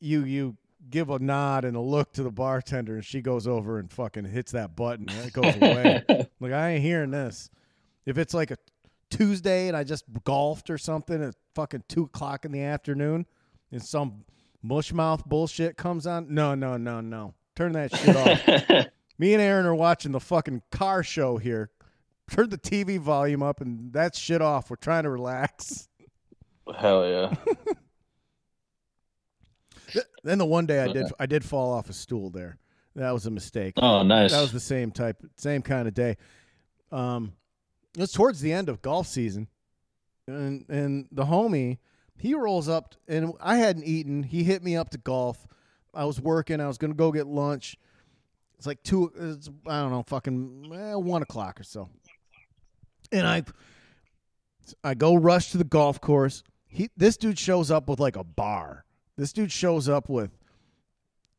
you 0.00 0.24
you 0.24 0.56
give 0.90 1.10
a 1.10 1.18
nod 1.18 1.64
and 1.64 1.76
a 1.76 1.80
look 1.80 2.12
to 2.14 2.22
the 2.22 2.30
bartender, 2.30 2.96
and 2.96 3.04
she 3.04 3.20
goes 3.20 3.46
over 3.46 3.78
and 3.78 3.90
fucking 3.90 4.24
hits 4.24 4.52
that 4.52 4.74
button, 4.74 5.08
and 5.08 5.26
it 5.26 5.32
goes 5.32 5.54
away. 5.56 6.04
like 6.40 6.52
I 6.52 6.70
ain't 6.70 6.82
hearing 6.82 7.10
this. 7.10 7.50
If 8.06 8.18
it's 8.18 8.34
like 8.34 8.50
a 8.50 8.56
Tuesday 9.10 9.68
and 9.68 9.76
I 9.76 9.84
just 9.84 10.04
golfed 10.24 10.70
or 10.70 10.78
something 10.78 11.22
at 11.22 11.34
fucking 11.54 11.84
two 11.88 12.04
o'clock 12.04 12.44
in 12.44 12.52
the 12.52 12.62
afternoon, 12.62 13.26
and 13.70 13.82
some 13.82 14.24
mushmouth 14.64 15.26
bullshit 15.26 15.76
comes 15.76 16.06
on, 16.06 16.32
no, 16.34 16.54
no, 16.54 16.76
no, 16.76 17.00
no, 17.00 17.34
turn 17.56 17.72
that 17.72 17.94
shit 17.96 18.16
off. 18.16 18.86
Me 19.18 19.34
and 19.34 19.42
Aaron 19.42 19.66
are 19.66 19.74
watching 19.74 20.12
the 20.12 20.20
fucking 20.20 20.62
car 20.70 21.02
show 21.02 21.36
here. 21.36 21.70
Turn 22.30 22.50
the 22.50 22.58
TV 22.58 22.98
volume 22.98 23.42
up 23.42 23.60
and 23.60 23.92
that 23.92 24.16
shit 24.16 24.40
off. 24.40 24.70
We're 24.70 24.76
trying 24.76 25.02
to 25.04 25.10
relax. 25.10 25.88
Hell 26.76 27.08
yeah. 27.08 27.34
Then 30.24 30.38
the 30.38 30.46
one 30.46 30.66
day 30.66 30.80
I 30.80 30.92
did 30.92 31.06
I 31.20 31.26
did 31.26 31.44
fall 31.44 31.72
off 31.72 31.90
a 31.90 31.92
stool 31.92 32.30
there. 32.30 32.58
That 32.94 33.10
was 33.10 33.26
a 33.26 33.30
mistake. 33.30 33.74
Oh, 33.76 34.02
nice. 34.02 34.32
That 34.32 34.40
was 34.40 34.52
the 34.52 34.60
same 34.60 34.90
type 34.90 35.16
same 35.36 35.62
kind 35.62 35.88
of 35.88 35.94
day. 35.94 36.16
Um 36.90 37.32
it 37.96 38.00
was 38.00 38.12
towards 38.12 38.40
the 38.40 38.52
end 38.52 38.68
of 38.68 38.82
golf 38.82 39.06
season. 39.06 39.48
And 40.26 40.64
and 40.68 41.08
the 41.10 41.24
homie, 41.24 41.78
he 42.16 42.34
rolls 42.34 42.68
up 42.68 42.94
and 43.08 43.32
I 43.40 43.56
hadn't 43.56 43.84
eaten. 43.84 44.22
He 44.22 44.44
hit 44.44 44.62
me 44.62 44.76
up 44.76 44.90
to 44.90 44.98
golf. 44.98 45.46
I 45.94 46.04
was 46.04 46.20
working. 46.20 46.60
I 46.60 46.66
was 46.66 46.78
gonna 46.78 46.94
go 46.94 47.12
get 47.12 47.26
lunch. 47.26 47.76
It's 48.58 48.66
like 48.66 48.82
two. 48.82 49.12
It's, 49.18 49.50
I 49.66 49.80
don't 49.80 49.90
know, 49.90 50.04
fucking 50.06 50.70
eh, 50.74 50.94
one 50.94 51.22
o'clock 51.22 51.60
or 51.60 51.64
so. 51.64 51.88
And 53.10 53.26
I, 53.26 53.42
I 54.84 54.94
go 54.94 55.14
rush 55.14 55.50
to 55.52 55.58
the 55.58 55.64
golf 55.64 56.00
course. 56.00 56.42
He, 56.66 56.88
this 56.96 57.16
dude 57.16 57.38
shows 57.38 57.70
up 57.70 57.88
with 57.88 58.00
like 58.00 58.16
a 58.16 58.24
bar. 58.24 58.84
This 59.16 59.32
dude 59.32 59.52
shows 59.52 59.88
up 59.88 60.08
with 60.08 60.30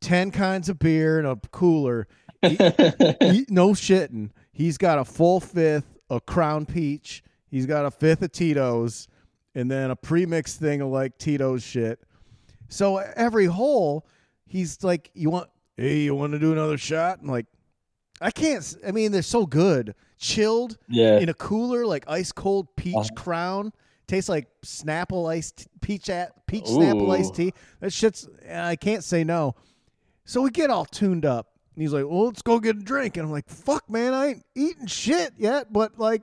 ten 0.02 0.32
kinds 0.32 0.70
of 0.70 0.80
beer 0.80 1.18
and 1.18 1.28
a 1.28 1.36
cooler. 1.52 2.08
He- 2.42 2.50
he- 2.58 3.46
no 3.50 3.70
shitting. 3.70 4.30
He's 4.52 4.78
got 4.78 5.00
a 5.00 5.06
full 5.06 5.40
fifth 5.40 5.98
of 6.10 6.26
Crown 6.26 6.66
Peach. 6.66 7.24
He's 7.50 7.66
got 7.66 7.86
a 7.86 7.92
fifth 7.92 8.22
of 8.22 8.32
Tito's, 8.32 9.08
and 9.56 9.70
then 9.72 9.90
a 9.92 9.96
pre-mixed 9.96 10.60
thing 10.60 10.82
of 10.82 10.90
like 10.90 11.18
Tito's 11.18 11.64
shit. 11.64 12.00
So 12.70 12.98
every 12.98 13.46
hole, 13.46 14.06
he's 14.54 14.84
like, 14.84 15.10
"You 15.14 15.30
want? 15.32 15.50
Hey, 15.76 16.02
you 16.02 16.16
want 16.16 16.34
to 16.34 16.40
do 16.40 16.52
another 16.52 16.78
shot?" 16.78 17.20
And 17.20 17.30
like, 17.30 17.48
I 18.22 18.32
can't. 18.32 18.76
I 18.88 18.92
mean, 18.92 19.12
they're 19.12 19.22
so 19.22 19.46
good, 19.46 19.96
chilled 20.18 20.78
yeah. 20.88 21.18
in 21.20 21.28
a 21.28 21.34
cooler, 21.34 21.86
like 21.86 22.06
ice 22.08 22.32
cold 22.32 22.68
peach 22.76 22.96
Uh-huh. 22.96 23.16
Crown. 23.16 23.74
Tastes 24.06 24.30
like 24.30 24.48
Snapple 24.64 25.32
iced 25.32 25.68
peach 25.82 26.10
at 26.10 26.46
peach 26.46 26.66
Snapple 26.66 27.08
Ooh. 27.08 27.12
iced 27.12 27.36
tea. 27.36 27.54
That 27.80 27.92
shit's. 27.92 28.28
I 28.50 28.76
can't 28.76 29.04
say 29.04 29.24
no. 29.24 29.56
So 30.26 30.42
we 30.42 30.52
get 30.52 30.70
all 30.70 30.86
tuned 30.86 31.26
up. 31.26 31.48
And 31.76 31.82
he's 31.82 31.94
like, 31.94 32.06
"Well, 32.06 32.26
let's 32.26 32.42
go 32.42 32.60
get 32.60 32.76
a 32.76 32.80
drink." 32.80 33.18
And 33.18 33.26
I'm 33.26 33.32
like, 33.32 33.50
"Fuck, 33.50 33.90
man, 33.90 34.14
I 34.14 34.28
ain't 34.28 34.46
eating 34.56 34.86
shit 34.88 35.34
yet, 35.38 35.74
but 35.74 35.98
like, 35.98 36.22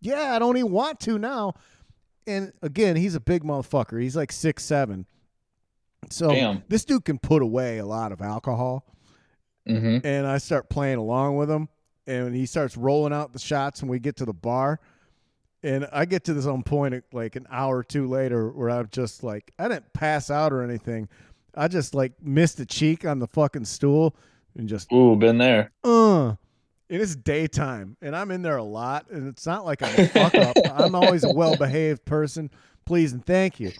yeah, 0.00 0.34
I 0.34 0.38
don't 0.38 0.56
even 0.56 0.72
want 0.72 0.98
to 1.00 1.18
now." 1.18 1.54
And 2.26 2.52
again, 2.62 2.96
he's 2.96 3.14
a 3.14 3.20
big 3.20 3.44
motherfucker. 3.44 4.02
He's 4.02 4.16
like 4.16 4.32
six 4.32 4.64
seven. 4.64 5.06
So 6.10 6.32
Damn. 6.32 6.62
this 6.68 6.84
dude 6.84 7.04
can 7.04 7.18
put 7.18 7.42
away 7.42 7.78
a 7.78 7.86
lot 7.86 8.12
of 8.12 8.20
alcohol 8.20 8.84
hmm 9.66 9.98
and 10.02 10.26
I 10.26 10.38
start 10.38 10.70
playing 10.70 10.96
along 10.96 11.36
with 11.36 11.50
him, 11.50 11.68
and 12.06 12.34
he 12.34 12.46
starts 12.46 12.76
rolling 12.76 13.12
out 13.12 13.32
the 13.32 13.38
shots, 13.38 13.82
and 13.82 13.90
we 13.90 13.98
get 13.98 14.16
to 14.16 14.24
the 14.24 14.32
bar, 14.32 14.80
and 15.62 15.86
I 15.92 16.06
get 16.06 16.24
to 16.24 16.34
this 16.34 16.46
on 16.46 16.62
point 16.62 17.04
like 17.12 17.36
an 17.36 17.46
hour 17.50 17.78
or 17.78 17.84
two 17.84 18.06
later, 18.06 18.50
where 18.50 18.70
I'm 18.70 18.88
just 18.90 19.22
like, 19.22 19.52
I 19.58 19.68
didn't 19.68 19.92
pass 19.92 20.30
out 20.30 20.52
or 20.52 20.62
anything, 20.62 21.08
I 21.54 21.68
just 21.68 21.94
like 21.94 22.12
missed 22.22 22.58
a 22.60 22.66
cheek 22.66 23.04
on 23.04 23.18
the 23.18 23.26
fucking 23.26 23.66
stool, 23.66 24.16
and 24.56 24.68
just 24.68 24.90
Ooh, 24.92 25.16
been 25.16 25.38
there. 25.38 25.70
uh. 25.84 26.34
And 26.90 27.02
it's 27.02 27.14
daytime, 27.14 27.98
and 28.00 28.16
I'm 28.16 28.30
in 28.30 28.40
there 28.40 28.56
a 28.56 28.64
lot, 28.64 29.10
and 29.10 29.28
it's 29.28 29.44
not 29.44 29.66
like 29.66 29.82
I'm 29.82 29.94
a 29.94 30.08
fuck 30.08 30.38
up. 30.38 30.56
I'm 30.64 30.94
always 30.94 31.22
a 31.24 31.28
well 31.28 31.54
behaved 31.54 32.06
person. 32.06 32.50
Please 32.86 33.12
and 33.12 33.22
thank 33.22 33.60
you 33.60 33.74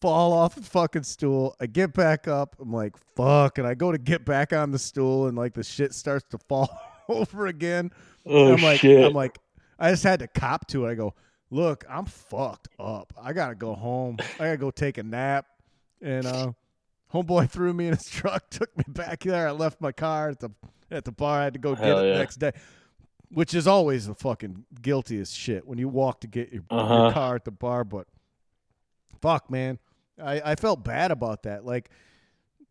fall 0.00 0.32
off 0.32 0.54
the 0.54 0.62
fucking 0.62 1.02
stool. 1.02 1.54
I 1.60 1.66
get 1.66 1.92
back 1.92 2.26
up. 2.28 2.56
I'm 2.60 2.72
like, 2.72 2.94
fuck. 3.16 3.58
And 3.58 3.66
I 3.66 3.74
go 3.74 3.92
to 3.92 3.98
get 3.98 4.24
back 4.24 4.52
on 4.52 4.70
the 4.70 4.78
stool 4.78 5.26
and 5.26 5.36
like 5.36 5.54
the 5.54 5.62
shit 5.64 5.92
starts 5.94 6.24
to 6.30 6.38
fall 6.48 6.70
over 7.08 7.46
again. 7.46 7.90
Oh 8.26 8.54
I'm 8.54 8.62
like, 8.62 8.80
shit. 8.80 9.04
I'm 9.04 9.12
like, 9.12 9.38
I 9.78 9.90
just 9.90 10.02
had 10.02 10.20
to 10.20 10.28
cop 10.28 10.66
to 10.68 10.86
it. 10.86 10.90
I 10.90 10.94
go, 10.94 11.14
look, 11.50 11.84
I'm 11.88 12.04
fucked 12.06 12.68
up. 12.78 13.12
I 13.20 13.32
gotta 13.32 13.54
go 13.54 13.74
home. 13.74 14.16
I 14.38 14.44
gotta 14.44 14.56
go 14.56 14.70
take 14.70 14.98
a 14.98 15.02
nap. 15.02 15.46
And 16.02 16.26
uh 16.26 16.52
homeboy 17.12 17.50
threw 17.50 17.72
me 17.72 17.88
in 17.88 17.94
his 17.94 18.06
truck, 18.08 18.44
took 18.50 18.76
me 18.76 18.84
back 18.88 19.20
there. 19.20 19.48
I 19.48 19.52
left 19.52 19.80
my 19.80 19.92
car 19.92 20.30
at 20.30 20.40
the 20.40 20.50
at 20.90 21.04
the 21.04 21.12
bar. 21.12 21.40
I 21.40 21.44
had 21.44 21.52
to 21.54 21.58
go 21.60 21.74
get 21.74 21.84
Hell 21.84 21.98
it 22.00 22.12
the 22.12 22.18
next 22.18 22.36
day. 22.36 22.52
Which 23.32 23.54
is 23.54 23.68
always 23.68 24.08
the 24.08 24.14
fucking 24.16 24.64
guiltiest 24.82 25.36
shit 25.36 25.64
when 25.66 25.78
you 25.78 25.88
walk 25.88 26.20
to 26.22 26.26
get 26.26 26.52
your, 26.52 26.64
your 26.70 26.80
Uh-huh. 26.80 27.12
car 27.12 27.36
at 27.36 27.44
the 27.44 27.52
bar, 27.52 27.84
but 27.84 28.08
fuck 29.20 29.48
man. 29.50 29.78
I, 30.22 30.52
I 30.52 30.54
felt 30.54 30.84
bad 30.84 31.10
about 31.10 31.44
that. 31.44 31.64
Like 31.64 31.90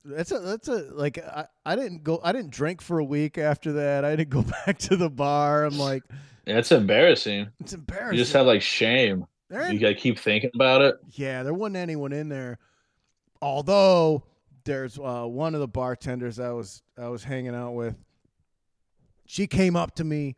that's 0.06 0.32
a 0.32 0.40
that's 0.40 0.68
a 0.68 0.88
like 0.92 1.18
I, 1.18 1.46
I 1.66 1.76
didn't 1.76 2.04
go 2.04 2.20
I 2.24 2.32
didn't 2.32 2.52
drink 2.52 2.82
for 2.82 3.00
a 3.00 3.04
week 3.04 3.38
after 3.38 3.74
that. 3.74 4.06
I 4.06 4.16
didn't 4.16 4.30
go 4.30 4.42
back 4.66 4.78
to 4.80 4.96
the 4.96 5.10
bar. 5.10 5.66
I'm 5.66 5.78
like 5.78 6.04
it's 6.46 6.72
embarrassing. 6.72 7.48
it's 7.60 7.74
embarrassing. 7.74 8.18
You 8.18 8.24
just 8.24 8.34
have 8.34 8.46
like 8.46 8.62
shame. 8.62 9.26
You 9.52 9.80
gotta 9.80 9.96
keep 9.96 10.20
thinking 10.20 10.52
about 10.54 10.82
it. 10.82 10.96
yeah, 11.12 11.42
there 11.44 11.54
wasn't 11.54 11.78
anyone 11.78 12.14
in 12.14 12.30
there. 12.30 12.60
Although 13.42 14.24
there's 14.64 15.00
uh, 15.00 15.24
one 15.26 15.56
of 15.56 15.62
the 15.62 15.68
bartenders 15.68 16.40
I 16.40 16.52
was 16.52 16.84
I 16.98 17.08
was 17.08 17.24
hanging 17.24 17.56
out 17.56 17.72
with. 17.72 17.96
She 19.26 19.48
came 19.48 19.76
up 19.76 19.96
to 19.96 20.04
me 20.04 20.36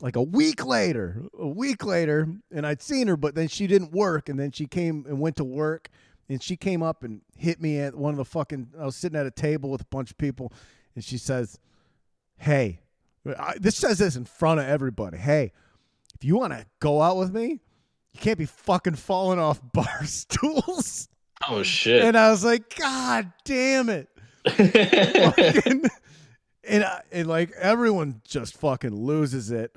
like 0.00 0.16
a 0.16 0.22
week 0.22 0.64
later, 0.64 1.22
a 1.38 1.48
week 1.48 1.84
later, 1.84 2.28
and 2.52 2.66
I'd 2.66 2.82
seen 2.82 3.08
her, 3.08 3.16
but 3.16 3.34
then 3.34 3.48
she 3.48 3.66
didn't 3.66 3.92
work, 3.92 4.28
and 4.28 4.38
then 4.38 4.52
she 4.52 4.66
came 4.66 5.04
and 5.08 5.18
went 5.20 5.36
to 5.36 5.44
work, 5.44 5.90
and 6.28 6.42
she 6.42 6.56
came 6.56 6.82
up 6.82 7.04
and 7.04 7.22
hit 7.36 7.60
me 7.60 7.78
at 7.78 7.94
one 7.94 8.12
of 8.12 8.18
the 8.18 8.24
fucking. 8.24 8.68
I 8.78 8.84
was 8.84 8.96
sitting 8.96 9.18
at 9.18 9.26
a 9.26 9.30
table 9.30 9.70
with 9.70 9.82
a 9.82 9.86
bunch 9.86 10.10
of 10.10 10.18
people, 10.18 10.52
and 10.94 11.02
she 11.04 11.18
says, 11.18 11.58
"Hey, 12.36 12.80
I, 13.38 13.54
this 13.58 13.76
says 13.76 13.98
this 13.98 14.16
in 14.16 14.24
front 14.24 14.60
of 14.60 14.66
everybody. 14.66 15.18
Hey, 15.18 15.52
if 16.14 16.24
you 16.24 16.36
want 16.36 16.52
to 16.52 16.66
go 16.80 17.00
out 17.02 17.16
with 17.16 17.32
me, 17.32 17.60
you 18.12 18.20
can't 18.20 18.38
be 18.38 18.46
fucking 18.46 18.94
falling 18.96 19.38
off 19.38 19.60
bar 19.72 20.04
stools." 20.04 21.08
Oh 21.48 21.62
shit. 21.62 22.02
And 22.04 22.16
I 22.16 22.30
was 22.30 22.44
like, 22.44 22.76
God 22.76 23.32
damn 23.44 23.88
it. 23.88 24.08
Fucking- 24.44 25.84
and, 26.64 26.84
I, 26.84 27.02
and 27.12 27.28
like 27.28 27.52
everyone 27.52 28.20
just 28.26 28.56
fucking 28.58 28.94
loses 28.94 29.50
it, 29.52 29.72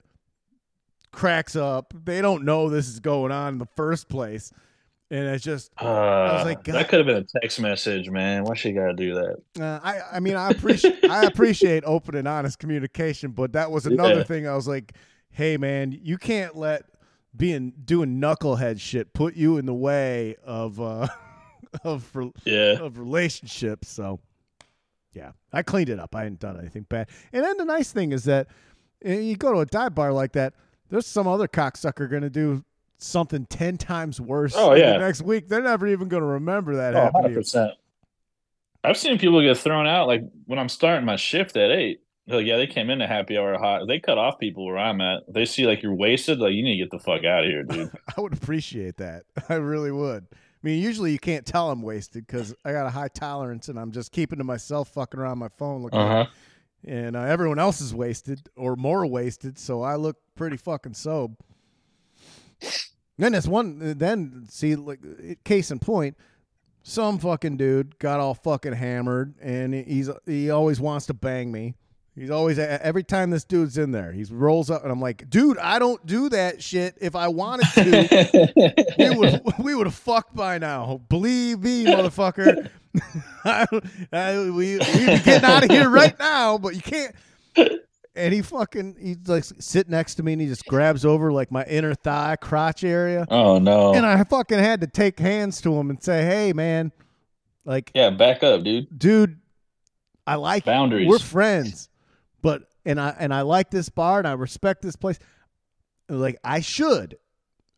cracks 1.12 1.56
up. 1.56 1.94
They 2.04 2.22
don't 2.22 2.44
know 2.46 2.70
this 2.70 2.88
is 2.88 3.00
going 3.00 3.32
on 3.32 3.54
in 3.54 3.60
the 3.60 3.68
first 3.76 4.10
place. 4.10 4.52
And 5.12 5.28
it's 5.28 5.44
just, 5.44 5.72
Uh, 5.80 5.86
I 5.86 6.34
was 6.36 6.46
like, 6.46 6.64
God. 6.64 6.74
that 6.76 6.88
could 6.88 7.00
have 7.00 7.06
been 7.06 7.18
a 7.18 7.40
text 7.42 7.60
message, 7.60 8.10
man. 8.10 8.46
Why 8.46 8.56
she 8.56 8.72
gotta 8.72 8.94
do 8.94 9.14
that? 9.16 9.36
uh, 9.60 9.80
I, 9.84 10.00
I 10.14 10.20
mean, 10.22 10.36
I 10.38 10.50
appreciate, 10.50 10.96
I 11.08 11.26
appreciate 11.26 11.84
open 11.86 12.16
and 12.16 12.28
honest 12.30 12.60
communication, 12.60 13.32
but 13.32 13.52
that 13.54 13.70
was 13.72 13.86
another 13.86 14.20
Yeah. 14.20 14.24
thing. 14.24 14.48
I 14.48 14.56
was 14.56 14.70
like, 14.70 14.94
hey 15.30 15.58
man, 15.58 15.92
you 15.92 16.18
can't 16.18 16.56
let 16.56 16.84
being 17.36 17.74
doing 17.84 18.22
knucklehead 18.22 18.80
shit 18.80 19.14
put 19.14 19.36
you 19.36 19.58
in 19.58 19.66
the 19.66 19.74
way 19.74 20.38
of, 20.46 20.80
uh, 20.80 21.08
of, 21.84 22.10
Yeah. 22.46 22.80
of 22.80 22.98
relationships. 22.98 23.90
So, 23.90 24.22
yeah, 25.14 25.32
I 25.52 25.62
cleaned 25.62 25.90
it 25.90 26.00
up. 26.00 26.16
I 26.16 26.24
hadn't 26.24 26.40
done 26.40 26.58
anything 26.58 26.86
bad. 26.88 27.10
And 27.34 27.44
then 27.44 27.58
the 27.58 27.66
nice 27.66 27.92
thing 27.92 28.14
is 28.14 28.24
that 28.26 28.48
eh, 29.04 29.20
you 29.20 29.36
go 29.36 29.52
to 29.52 29.60
a 29.60 29.66
dive 29.66 29.94
bar 29.94 30.14
like 30.14 30.32
that, 30.34 30.54
there's 30.90 31.06
some 31.06 31.28
other 31.28 31.50
cocksucker 31.50 32.10
going 32.10 32.22
to 32.24 32.30
do 32.30 32.64
something 33.04 33.46
10 33.48 33.78
times 33.78 34.22
worse 34.22 34.54
Oh, 34.56 34.74
yeah. 34.74 34.98
next 34.98 35.22
week. 35.22 35.48
They're 35.48 35.62
never 35.62 35.88
even 35.88 36.08
going 36.08 36.22
to 36.22 36.28
remember 36.28 36.76
that 36.78 36.96
Oh, 36.96 37.02
happened 37.02 37.36
100%. 37.36 37.74
I've 38.84 38.98
seen 38.98 39.18
people 39.20 39.42
get 39.42 39.58
thrown 39.58 39.86
out 39.88 40.08
like 40.08 40.22
when 40.46 40.58
I'm 40.60 40.70
starting 40.70 41.06
my 41.06 41.16
shift 41.16 41.56
at 41.58 41.72
eight. 41.72 42.02
They're 42.28 42.38
like, 42.38 42.46
yeah, 42.48 42.58
they 42.58 42.68
came 42.68 42.90
into 42.90 43.08
happy 43.08 43.38
hour 43.38 43.58
hot. 43.58 43.88
They 43.88 44.00
cut 44.00 44.18
off 44.18 44.40
people 44.40 44.66
where 44.66 44.78
I'm 44.78 45.02
at. 45.02 45.24
They 45.28 45.46
see 45.46 45.66
like 45.66 45.82
you're 45.84 45.94
wasted, 45.96 46.40
like 46.40 46.54
you 46.54 46.64
need 46.64 46.78
to 46.78 46.84
get 46.84 46.92
the 46.92 47.00
fuck 47.00 47.24
out 47.26 47.44
of 47.44 47.50
here, 47.50 47.64
dude. 47.64 47.92
I 48.18 48.22
would 48.22 48.34
appreciate 48.34 48.98
that. 48.98 49.24
I 49.50 49.56
really 49.56 49.92
would. 49.92 50.28
I 50.32 50.36
mean, 50.64 50.82
usually 50.82 51.12
you 51.12 51.20
can't 51.20 51.46
tell 51.46 51.72
I'm 51.72 51.82
wasted 51.82 52.26
because 52.26 52.54
I 52.64 52.72
got 52.72 52.86
a 52.86 52.92
high 52.92 53.08
tolerance 53.08 53.68
and 53.70 53.80
I'm 53.80 53.92
just 53.92 54.12
keeping 54.12 54.38
to 54.38 54.44
myself, 54.44 54.90
fucking 54.90 55.20
around 55.20 55.40
my 55.40 55.50
phone, 55.58 55.82
looking 55.82 56.00
Uh 56.00 56.08
huh. 56.08 56.26
and 56.86 57.16
uh, 57.16 57.22
everyone 57.22 57.58
else 57.60 57.82
is 57.82 57.94
wasted 57.96 58.48
or 58.56 58.76
more 58.76 59.06
wasted, 59.08 59.58
so 59.58 59.82
I 59.82 59.96
look 59.96 60.18
pretty 60.36 60.58
fucking 60.58 60.94
sober. 60.94 61.36
Then 63.18 63.34
this 63.34 63.48
one, 63.48 63.98
then 63.98 64.46
see, 64.50 64.76
like 64.76 65.00
case 65.44 65.72
in 65.72 65.80
point, 65.80 66.18
some 66.84 67.20
fucking 67.20 67.58
dude 67.58 68.00
got 68.00 68.20
all 68.20 68.34
fucking 68.34 68.74
hammered, 68.74 69.36
and 69.42 69.74
he's 69.74 70.10
he 70.26 70.50
always 70.50 70.80
wants 70.80 71.06
to 71.08 71.14
bang 71.14 71.52
me. 71.52 71.76
He's 72.16 72.30
always 72.30 72.60
every 72.60 73.04
time 73.04 73.30
this 73.30 73.46
dude's 73.46 73.78
in 73.78 73.92
there, 73.92 74.12
he 74.12 74.24
rolls 74.26 74.70
up, 74.70 74.84
and 74.84 74.92
I'm 74.92 75.00
like, 75.00 75.30
dude, 75.30 75.58
I 75.60 75.80
don't 75.80 76.06
do 76.06 76.28
that 76.30 76.62
shit. 76.62 76.98
If 77.00 77.16
I 77.16 77.30
wanted 77.30 77.68
to, 77.76 78.94
we 78.98 79.10
would 79.18 79.42
we 79.60 79.76
would 79.76 79.88
have 79.88 79.96
fucked 79.96 80.36
by 80.36 80.58
now. 80.58 81.02
Believe 81.08 81.60
me, 81.60 81.86
motherfucker. 81.86 82.70
I, 83.46 83.66
I, 84.12 84.38
we 84.38 84.52
we'd 84.52 84.80
be 84.80 85.20
getting 85.20 85.46
out 85.46 85.64
of 85.64 85.70
here 85.70 85.90
right 85.90 86.18
now, 86.20 86.58
but 86.58 86.76
you 86.76 86.82
can't. 86.82 87.16
And 88.14 88.34
he 88.34 88.42
fucking 88.42 88.98
he's 89.00 89.18
like 89.26 89.46
sit 89.46 89.88
next 89.88 90.16
to 90.16 90.24
me, 90.24 90.34
and 90.34 90.42
he 90.42 90.48
just 90.48 90.66
grabs 90.66 91.06
over 91.06 91.32
like 91.32 91.52
my 91.52 91.64
inner 91.64 91.96
thigh, 91.96 92.36
crotch 92.36 92.84
area. 92.84 93.26
Oh 93.30 93.58
no! 93.58 93.94
And 93.94 94.06
I 94.06 94.24
fucking 94.26 94.60
had 94.60 94.82
to 94.82 94.88
take 94.88 95.18
hands 95.18 95.62
to 95.62 95.74
him 95.74 95.90
and 95.90 96.04
say, 96.04 96.26
hey 96.26 96.52
man, 96.52 96.92
like 97.64 97.92
yeah, 97.96 98.10
back 98.10 98.44
up, 98.44 98.64
dude. 98.64 99.00
Dude, 99.00 99.40
I 100.28 100.36
like 100.36 100.66
boundaries. 100.66 101.08
We're 101.08 101.20
friends 101.20 101.88
but 102.42 102.64
and 102.86 103.00
I 103.00 103.16
and 103.18 103.34
I 103.34 103.42
like 103.42 103.70
this 103.70 103.90
bar 103.90 104.20
and 104.20 104.28
I 104.28 104.34
respect 104.34 104.82
this 104.82 104.96
place. 104.96 105.20
Like 106.10 106.38
I 106.44 106.60
should, 106.60 107.18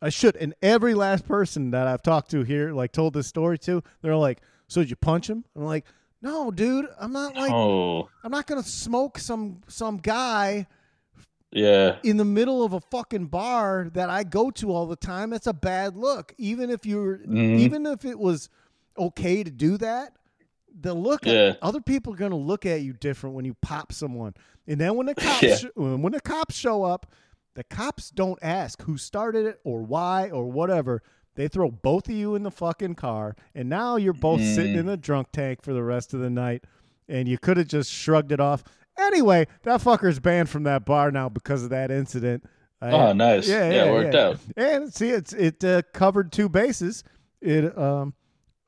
I 0.02 0.08
should. 0.08 0.36
And 0.36 0.54
every 0.62 0.94
last 0.94 1.26
person 1.26 1.70
that 1.70 1.86
I've 1.86 2.02
talked 2.02 2.30
to 2.32 2.42
here, 2.42 2.72
like 2.72 2.92
told 2.92 3.14
this 3.14 3.26
story 3.26 3.58
to, 3.60 3.82
they're 4.02 4.16
like, 4.16 4.40
"So 4.66 4.80
did 4.80 4.90
you 4.90 4.96
punch 4.96 5.28
him?" 5.28 5.44
I'm 5.54 5.64
like, 5.64 5.84
"No, 6.24 6.50
dude. 6.50 6.88
I'm 6.98 7.12
not 7.12 7.36
like. 7.36 7.52
Oh. 7.52 8.08
I'm 8.24 8.32
not 8.32 8.46
gonna 8.46 8.64
smoke 8.64 9.18
some 9.18 9.60
some 9.68 9.98
guy." 9.98 10.66
Yeah. 11.52 11.98
In 12.02 12.16
the 12.16 12.24
middle 12.24 12.64
of 12.64 12.72
a 12.72 12.80
fucking 12.80 13.26
bar 13.26 13.88
that 13.94 14.10
I 14.10 14.24
go 14.24 14.50
to 14.52 14.72
all 14.72 14.86
the 14.86 14.96
time, 14.96 15.30
that's 15.30 15.46
a 15.46 15.52
bad 15.52 15.96
look. 15.96 16.34
Even 16.36 16.68
if 16.68 16.84
you're, 16.84 17.18
mm-hmm. 17.18 17.58
even 17.60 17.86
if 17.86 18.04
it 18.04 18.18
was 18.18 18.48
okay 18.98 19.44
to 19.44 19.50
do 19.52 19.76
that, 19.76 20.16
the 20.80 20.92
look 20.92 21.24
yeah. 21.24 21.50
at, 21.50 21.62
other 21.62 21.80
people 21.80 22.12
are 22.12 22.16
going 22.16 22.32
to 22.32 22.36
look 22.36 22.66
at 22.66 22.80
you 22.80 22.92
different 22.92 23.36
when 23.36 23.44
you 23.44 23.54
pop 23.62 23.92
someone. 23.92 24.34
And 24.66 24.80
then 24.80 24.96
when 24.96 25.06
the 25.06 25.14
cops 25.14 25.42
yeah. 25.42 25.56
sh- 25.56 25.76
when 25.76 26.10
the 26.10 26.20
cops 26.20 26.56
show 26.56 26.82
up, 26.82 27.12
the 27.54 27.62
cops 27.62 28.10
don't 28.10 28.38
ask 28.42 28.82
who 28.82 28.96
started 28.96 29.46
it 29.46 29.60
or 29.62 29.82
why 29.82 30.30
or 30.30 30.50
whatever. 30.50 31.02
They 31.34 31.48
throw 31.48 31.70
both 31.70 32.08
of 32.08 32.14
you 32.14 32.34
in 32.34 32.42
the 32.42 32.50
fucking 32.50 32.94
car, 32.94 33.34
and 33.54 33.68
now 33.68 33.96
you're 33.96 34.12
both 34.12 34.40
mm. 34.40 34.54
sitting 34.54 34.76
in 34.76 34.86
the 34.86 34.96
drunk 34.96 35.28
tank 35.32 35.62
for 35.62 35.72
the 35.72 35.82
rest 35.82 36.14
of 36.14 36.20
the 36.20 36.30
night. 36.30 36.64
And 37.08 37.28
you 37.28 37.38
could 37.38 37.56
have 37.56 37.68
just 37.68 37.92
shrugged 37.92 38.32
it 38.32 38.40
off. 38.40 38.64
Anyway, 38.98 39.46
that 39.62 39.80
fucker's 39.80 40.20
banned 40.20 40.48
from 40.48 40.62
that 40.62 40.84
bar 40.86 41.10
now 41.10 41.28
because 41.28 41.64
of 41.64 41.70
that 41.70 41.90
incident. 41.90 42.44
Oh, 42.80 43.12
nice. 43.12 43.48
Yeah, 43.48 43.70
yeah, 43.70 43.84
yeah 43.84 43.92
worked 43.92 44.14
yeah. 44.14 44.20
out. 44.20 44.38
And 44.56 44.92
see, 44.92 45.10
it's 45.10 45.32
it 45.32 45.64
uh, 45.64 45.82
covered 45.92 46.32
two 46.32 46.48
bases. 46.48 47.02
It 47.40 47.76
um, 47.76 48.14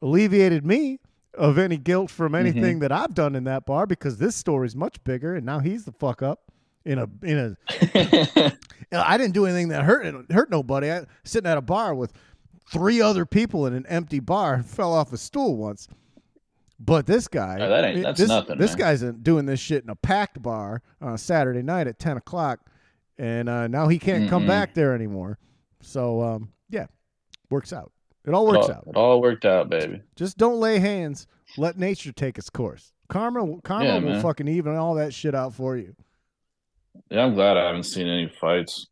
alleviated 0.02 0.64
me 0.64 1.00
of 1.34 1.58
any 1.58 1.76
guilt 1.76 2.10
from 2.10 2.32
mm-hmm. 2.32 2.46
anything 2.46 2.62
mm-hmm. 2.62 2.78
that 2.80 2.92
I've 2.92 3.14
done 3.14 3.36
in 3.36 3.44
that 3.44 3.66
bar 3.66 3.86
because 3.86 4.18
this 4.18 4.34
story's 4.34 4.74
much 4.74 5.02
bigger 5.04 5.34
and 5.34 5.44
now 5.44 5.58
he's 5.58 5.84
the 5.84 5.92
fuck 5.92 6.22
up 6.22 6.50
in 6.84 6.98
a 6.98 7.08
in 7.22 7.56
a 7.68 8.52
I 8.92 9.18
didn't 9.18 9.34
do 9.34 9.44
anything 9.44 9.68
that 9.68 9.82
hurt 9.82 10.30
hurt 10.30 10.50
nobody. 10.50 10.90
I 10.90 11.04
sitting 11.24 11.50
at 11.50 11.58
a 11.58 11.62
bar 11.62 11.94
with 11.94 12.12
three 12.70 13.00
other 13.00 13.26
people 13.26 13.66
in 13.66 13.74
an 13.74 13.86
empty 13.86 14.20
bar 14.20 14.62
fell 14.66 14.92
off 14.92 15.12
a 15.12 15.18
stool 15.18 15.56
once. 15.56 15.88
But 16.78 17.06
this 17.06 17.26
guy, 17.26 17.56
oh, 17.58 17.68
that 17.70 17.84
ain't, 17.84 18.02
that's 18.02 18.20
this, 18.20 18.28
nothing. 18.28 18.58
This 18.58 18.72
man. 18.72 18.78
guy's 18.78 19.02
doing 19.02 19.46
this 19.46 19.60
shit 19.60 19.82
in 19.82 19.88
a 19.88 19.96
packed 19.96 20.42
bar 20.42 20.82
on 21.00 21.14
a 21.14 21.18
Saturday 21.18 21.62
night 21.62 21.86
at 21.86 21.98
ten 21.98 22.18
o'clock, 22.18 22.60
and 23.16 23.48
uh, 23.48 23.66
now 23.66 23.88
he 23.88 23.98
can't 23.98 24.24
mm 24.24 24.28
come 24.28 24.46
back 24.46 24.74
there 24.74 24.94
anymore. 24.94 25.38
So 25.80 26.20
um, 26.20 26.50
yeah, 26.68 26.86
works 27.48 27.72
out. 27.72 27.92
It 28.26 28.34
all 28.34 28.46
works 28.46 28.68
it 28.68 28.72
all, 28.72 28.76
out. 28.76 28.84
It 28.88 28.96
all 28.96 29.22
worked 29.22 29.44
out, 29.46 29.70
baby. 29.70 30.02
Just 30.16 30.36
don't 30.36 30.60
lay 30.60 30.78
hands. 30.78 31.26
Let 31.56 31.78
nature 31.78 32.12
take 32.12 32.36
its 32.36 32.50
course. 32.50 32.92
Karma, 33.08 33.60
karma 33.62 33.84
yeah, 33.84 33.98
will 33.98 34.20
fucking 34.20 34.48
even 34.48 34.74
all 34.74 34.94
that 34.96 35.14
shit 35.14 35.34
out 35.34 35.54
for 35.54 35.76
you. 35.76 35.94
Yeah, 37.10 37.24
I'm 37.24 37.34
glad 37.34 37.56
I 37.56 37.66
haven't 37.66 37.84
seen 37.84 38.08
any 38.08 38.28
fights. 38.28 38.88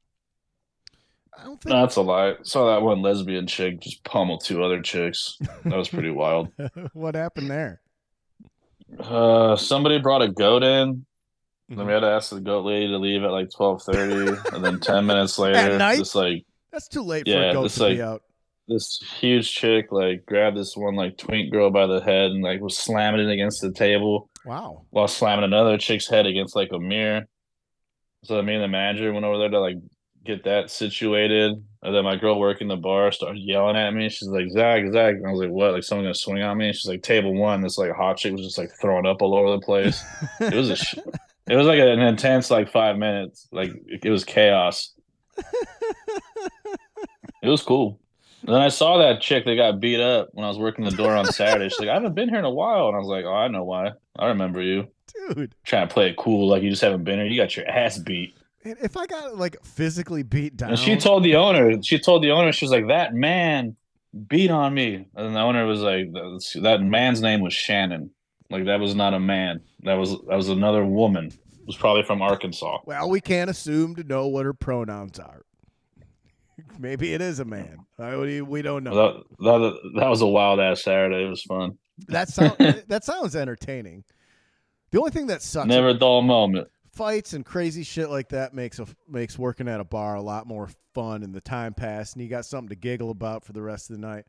I 1.39 1.45
don't 1.45 1.61
think 1.61 1.73
that's 1.73 1.97
a 1.97 2.03
lie. 2.03 2.35
Saw 2.43 2.75
that 2.75 2.83
one 2.83 3.03
lesbian 3.03 3.47
chick 3.47 3.81
just 3.81 4.05
pummel 4.05 4.39
two 4.39 4.63
other 4.63 4.81
chicks. 4.81 5.37
That 5.65 5.77
was 5.77 5.89
pretty 5.89 6.11
wild. 6.11 6.49
what 6.93 7.15
happened 7.15 7.51
there? 7.51 7.81
Uh, 8.99 9.57
somebody 9.57 9.99
brought 9.99 10.23
a 10.23 10.29
goat 10.29 10.63
in. 10.63 10.95
Mm-hmm. 10.95 11.77
Then 11.77 11.87
we 11.87 11.93
had 11.93 12.01
to 12.01 12.09
ask 12.09 12.31
the 12.31 12.41
goat 12.41 12.65
lady 12.65 12.89
to 12.89 12.99
leave 12.99 13.23
at 13.23 13.31
like 13.31 13.51
twelve 13.51 13.83
thirty, 13.83 14.39
and 14.53 14.65
then 14.65 14.81
ten 14.81 15.07
minutes 15.07 15.39
later, 15.39 15.57
at 15.57 15.97
just 15.97 16.15
like 16.15 16.45
that's 16.71 16.89
too 16.89 17.03
late 17.03 17.27
yeah, 17.27 17.35
for 17.35 17.49
a 17.49 17.53
goat 17.55 17.71
to 17.71 17.83
like, 17.83 17.97
be 17.97 18.03
out 18.03 18.23
this 18.69 18.99
huge 19.21 19.53
chick 19.53 19.93
like 19.93 20.25
grabbed 20.27 20.57
this 20.57 20.77
one 20.77 20.95
like 20.95 21.19
twink 21.19 21.53
girl 21.53 21.71
by 21.71 21.87
the 21.87 22.01
head 22.01 22.31
and 22.31 22.43
like 22.43 22.61
was 22.61 22.79
slamming 22.79 23.29
it 23.29 23.33
against 23.33 23.61
the 23.61 23.73
table. 23.73 24.31
Wow. 24.45 24.87
While 24.91 25.09
slamming 25.09 25.45
another 25.45 25.79
chick's 25.79 26.09
head 26.09 26.27
against 26.27 26.57
like 26.57 26.71
a 26.73 26.79
mirror. 26.79 27.27
So 28.25 28.41
me 28.43 28.55
and 28.55 28.63
the 28.63 28.69
manager 28.69 29.13
went 29.13 29.25
over 29.25 29.39
there 29.39 29.51
to 29.51 29.61
like 29.61 29.77
get 30.25 30.45
that 30.45 30.71
situated. 30.71 31.63
And 31.83 31.95
then 31.95 32.05
my 32.05 32.17
girl 32.17 32.39
working 32.41 32.69
the 32.69 32.77
bar 32.77 33.13
started 33.13 33.41
yelling 33.41 33.77
at 33.77 33.93
me. 33.93 34.09
She's 34.09 34.29
like, 34.29 34.49
Zack, 34.51 34.85
Zack. 34.91 35.17
And 35.17 35.27
I 35.27 35.31
was 35.31 35.41
like, 35.41 35.51
what? 35.51 35.73
Like 35.73 35.85
someone 35.85 36.07
gonna 36.07 36.15
swing 36.15 36.43
on 36.43 36.57
me? 36.59 36.69
And 36.69 36.75
she's 36.75 36.89
like, 36.89 37.03
table 37.03 37.35
one. 37.35 37.61
This 37.61 37.79
like 37.79 37.93
hot 37.93 38.17
chick 38.17 38.33
was 38.33 38.43
just 38.43 38.59
like 38.59 38.71
throwing 38.81 39.07
up 39.07 39.23
all 39.23 39.35
over 39.37 39.51
the 39.51 39.61
place. 39.61 40.03
it 40.41 40.55
was 40.55 40.71
a 40.71 40.77
sh- 40.77 40.99
it 41.47 41.57
was 41.57 41.67
like 41.67 41.79
an 41.79 42.01
intense 42.01 42.51
like 42.51 42.71
five 42.71 42.97
minutes. 42.97 43.49
Like 43.53 43.71
it 43.87 44.11
was 44.11 44.25
chaos. 44.25 44.93
it 47.43 47.49
was 47.49 47.63
cool. 47.63 48.01
And 48.47 48.55
then 48.55 48.63
I 48.63 48.69
saw 48.69 48.99
that 48.99 49.21
chick 49.21 49.45
that 49.47 49.57
got 49.57 49.81
beat 49.81 50.01
up 50.01 50.29
when 50.33 50.45
I 50.45 50.49
was 50.49 50.59
working 50.59 50.85
the 50.85 50.91
door 50.91 51.15
on 51.15 51.27
Saturday. 51.27 51.69
She's 51.69 51.81
like, 51.81 51.89
I 51.89 51.95
haven't 51.95 52.15
been 52.15 52.29
here 52.29 52.39
in 52.39 52.45
a 52.45 52.51
while. 52.51 52.89
And 52.89 52.97
I 52.97 52.99
was 52.99 53.09
like, 53.09 53.25
Oh, 53.25 53.35
I 53.35 53.49
know 53.49 53.65
why. 53.65 53.93
I 54.19 54.29
remember 54.29 54.61
you. 54.63 54.89
Dude. 55.35 55.55
Trying 55.65 55.89
to 55.89 55.95
play 55.95 56.11
it 56.11 56.17
cool 56.17 56.49
like 56.49 56.63
you 56.63 56.71
just 56.71 56.83
haven't 56.83 57.05
been 57.05 57.19
here. 57.19 57.27
You 57.27 57.41
got 57.41 57.57
your 57.57 57.69
ass 57.69 57.99
beat. 57.99 58.37
And 58.65 58.77
if 58.83 58.97
I 58.97 59.07
got 59.07 59.37
like 59.37 59.57
physically 59.63 60.23
beat 60.23 60.57
down. 60.57 60.71
And 60.71 60.79
she 60.79 60.97
told 60.97 61.23
the 61.23 61.37
owner, 61.37 61.83
she 61.83 61.99
told 61.99 62.23
the 62.23 62.31
owner, 62.31 62.53
she 62.53 62.65
was 62.65 62.73
like, 62.73 62.89
That 62.89 63.15
man 63.15 63.77
beat 64.29 64.51
on 64.51 64.73
me. 64.75 65.07
And 65.15 65.37
the 65.37 65.41
owner 65.41 65.67
was 65.67 65.81
like, 65.81 66.13
That 66.63 66.81
man's 66.83 67.21
name 67.21 67.41
was 67.41 67.53
Shannon. 67.53 68.11
Like 68.51 68.67
that 68.67 68.81
was 68.81 68.95
not 68.95 69.15
a 69.15 69.21
man. 69.21 69.61
That 69.83 69.95
was 69.95 70.11
that 70.29 70.37
was 70.37 70.49
another 70.49 70.85
woman. 70.85 71.27
It 71.27 71.67
was 71.67 71.77
probably 71.77 72.03
from 72.03 72.23
Arkansas. 72.23 72.79
Well, 72.85 73.09
we 73.09 73.21
can't 73.21 73.51
assume 73.51 73.97
to 73.97 74.05
know 74.05 74.29
what 74.29 74.45
her 74.45 74.53
pronouns 74.53 75.19
are. 75.19 75.43
Maybe 76.79 77.15
it 77.15 77.21
is 77.21 77.41
a 77.41 77.45
man. 77.45 77.79
we 77.99 78.63
don't 78.63 78.85
know. 78.85 78.95
That, 78.95 79.25
that, 79.41 79.91
that 80.01 80.09
was 80.09 80.21
a 80.21 80.27
wild 80.27 80.61
ass 80.61 80.85
Saturday. 80.85 81.25
It 81.25 81.29
was 81.31 81.43
fun. 81.43 81.79
That 82.09 82.29
sounds 82.29 82.57
that 82.89 83.05
sounds 83.05 83.35
entertaining. 83.35 84.05
The 84.91 84.99
only 84.99 85.11
thing 85.11 85.27
that 85.29 85.43
sucks 85.43 85.67
never 85.67 85.89
a 85.89 85.95
dull 85.95 86.23
moment. 86.23 86.69
Fights 86.95 87.33
and 87.33 87.45
crazy 87.45 87.83
shit 87.83 88.09
like 88.09 88.29
that 88.29 88.55
makes 88.55 88.79
a 88.79 88.87
makes 89.09 89.39
working 89.39 89.69
at 89.69 89.81
a 89.81 89.85
bar 89.85 90.15
a 90.15 90.23
lot 90.23 90.47
more 90.47 90.69
fun 90.95 91.23
and 91.23 91.35
the 91.35 91.41
time 91.41 91.75
pass 91.75 92.13
and 92.13 92.23
you 92.23 92.29
got 92.29 92.45
something 92.45 92.69
to 92.69 92.77
giggle 92.77 93.11
about 93.11 93.45
for 93.45 93.53
the 93.53 93.63
rest 93.63 93.91
of 93.91 93.97
the 93.97 94.07
night. 94.07 94.25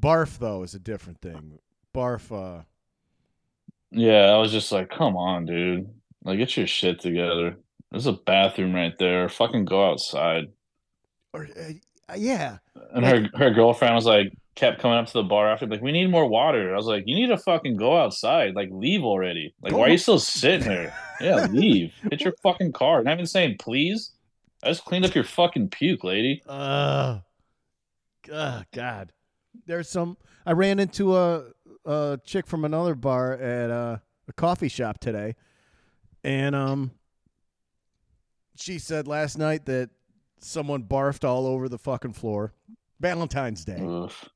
Barf 0.00 0.38
though 0.38 0.62
is 0.62 0.74
a 0.74 0.78
different 0.78 1.20
thing. 1.20 1.58
Barf. 1.94 2.30
uh 2.30 2.62
Yeah, 3.90 4.26
I 4.26 4.38
was 4.38 4.52
just 4.52 4.70
like, 4.70 4.90
come 4.90 5.16
on, 5.16 5.46
dude. 5.46 5.88
Like, 6.22 6.38
get 6.38 6.56
your 6.56 6.66
shit 6.66 7.00
together. 7.00 7.56
There's 7.90 8.06
a 8.06 8.12
bathroom 8.12 8.74
right 8.74 8.94
there. 8.98 9.28
Fucking 9.28 9.64
go 9.64 9.90
outside 9.90 10.48
or 11.34 11.48
uh, 11.58 12.14
yeah. 12.16 12.58
And 12.92 13.04
like, 13.04 13.14
her 13.14 13.30
her 13.38 13.50
girlfriend 13.50 13.94
was 13.94 14.06
like 14.06 14.32
kept 14.54 14.80
coming 14.80 14.98
up 14.98 15.06
to 15.06 15.12
the 15.14 15.22
bar 15.22 15.48
after 15.50 15.66
like 15.66 15.82
we 15.82 15.92
need 15.92 16.10
more 16.10 16.26
water. 16.26 16.72
I 16.72 16.76
was 16.76 16.86
like, 16.86 17.04
you 17.06 17.14
need 17.14 17.28
to 17.28 17.38
fucking 17.38 17.76
go 17.76 17.96
outside, 17.96 18.54
like 18.54 18.68
leave 18.70 19.02
already. 19.02 19.54
Like 19.60 19.72
why 19.72 19.86
are 19.86 19.90
you 19.90 19.98
still 19.98 20.18
sitting 20.18 20.70
here? 20.70 20.94
yeah, 21.20 21.46
leave. 21.50 21.92
Hit 22.10 22.22
your 22.22 22.34
fucking 22.42 22.72
car. 22.72 23.00
And 23.00 23.08
I've 23.08 23.16
been 23.16 23.26
saying 23.26 23.56
please. 23.58 24.12
I 24.62 24.68
just 24.68 24.84
cleaned 24.84 25.04
up 25.04 25.14
your 25.14 25.24
fucking 25.24 25.68
puke, 25.68 26.04
lady. 26.04 26.42
Uh, 26.48 27.18
uh 28.32 28.62
God. 28.72 29.12
There's 29.66 29.88
some. 29.88 30.16
I 30.46 30.52
ran 30.52 30.78
into 30.78 31.16
a 31.16 31.44
a 31.84 32.18
chick 32.24 32.46
from 32.46 32.64
another 32.64 32.94
bar 32.94 33.34
at 33.34 33.70
a, 33.70 34.00
a 34.28 34.32
coffee 34.32 34.68
shop 34.68 34.98
today, 35.00 35.36
and 36.22 36.54
um, 36.54 36.92
she 38.56 38.78
said 38.78 39.06
last 39.06 39.36
night 39.38 39.66
that 39.66 39.90
someone 40.38 40.84
barfed 40.84 41.24
all 41.24 41.46
over 41.46 41.68
the 41.68 41.78
fucking 41.78 42.12
floor. 42.12 42.52
Valentine's 43.00 43.64
Day. 43.64 43.80
Oof. 43.80 44.28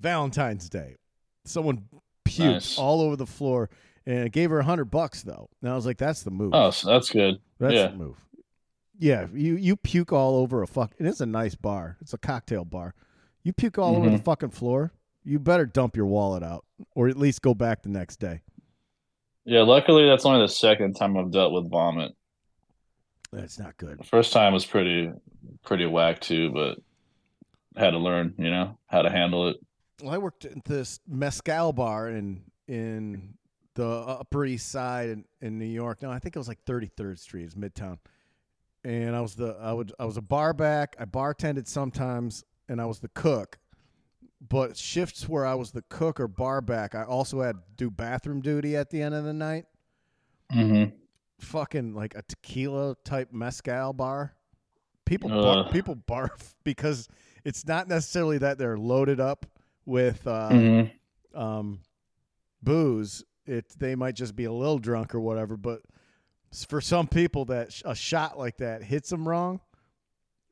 Valentine's 0.00 0.68
Day. 0.68 0.96
Someone 1.44 1.84
puked 2.24 2.52
nice. 2.52 2.78
all 2.78 3.00
over 3.00 3.16
the 3.16 3.26
floor 3.26 3.70
and 4.06 4.30
gave 4.32 4.50
her 4.50 4.60
a 4.60 4.64
hundred 4.64 4.86
bucks 4.86 5.22
though. 5.22 5.48
And 5.62 5.70
I 5.70 5.74
was 5.74 5.86
like, 5.86 5.98
that's 5.98 6.22
the 6.22 6.30
move. 6.30 6.52
Oh, 6.54 6.70
so 6.70 6.88
that's 6.88 7.10
good. 7.10 7.38
That's 7.58 7.74
yeah. 7.74 7.88
the 7.88 7.96
move. 7.96 8.16
Yeah, 8.98 9.26
you 9.34 9.56
you 9.56 9.76
puke 9.76 10.12
all 10.12 10.36
over 10.36 10.62
a 10.62 10.66
fuck. 10.66 10.94
It 10.98 11.06
is 11.06 11.20
a 11.20 11.26
nice 11.26 11.54
bar. 11.54 11.96
It's 12.00 12.14
a 12.14 12.18
cocktail 12.18 12.64
bar. 12.64 12.94
You 13.42 13.52
puke 13.52 13.78
all 13.78 13.92
mm-hmm. 13.92 14.00
over 14.00 14.10
the 14.10 14.16
mm-hmm. 14.16 14.24
fucking 14.24 14.50
floor. 14.50 14.92
You 15.24 15.38
better 15.38 15.66
dump 15.66 15.96
your 15.96 16.06
wallet 16.06 16.42
out, 16.42 16.64
or 16.94 17.08
at 17.08 17.16
least 17.16 17.42
go 17.42 17.54
back 17.54 17.82
the 17.82 17.88
next 17.88 18.16
day. 18.16 18.42
Yeah, 19.44 19.62
luckily 19.62 20.06
that's 20.06 20.24
only 20.24 20.40
the 20.40 20.48
second 20.48 20.94
time 20.94 21.16
I've 21.16 21.30
dealt 21.30 21.52
with 21.52 21.70
vomit. 21.70 22.12
That's 23.32 23.58
not 23.58 23.76
good. 23.76 23.98
The 23.98 24.04
first 24.04 24.32
time 24.32 24.52
was 24.52 24.64
pretty 24.64 25.10
pretty 25.64 25.86
whack 25.86 26.20
too, 26.20 26.50
but 26.50 26.78
had 27.76 27.90
to 27.90 27.98
learn, 27.98 28.34
you 28.38 28.50
know, 28.50 28.78
how 28.86 29.02
to 29.02 29.10
handle 29.10 29.48
it. 29.48 29.56
Well, 30.02 30.14
I 30.14 30.18
worked 30.18 30.44
at 30.44 30.64
this 30.64 31.00
mezcal 31.06 31.72
bar 31.72 32.08
in 32.08 32.42
in 32.66 33.34
the 33.74 33.86
Upper 33.86 34.44
East 34.44 34.70
Side 34.70 35.10
in, 35.10 35.24
in 35.40 35.58
New 35.58 35.64
York. 35.66 36.02
No, 36.02 36.10
I 36.10 36.18
think 36.18 36.36
it 36.36 36.38
was 36.38 36.48
like 36.48 36.64
33rd 36.64 37.18
Street, 37.18 37.44
it's 37.44 37.54
Midtown. 37.54 37.98
And 38.84 39.16
I 39.16 39.20
was 39.20 39.34
the 39.34 39.56
I 39.60 39.72
would 39.72 39.92
I 39.98 40.04
was 40.04 40.16
a 40.16 40.22
bar 40.22 40.52
back. 40.52 40.96
I 40.98 41.04
bartended 41.04 41.66
sometimes, 41.66 42.44
and 42.68 42.80
I 42.80 42.84
was 42.84 43.00
the 43.00 43.08
cook. 43.08 43.58
But 44.46 44.76
shifts 44.76 45.26
where 45.26 45.46
I 45.46 45.54
was 45.54 45.70
the 45.70 45.82
cook 45.88 46.20
or 46.20 46.28
bar 46.28 46.60
back, 46.60 46.94
I 46.94 47.04
also 47.04 47.40
had 47.40 47.56
to 47.56 47.62
do 47.76 47.90
bathroom 47.90 48.42
duty 48.42 48.76
at 48.76 48.90
the 48.90 49.00
end 49.00 49.14
of 49.14 49.24
the 49.24 49.32
night. 49.32 49.64
Mm-hmm. 50.52 50.94
Fucking 51.40 51.94
like 51.94 52.14
a 52.14 52.22
tequila 52.22 52.96
type 53.04 53.32
mezcal 53.32 53.94
bar. 53.94 54.34
People 55.06 55.30
bar, 55.30 55.70
people 55.70 55.96
barf 55.96 56.54
because 56.64 57.08
it's 57.42 57.66
not 57.66 57.88
necessarily 57.88 58.36
that 58.38 58.58
they're 58.58 58.76
loaded 58.76 59.18
up 59.18 59.46
with 59.86 60.26
uh, 60.26 60.48
Mm-hmm. 60.50 61.38
um, 61.40 61.80
booze, 62.62 63.24
it 63.46 63.66
they 63.78 63.94
might 63.94 64.14
just 64.14 64.34
be 64.36 64.44
a 64.44 64.52
little 64.52 64.78
drunk 64.78 65.14
or 65.14 65.20
whatever. 65.20 65.56
But 65.56 65.80
for 66.68 66.80
some 66.80 67.06
people, 67.06 67.44
that 67.46 67.72
sh- 67.72 67.82
a 67.84 67.94
shot 67.94 68.38
like 68.38 68.58
that 68.58 68.82
hits 68.82 69.10
them 69.10 69.26
wrong, 69.28 69.60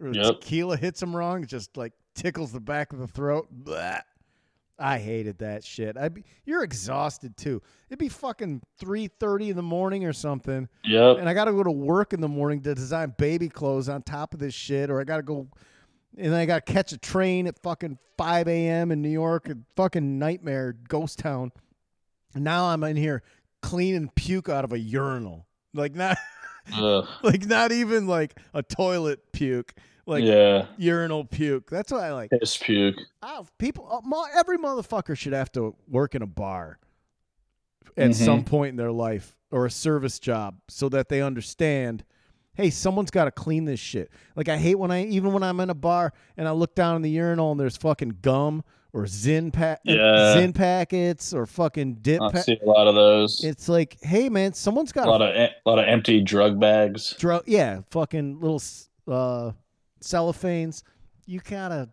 or 0.01 0.09
Yep. 0.09 0.41
tequila 0.41 0.77
hits 0.77 1.01
them 1.01 1.15
wrong, 1.15 1.47
just 1.47 1.77
like 1.77 1.93
tickles 2.15 2.53
the 2.53 2.61
back 2.61 2.93
of 2.93 2.99
the 2.99 3.07
throat. 3.09 3.49
Blah. 3.51 3.99
I 4.79 4.99
hated 4.99 5.39
that 5.39 5.63
shit. 5.65 5.97
I 5.97 6.11
you're 6.45 6.65
exhausted 6.65 7.37
too. 7.37 7.63
It'd 7.89 7.99
be 8.01 8.09
fucking 8.09 8.63
three 8.79 9.07
thirty 9.07 9.51
in 9.51 9.57
the 9.57 9.63
morning 9.63 10.05
or 10.05 10.13
something, 10.13 10.69
Yep. 10.85 11.19
and 11.19 11.29
I 11.29 11.35
got 11.35 11.45
to 11.45 11.53
go 11.53 11.63
to 11.63 11.71
work 11.71 12.13
in 12.13 12.21
the 12.21 12.27
morning 12.29 12.63
to 12.63 12.75
design 12.75 13.15
baby 13.17 13.49
clothes 13.49 13.89
on 13.89 14.03
top 14.03 14.35
of 14.35 14.41
this 14.41 14.55
shit, 14.55 14.91
or 14.91 15.01
I 15.01 15.05
got 15.05 15.19
to 15.19 15.23
go, 15.23 15.47
and 16.17 16.33
then 16.33 16.41
I 16.41 16.47
got 16.47 16.67
to 16.67 16.73
catch 16.73 16.93
a 16.93 16.99
train 16.99 17.47
at 17.47 17.59
fucking 17.63 17.99
five 18.19 18.49
a.m. 18.49 18.91
in 18.93 19.03
New 19.03 19.09
York, 19.09 19.49
a 19.49 19.57
fucking 19.77 20.19
nightmare, 20.19 20.75
ghost 20.89 21.19
town. 21.19 21.53
And 22.35 22.45
now 22.45 22.67
I'm 22.67 22.83
in 22.85 22.97
here 22.97 23.23
cleaning 23.63 24.11
puke 24.15 24.49
out 24.49 24.65
of 24.65 24.73
a 24.73 24.79
urinal, 24.79 25.47
like 25.75 25.95
not, 25.95 26.17
like 27.23 27.47
not 27.47 27.73
even 27.73 28.07
like 28.07 28.39
a 28.55 28.63
toilet 28.63 29.33
puke, 29.33 29.75
like 30.07 30.25
yeah. 30.25 30.67
urinal 30.77 31.25
puke. 31.25 31.71
That's 31.71 31.93
what 31.93 32.03
I 32.03 32.13
like. 32.13 32.31
Piss 32.31 32.57
puke. 32.57 32.97
Oh, 33.23 33.47
people, 33.59 33.89
uh, 33.91 34.25
every 34.35 34.59
motherfucker 34.59 35.17
should 35.17 35.33
have 35.33 35.53
to 35.53 35.75
work 35.89 36.15
in 36.15 36.23
a 36.23 36.27
bar 36.27 36.79
at 37.97 38.11
Mhm. 38.11 38.15
some 38.15 38.45
point 38.45 38.71
in 38.71 38.77
their 38.77 38.93
life 38.93 39.37
or 39.51 39.67
a 39.67 39.71
service 39.71 40.19
job 40.19 40.57
so 40.69 40.89
that 40.89 41.09
they 41.09 41.21
understand. 41.23 42.05
Hey, 42.55 42.69
someone's 42.71 43.11
got 43.11 43.25
to 43.25 43.31
clean 43.31 43.65
this 43.65 43.81
shit. 43.81 44.11
Like 44.37 44.49
I 44.49 44.57
hate 44.59 44.79
when 44.79 44.91
I 44.91 45.05
even 45.07 45.33
when 45.33 45.43
I'm 45.43 45.59
in 45.61 45.71
a 45.71 45.75
bar 45.75 46.13
and 46.37 46.47
I 46.47 46.51
look 46.51 46.75
down 46.75 46.97
in 46.97 47.03
the 47.03 47.11
urinal 47.11 47.51
and 47.53 47.59
there's 47.61 47.77
fucking 47.77 48.19
gum 48.23 48.63
or 48.93 49.05
Zyn 49.05 49.51
pa- 49.51 49.73
uh, 49.73 49.77
Yeah. 49.85 50.35
Zyn 50.37 50.55
packets 50.55 51.33
or 51.33 51.47
fucking 51.47 51.95
dip. 52.03 52.21
I 52.21 52.31
Pa- 52.31 52.41
see 52.43 52.59
a 52.63 52.67
lot 52.69 52.87
of 52.89 52.95
those. 52.95 53.43
it's 53.43 53.69
like, 53.71 53.97
hey 54.03 54.29
man, 54.29 54.53
someone's 54.53 54.93
got 54.93 55.07
a 55.07 55.11
lot 55.11 55.23
of 55.23 55.29
a 55.35 55.51
lot 55.65 55.79
of 55.79 55.87
empty 55.87 56.21
drug 56.21 56.61
bags. 56.61 57.15
dro- 57.19 57.41
yeah, 57.47 57.81
fucking 57.91 58.39
little 58.41 58.61
uh, 59.09 59.53
cellophanes. 60.03 60.83
You 61.27 61.41
gotta, 61.41 61.89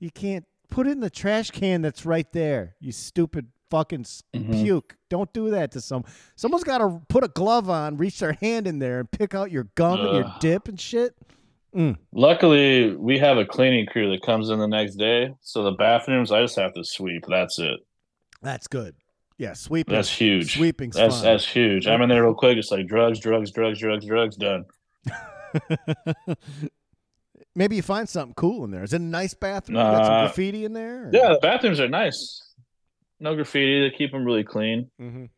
you 0.00 0.10
can't 0.10 0.44
put 0.68 0.86
it 0.86 0.90
in 0.90 1.00
the 1.00 1.08
trash 1.10 1.50
can 1.50 1.80
that's 1.80 2.04
right 2.04 2.30
there. 2.32 2.74
You 2.80 2.92
stupid 2.92 3.46
fucking 3.70 4.04
Mhm. 4.34 4.52
puke. 4.62 4.96
Don't 5.10 5.32
do 5.32 5.50
that 5.50 5.70
to 5.72 5.80
some. 5.80 6.04
Someone's 6.36 6.64
got 6.64 6.78
to 6.78 7.00
put 7.08 7.24
a 7.24 7.28
glove 7.28 7.68
on, 7.70 7.96
reach 7.96 8.18
their 8.20 8.32
hand 8.32 8.66
in 8.66 8.78
there, 8.78 9.00
and 9.00 9.10
pick 9.10 9.34
out 9.34 9.50
your 9.50 9.64
gum 9.74 10.00
and 10.00 10.14
your 10.16 10.34
dip 10.40 10.68
and 10.68 10.80
shit. 10.80 11.14
Mm. 11.74 11.96
Luckily, 12.12 12.94
we 12.94 13.18
have 13.18 13.36
a 13.36 13.44
cleaning 13.44 13.86
crew 13.86 14.10
that 14.10 14.22
comes 14.22 14.48
in 14.50 14.58
the 14.60 14.68
next 14.68 14.94
day, 14.94 15.34
so 15.40 15.64
the 15.64 15.72
bathrooms 15.72 16.30
I 16.30 16.40
just 16.42 16.56
have 16.56 16.72
to 16.74 16.84
sweep. 16.84 17.24
That's 17.28 17.58
it. 17.58 17.80
That's 18.42 18.68
good. 18.68 18.94
Yeah, 19.38 19.54
sweeping. 19.54 19.92
That's 19.94 20.08
huge. 20.08 20.54
Sweeping's 20.54 20.94
That's 20.94 21.16
fine. 21.16 21.24
that's 21.24 21.44
huge. 21.46 21.88
I'm 21.88 22.00
in 22.02 22.08
there 22.08 22.22
real 22.22 22.34
quick. 22.34 22.56
It's 22.56 22.70
like 22.70 22.86
drugs, 22.86 23.18
drugs, 23.18 23.50
drugs, 23.50 23.80
drugs, 23.80 24.06
drugs. 24.06 24.36
Done. 24.36 24.64
Maybe 27.56 27.76
you 27.76 27.82
find 27.82 28.08
something 28.08 28.34
cool 28.34 28.64
in 28.64 28.70
there. 28.72 28.82
Is 28.82 28.92
it 28.92 29.00
a 29.00 29.04
nice 29.04 29.32
bathroom? 29.34 29.76
You 29.78 29.82
got 29.84 30.06
some 30.06 30.14
Uh, 30.14 30.20
graffiti 30.26 30.64
in 30.64 30.72
there? 30.72 31.04
or- 31.06 31.10
Yeah, 31.12 31.28
the 31.34 31.38
bathrooms 31.40 31.78
are 31.80 31.88
nice. 31.88 32.42
No 33.24 33.34
graffiti. 33.34 33.80
They 33.80 33.96
keep 33.96 34.12
them 34.12 34.24
really 34.24 34.44
clean. 34.44 34.90
Mhm. 35.00 35.30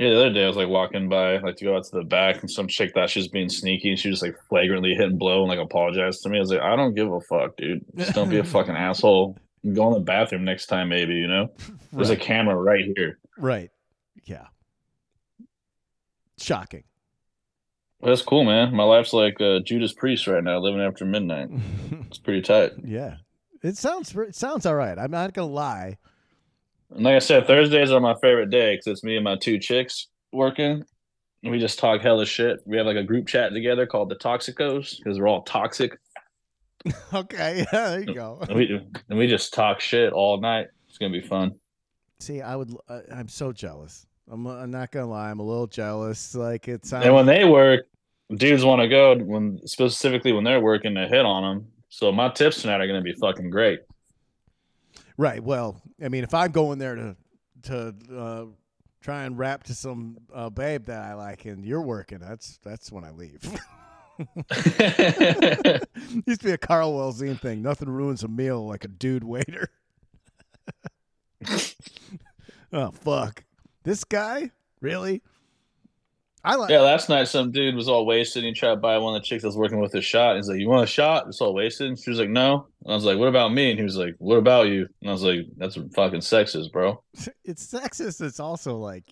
Yeah, 0.00 0.10
the 0.10 0.16
other 0.20 0.32
day 0.32 0.44
I 0.44 0.46
was 0.48 0.56
like 0.56 0.68
walking 0.68 1.08
by, 1.08 1.38
like 1.38 1.56
to 1.56 1.64
go 1.64 1.76
out 1.76 1.84
to 1.84 1.96
the 1.96 2.04
back, 2.04 2.40
and 2.40 2.50
some 2.50 2.68
chick 2.68 2.92
thought 2.92 3.10
she 3.10 3.20
was 3.20 3.28
being 3.28 3.48
sneaky, 3.48 3.90
and 3.90 3.98
she 3.98 4.08
was 4.10 4.20
like 4.22 4.36
flagrantly 4.48 4.94
hit 4.94 5.08
and 5.10 5.18
blow 5.18 5.40
and 5.40 5.48
like 5.48 5.58
apologized 5.58 6.22
to 6.22 6.28
me. 6.28 6.38
I 6.38 6.40
was 6.40 6.50
like, 6.50 6.60
I 6.60 6.76
don't 6.76 6.94
give 6.94 7.10
a 7.12 7.20
fuck, 7.20 7.56
dude. 7.56 7.84
Just 7.96 8.14
don't 8.14 8.28
be 8.28 8.38
a 8.38 8.44
fucking 8.56 8.76
asshole. 8.76 9.36
Go 9.72 9.88
in 9.88 9.94
the 9.94 10.00
bathroom 10.00 10.44
next 10.44 10.66
time, 10.66 10.88
maybe. 10.88 11.14
You 11.14 11.26
know, 11.28 11.50
there's 11.92 12.10
a 12.10 12.16
camera 12.16 12.54
right 12.54 12.84
here. 12.96 13.18
Right. 13.38 13.70
Yeah. 14.24 14.46
Shocking. 16.40 16.84
That's 18.00 18.22
cool, 18.22 18.44
man. 18.44 18.74
My 18.74 18.84
life's 18.84 19.12
like 19.12 19.40
uh, 19.40 19.58
Judas 19.60 19.92
Priest 19.92 20.28
right 20.28 20.42
now, 20.44 20.58
living 20.58 20.80
after 20.80 21.04
midnight. 21.04 21.48
It's 22.08 22.18
pretty 22.18 22.40
tight. 22.42 22.72
yeah. 22.84 23.16
It 23.62 23.76
sounds 23.76 24.14
it 24.14 24.34
sounds 24.34 24.66
all 24.66 24.74
right. 24.74 24.98
I'm 24.98 25.10
not 25.10 25.34
gonna 25.34 25.48
lie. 25.48 25.98
And 26.90 27.04
like 27.04 27.16
I 27.16 27.18
said, 27.18 27.46
Thursdays 27.46 27.90
are 27.90 28.00
my 28.00 28.14
favorite 28.14 28.50
day 28.50 28.74
because 28.74 28.86
it's 28.86 29.04
me 29.04 29.16
and 29.16 29.24
my 29.24 29.36
two 29.36 29.58
chicks 29.58 30.08
working. 30.32 30.84
And 31.42 31.52
we 31.52 31.58
just 31.58 31.78
talk 31.78 32.00
hella 32.00 32.26
shit. 32.26 32.60
We 32.66 32.76
have 32.76 32.86
like 32.86 32.96
a 32.96 33.04
group 33.04 33.26
chat 33.26 33.52
together 33.52 33.86
called 33.86 34.08
the 34.08 34.16
Toxicos 34.16 34.96
because 34.98 35.18
we're 35.18 35.28
all 35.28 35.42
toxic. 35.42 35.98
Okay, 37.12 37.66
yeah, 37.72 37.88
there 37.88 38.00
you 38.00 38.14
go. 38.14 38.38
And 38.48 38.56
we 38.56 38.80
and 39.08 39.18
we 39.18 39.26
just 39.26 39.52
talk 39.52 39.80
shit 39.80 40.12
all 40.12 40.40
night. 40.40 40.68
It's 40.88 40.96
gonna 40.96 41.12
be 41.12 41.20
fun. 41.20 41.56
See, 42.20 42.40
I 42.40 42.54
would. 42.54 42.72
I, 42.88 43.00
I'm 43.12 43.28
so 43.28 43.52
jealous. 43.52 44.06
I'm, 44.30 44.46
I'm 44.46 44.70
not 44.70 44.92
gonna 44.92 45.10
lie. 45.10 45.28
I'm 45.28 45.40
a 45.40 45.42
little 45.42 45.66
jealous. 45.66 46.36
Like 46.36 46.68
it's. 46.68 46.92
And 46.92 47.14
when 47.14 47.26
they 47.26 47.44
work, 47.44 47.86
dudes 48.34 48.64
want 48.64 48.80
to 48.80 48.88
go 48.88 49.16
when 49.16 49.60
specifically 49.66 50.32
when 50.32 50.44
they're 50.44 50.60
working 50.60 50.94
to 50.94 51.08
hit 51.08 51.26
on 51.26 51.42
them. 51.42 51.66
So 51.88 52.12
my 52.12 52.28
tips 52.28 52.62
tonight 52.62 52.80
are 52.80 52.86
gonna 52.86 53.02
be 53.02 53.14
fucking 53.14 53.50
great. 53.50 53.80
right. 55.16 55.42
Well, 55.42 55.80
I 56.02 56.08
mean, 56.08 56.24
if 56.24 56.34
I'm 56.34 56.52
going 56.52 56.78
there 56.78 56.94
to 56.94 57.16
to 57.62 57.94
uh, 58.14 58.44
try 59.00 59.24
and 59.24 59.38
rap 59.38 59.64
to 59.64 59.74
some 59.74 60.18
uh, 60.32 60.50
babe 60.50 60.86
that 60.86 61.02
I 61.02 61.14
like, 61.14 61.44
and 61.44 61.64
you're 61.64 61.82
working, 61.82 62.18
that's 62.18 62.58
that's 62.62 62.92
when 62.92 63.04
I 63.04 63.10
leave. 63.10 63.42
Used 66.26 66.40
to 66.40 66.46
be 66.46 66.52
a 66.52 66.58
Carl 66.58 66.92
Welzine 66.92 67.40
thing. 67.40 67.62
Nothing 67.62 67.88
ruins 67.88 68.22
a 68.22 68.28
meal 68.28 68.66
like 68.66 68.84
a 68.84 68.88
dude 68.88 69.24
waiter. 69.24 69.70
oh 72.72 72.90
fuck! 72.90 73.44
This 73.84 74.04
guy 74.04 74.50
really? 74.80 75.22
I 76.44 76.54
like. 76.54 76.70
yeah, 76.70 76.80
last 76.80 77.08
night 77.08 77.26
some 77.28 77.50
dude 77.50 77.74
was 77.74 77.88
all 77.88 78.06
wasted. 78.06 78.44
And 78.44 78.54
he 78.54 78.58
tried 78.58 78.70
to 78.70 78.76
buy 78.76 78.96
one 78.98 79.14
of 79.16 79.20
the 79.22 79.26
chicks 79.26 79.42
I 79.44 79.48
was 79.48 79.56
working 79.56 79.80
with 79.80 79.94
a 79.94 80.00
shot. 80.00 80.36
He's 80.36 80.48
like, 80.48 80.60
"You 80.60 80.68
want 80.68 80.84
a 80.84 80.86
shot?" 80.86 81.26
It's 81.26 81.40
all 81.40 81.52
wasted. 81.54 81.88
And 81.88 81.98
she 81.98 82.10
was 82.10 82.18
like, 82.20 82.28
"No." 82.28 82.68
And 82.84 82.92
I 82.92 82.94
was 82.94 83.04
like, 83.04 83.18
"What 83.18 83.28
about 83.28 83.52
me?" 83.52 83.70
And 83.70 83.78
he 83.78 83.84
was 83.84 83.96
like, 83.96 84.14
"What 84.18 84.36
about 84.36 84.68
you?" 84.68 84.88
And 85.00 85.10
I 85.10 85.12
was 85.12 85.22
like, 85.24 85.40
"That's 85.56 85.76
fucking 85.94 86.20
sexist, 86.20 86.70
bro. 86.72 87.02
It's 87.44 87.66
sexist. 87.66 88.20
It's 88.20 88.40
also 88.40 88.76
like 88.76 89.04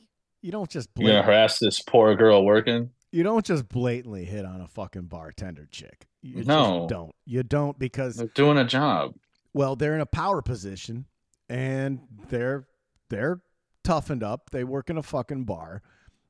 you 0.42 0.52
don't 0.52 0.70
just 0.70 0.88
You're 0.96 1.10
gonna 1.10 1.22
harass 1.22 1.58
this 1.58 1.80
poor 1.82 2.14
girl 2.14 2.44
working." 2.44 2.90
you 3.12 3.22
don't 3.22 3.46
just 3.46 3.66
blatantly 3.68 4.24
hit 4.26 4.44
on 4.44 4.60
a 4.60 4.66
fucking 4.68 5.04
bartender 5.06 5.66
chick. 5.70 6.06
You 6.22 6.44
No. 6.44 6.80
just 6.80 6.88
don't. 6.90 7.14
You 7.24 7.42
don't 7.44 7.78
because 7.78 8.16
They're 8.16 8.26
doing 8.26 8.58
a 8.58 8.64
job. 8.64 9.14
well, 9.54 9.74
they're 9.74 9.94
in 9.94 10.00
a 10.02 10.06
power 10.06 10.42
position 10.42 11.06
and 11.48 12.00
they're 12.28 12.66
they're 13.08 13.40
toughened 13.84 14.22
up. 14.22 14.50
They 14.50 14.64
work 14.64 14.90
in 14.90 14.98
a 14.98 15.02
fucking 15.02 15.44
bar. 15.44 15.82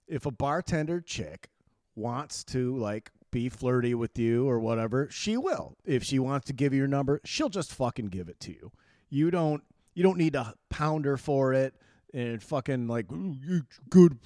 If 0.09 0.27
a 0.27 0.31
bartender 0.31 1.01
chick 1.01 1.49
wants 1.95 2.45
to 2.45 2.77
like 2.77 3.11
be 3.31 3.49
flirty 3.49 3.95
with 3.95 4.19
you 4.19 4.49
or 4.49 4.61
whatever, 4.61 5.09
she 5.11 5.37
will. 5.37 5.77
If 5.85 6.05
she 6.05 6.19
wants 6.19 6.47
to 6.47 6.53
give 6.53 6.73
you 6.73 6.79
your 6.79 6.89
number, 6.89 7.21
she'll 7.25 7.49
just 7.49 7.73
fucking 7.73 8.07
give 8.07 8.29
it 8.29 8.41
to 8.41 8.53
you. 8.53 8.73
You 9.09 9.31
don't 9.31 9.63
you 9.95 10.03
don't 10.03 10.19
need 10.19 10.35
to 10.35 10.55
pound 10.71 11.05
her 11.07 11.17
for 11.17 11.53
it 11.53 11.75
and 12.15 12.43
fucking 12.43 12.87
like 12.87 13.07
good. 13.91 14.19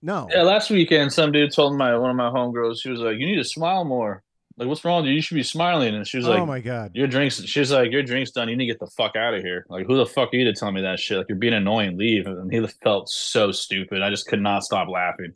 No. 0.00 0.28
Yeah, 0.30 0.42
last 0.42 0.70
weekend 0.70 1.12
some 1.12 1.32
dude 1.32 1.52
told 1.52 1.76
my 1.76 1.96
one 1.96 2.10
of 2.10 2.16
my 2.16 2.30
homegirls, 2.30 2.80
she 2.80 2.90
was 2.90 3.00
like, 3.00 3.18
"You 3.18 3.26
need 3.26 3.36
to 3.36 3.44
smile 3.44 3.84
more. 3.84 4.22
Like, 4.58 4.68
what's 4.68 4.84
wrong 4.84 5.02
with 5.02 5.08
you? 5.10 5.14
You 5.14 5.22
should 5.22 5.36
be 5.36 5.42
smiling." 5.42 5.94
And 5.94 6.06
she 6.06 6.16
was 6.18 6.26
like, 6.26 6.40
oh 6.40 6.46
my 6.46 6.60
god. 6.60 6.90
Your 6.94 7.06
drinks. 7.06 7.42
She's 7.44 7.70
like, 7.72 7.90
your 7.92 8.02
drink's 8.02 8.30
done. 8.32 8.48
You 8.48 8.56
need 8.56 8.66
to 8.66 8.72
get 8.72 8.80
the 8.80 8.86
fuck 8.88 9.16
out 9.16 9.32
of 9.34 9.42
here. 9.42 9.64
Like, 9.68 9.86
who 9.86 9.96
the 9.96 10.04
fuck 10.06 10.32
are 10.34 10.36
you 10.36 10.44
to 10.44 10.52
tell 10.52 10.72
me 10.72 10.82
that 10.82 10.98
shit? 10.98 11.18
Like, 11.18 11.26
you're 11.28 11.38
being 11.38 11.54
annoying. 11.54 11.96
Leave. 11.96 12.26
And 12.26 12.52
he 12.52 12.66
felt 12.82 13.08
so 13.08 13.52
stupid. 13.52 14.02
I 14.02 14.10
just 14.10 14.26
could 14.26 14.40
not 14.42 14.64
stop 14.64 14.88
laughing. 14.88 15.34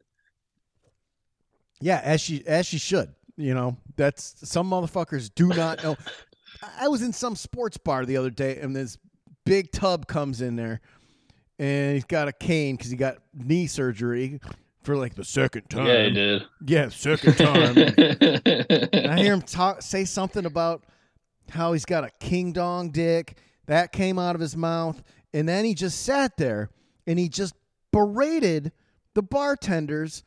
Yeah, 1.80 2.00
as 2.04 2.20
she 2.20 2.46
as 2.46 2.66
she 2.66 2.78
should. 2.78 3.14
You 3.36 3.54
know, 3.54 3.76
that's 3.96 4.34
some 4.48 4.70
motherfuckers 4.70 5.30
do 5.34 5.48
not 5.48 5.82
know. 5.82 5.96
I- 6.62 6.70
I 6.84 6.88
was 6.88 7.02
in 7.02 7.12
some 7.12 7.34
sports 7.34 7.76
bar 7.76 8.04
the 8.06 8.16
other 8.18 8.30
day, 8.30 8.58
and 8.58 8.76
this 8.76 8.96
big 9.44 9.72
tub 9.72 10.06
comes 10.06 10.40
in 10.42 10.54
there, 10.54 10.80
and 11.58 11.94
he's 11.94 12.04
got 12.04 12.28
a 12.28 12.32
cane 12.32 12.76
because 12.76 12.90
he 12.90 12.96
got 12.96 13.16
knee 13.34 13.66
surgery. 13.66 14.38
For 14.82 14.96
like 14.96 15.14
the 15.14 15.24
second 15.24 15.68
time. 15.68 15.86
Yeah, 15.86 16.04
he 16.04 16.10
did. 16.10 16.46
Yeah, 16.66 16.88
second 16.88 17.36
time. 17.36 17.76
I 17.76 19.18
hear 19.18 19.34
him 19.34 19.42
talk 19.42 19.82
say 19.82 20.04
something 20.04 20.44
about 20.44 20.84
how 21.50 21.72
he's 21.72 21.84
got 21.84 22.04
a 22.04 22.10
king 22.20 22.52
dong 22.52 22.90
dick 22.90 23.38
that 23.66 23.92
came 23.92 24.18
out 24.18 24.34
of 24.34 24.40
his 24.40 24.56
mouth, 24.56 25.02
and 25.32 25.48
then 25.48 25.64
he 25.64 25.74
just 25.74 26.02
sat 26.02 26.36
there 26.36 26.70
and 27.06 27.18
he 27.18 27.28
just 27.28 27.54
berated 27.92 28.72
the 29.14 29.22
bartenders 29.22 30.24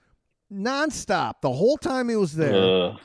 nonstop 0.51 1.41
the 1.41 1.51
whole 1.51 1.78
time 1.78 2.10
he 2.10 2.16
was 2.16 2.36
there. 2.36 2.56
Ugh. 2.56 2.99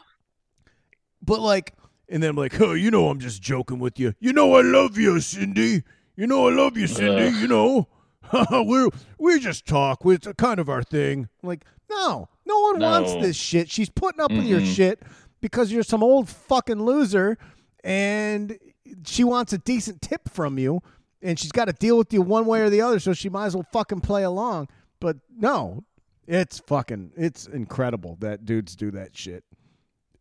But 1.23 1.41
like, 1.41 1.75
and 2.09 2.23
then 2.23 2.31
I'm 2.31 2.37
like, 2.37 2.61
oh, 2.61 2.73
you 2.73 2.91
know, 2.91 3.09
I'm 3.09 3.21
just 3.21 3.43
joking 3.43 3.79
with 3.79 3.99
you. 3.99 4.15
You 4.21 4.33
know, 4.33 4.55
I 4.55 4.63
love 4.63 4.99
you, 4.99 5.21
Cindy. 5.21 5.83
You 6.17 6.27
know, 6.27 6.49
I 6.49 6.53
love 6.53 6.77
you, 6.77 6.87
Cindy. 6.87 7.29
Ugh. 7.29 7.35
You 7.35 7.49
know, 7.49 7.89
we 8.67 8.89
we 9.19 9.41
just 9.41 9.67
talk. 9.67 10.01
It's 10.05 10.27
kind 10.37 10.61
of 10.61 10.69
our 10.69 10.83
thing. 10.83 11.29
I'm 11.43 11.49
like, 11.49 11.65
no, 11.89 12.29
no 12.47 12.61
one 12.61 12.81
wants 12.81 13.15
this 13.15 13.37
shit. 13.37 13.71
She's 13.71 13.91
putting 13.91 14.21
up 14.21 14.31
with 14.31 14.45
your 14.45 14.61
shit 14.65 15.03
because 15.41 15.73
you're 15.73 15.83
some 15.83 16.03
old 16.03 16.29
fucking 16.29 16.83
loser, 16.83 17.39
and 17.83 18.59
she 19.05 19.25
wants 19.25 19.53
a 19.53 19.59
decent 19.59 20.03
tip 20.03 20.29
from 20.29 20.59
you, 20.59 20.83
and 21.23 21.39
she's 21.39 21.53
got 21.53 21.67
to 21.67 21.73
deal 21.73 21.99
with 21.99 22.13
you 22.13 22.23
one 22.23 22.47
way 22.47 22.61
or 22.61 22.71
the 22.71 22.81
other. 22.81 22.99
So 22.99 23.13
she 23.13 23.29
might 23.29 23.47
as 23.47 23.55
well 23.55 23.67
fucking 23.73 24.01
play 24.01 24.23
along. 24.23 24.69
But 25.01 25.17
no, 25.35 25.85
it's 26.27 26.59
fucking, 26.61 27.13
it's 27.17 27.47
incredible 27.47 28.17
that 28.21 28.45
dudes 28.45 28.77
do 28.77 28.91
that 28.93 29.17
shit. 29.17 29.45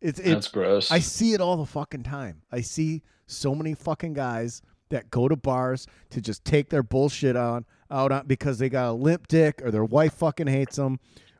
It's 0.00 0.18
it, 0.18 0.32
That's 0.32 0.48
gross. 0.48 0.90
I 0.90 0.98
see 0.98 1.34
it 1.34 1.40
all 1.40 1.58
the 1.58 1.66
fucking 1.66 2.04
time. 2.04 2.42
I 2.50 2.62
see 2.62 3.02
so 3.26 3.54
many 3.54 3.74
fucking 3.74 4.14
guys 4.14 4.62
that 4.88 5.10
go 5.10 5.28
to 5.28 5.36
bars 5.36 5.86
to 6.10 6.20
just 6.20 6.44
take 6.44 6.70
their 6.70 6.82
bullshit 6.82 7.36
on 7.36 7.64
out 7.90 8.12
on 8.12 8.26
because 8.26 8.58
they 8.58 8.68
got 8.68 8.90
a 8.90 8.92
limp 8.92 9.28
dick 9.28 9.60
or 9.64 9.70
their 9.70 9.84
wife 9.84 10.14
fucking 10.14 10.46
hates 10.46 10.76
them 10.76 10.98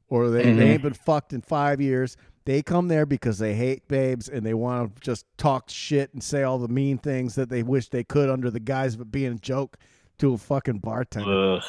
or 0.09 0.31
they, 0.31 0.45
Mhm. 0.45 0.57
they 0.59 0.71
ain't 0.71 0.83
been 0.83 0.93
fucked 0.95 1.33
in 1.33 1.41
five 1.41 1.81
years. 1.81 2.17
They 2.47 2.63
come 2.63 2.89
there 2.89 3.07
because 3.07 3.39
they 3.39 3.55
hate 3.55 3.87
babes 3.87 4.29
and 4.29 4.45
they 4.45 4.55
want 4.55 4.97
to 4.97 5.01
just 5.01 5.27
talk 5.37 5.69
shit 5.69 6.13
and 6.15 6.23
say 6.23 6.43
all 6.43 6.59
the 6.59 6.69
mean 6.69 6.99
things 6.99 7.35
that 7.37 7.49
they 7.51 7.63
wish 7.63 7.89
they 7.89 8.03
could 8.03 8.29
under 8.31 8.51
the 8.51 8.59
guise 8.61 8.95
of 8.95 9.03
it 9.03 9.13
being 9.13 9.33
a 9.33 9.39
joke 9.39 9.77
to 10.19 10.33
a 10.35 10.39
fucking 10.39 10.79
bartender. 10.79 11.57
Ugh. 11.57 11.63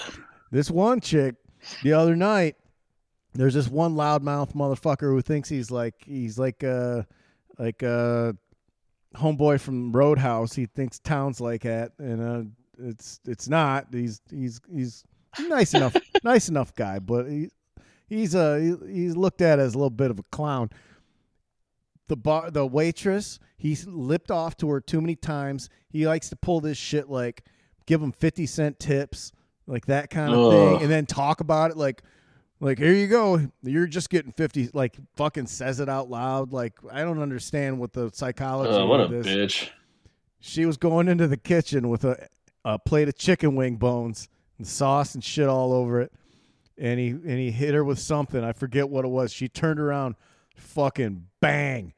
This 0.51 0.71
one 0.71 0.99
chick 1.01 1.35
the 1.83 1.93
other 1.93 2.15
night, 2.15 2.55
there's 3.33 3.53
this 3.53 3.67
one 3.69 3.95
loudmouth 3.95 4.53
motherfucker 4.53 5.09
who 5.11 5.21
thinks 5.21 5.47
he's 5.49 5.69
like 5.71 5.95
he's 6.05 6.39
like 6.39 6.63
uh 6.63 7.03
like 7.59 7.83
a 7.83 8.35
homeboy 9.15 9.59
from 9.59 9.91
Roadhouse. 9.91 10.53
He 10.53 10.65
thinks 10.65 10.99
town's 10.99 11.39
like 11.39 11.61
that, 11.63 11.91
and 11.99 12.21
uh, 12.21 12.43
it's 12.83 13.19
it's 13.25 13.47
not. 13.47 13.87
He's 13.91 14.21
he's 14.29 14.59
he's 14.73 15.03
nice 15.47 15.73
enough, 15.73 15.95
nice 16.23 16.49
enough 16.49 16.73
guy, 16.75 16.99
but 16.99 17.27
he 17.27 17.49
he's 18.07 18.35
uh 18.35 18.55
he, 18.55 18.93
he's 18.93 19.15
looked 19.15 19.41
at 19.41 19.59
as 19.59 19.73
a 19.73 19.77
little 19.77 19.89
bit 19.89 20.11
of 20.11 20.19
a 20.19 20.23
clown. 20.31 20.69
The 22.07 22.17
bar, 22.17 22.51
the 22.51 22.65
waitress, 22.65 23.39
he's 23.57 23.87
lipped 23.87 24.31
off 24.31 24.57
to 24.57 24.69
her 24.69 24.81
too 24.81 24.99
many 24.99 25.15
times. 25.15 25.69
He 25.89 26.05
likes 26.07 26.29
to 26.29 26.35
pull 26.35 26.59
this 26.59 26.77
shit 26.77 27.09
like 27.09 27.45
give 27.85 28.01
him 28.01 28.11
fifty 28.11 28.45
cent 28.45 28.79
tips, 28.79 29.31
like 29.67 29.85
that 29.85 30.09
kind 30.09 30.33
of 30.33 30.51
thing, 30.51 30.81
and 30.81 30.91
then 30.91 31.05
talk 31.05 31.39
about 31.39 31.71
it 31.71 31.77
like 31.77 32.03
like 32.61 32.77
here 32.77 32.93
you 32.93 33.07
go 33.07 33.41
you're 33.63 33.87
just 33.87 34.09
getting 34.11 34.31
50 34.31 34.69
like 34.73 34.95
fucking 35.15 35.47
says 35.47 35.79
it 35.79 35.89
out 35.89 36.09
loud 36.11 36.53
like 36.53 36.73
i 36.91 37.01
don't 37.01 37.19
understand 37.19 37.79
what 37.79 37.91
the 37.91 38.11
psychology 38.13 38.71
Ugh, 38.71 38.87
what 38.87 39.01
a 39.01 39.07
this 39.07 39.25
bitch. 39.25 39.69
she 40.39 40.65
was 40.67 40.77
going 40.77 41.07
into 41.07 41.27
the 41.27 41.37
kitchen 41.37 41.89
with 41.89 42.05
a, 42.05 42.27
a 42.65 42.77
plate 42.79 43.07
of 43.07 43.17
chicken 43.17 43.55
wing 43.55 43.75
bones 43.75 44.29
and 44.57 44.67
sauce 44.67 45.15
and 45.15 45.23
shit 45.23 45.47
all 45.47 45.73
over 45.73 46.01
it 46.01 46.11
and 46.77 46.99
he 46.99 47.09
and 47.09 47.39
he 47.39 47.51
hit 47.51 47.73
her 47.73 47.83
with 47.83 47.99
something 47.99 48.43
i 48.43 48.51
forget 48.53 48.89
what 48.89 49.05
it 49.05 49.09
was 49.09 49.31
she 49.33 49.47
turned 49.47 49.79
around 49.79 50.15
fucking 50.55 51.25
bang 51.39 51.93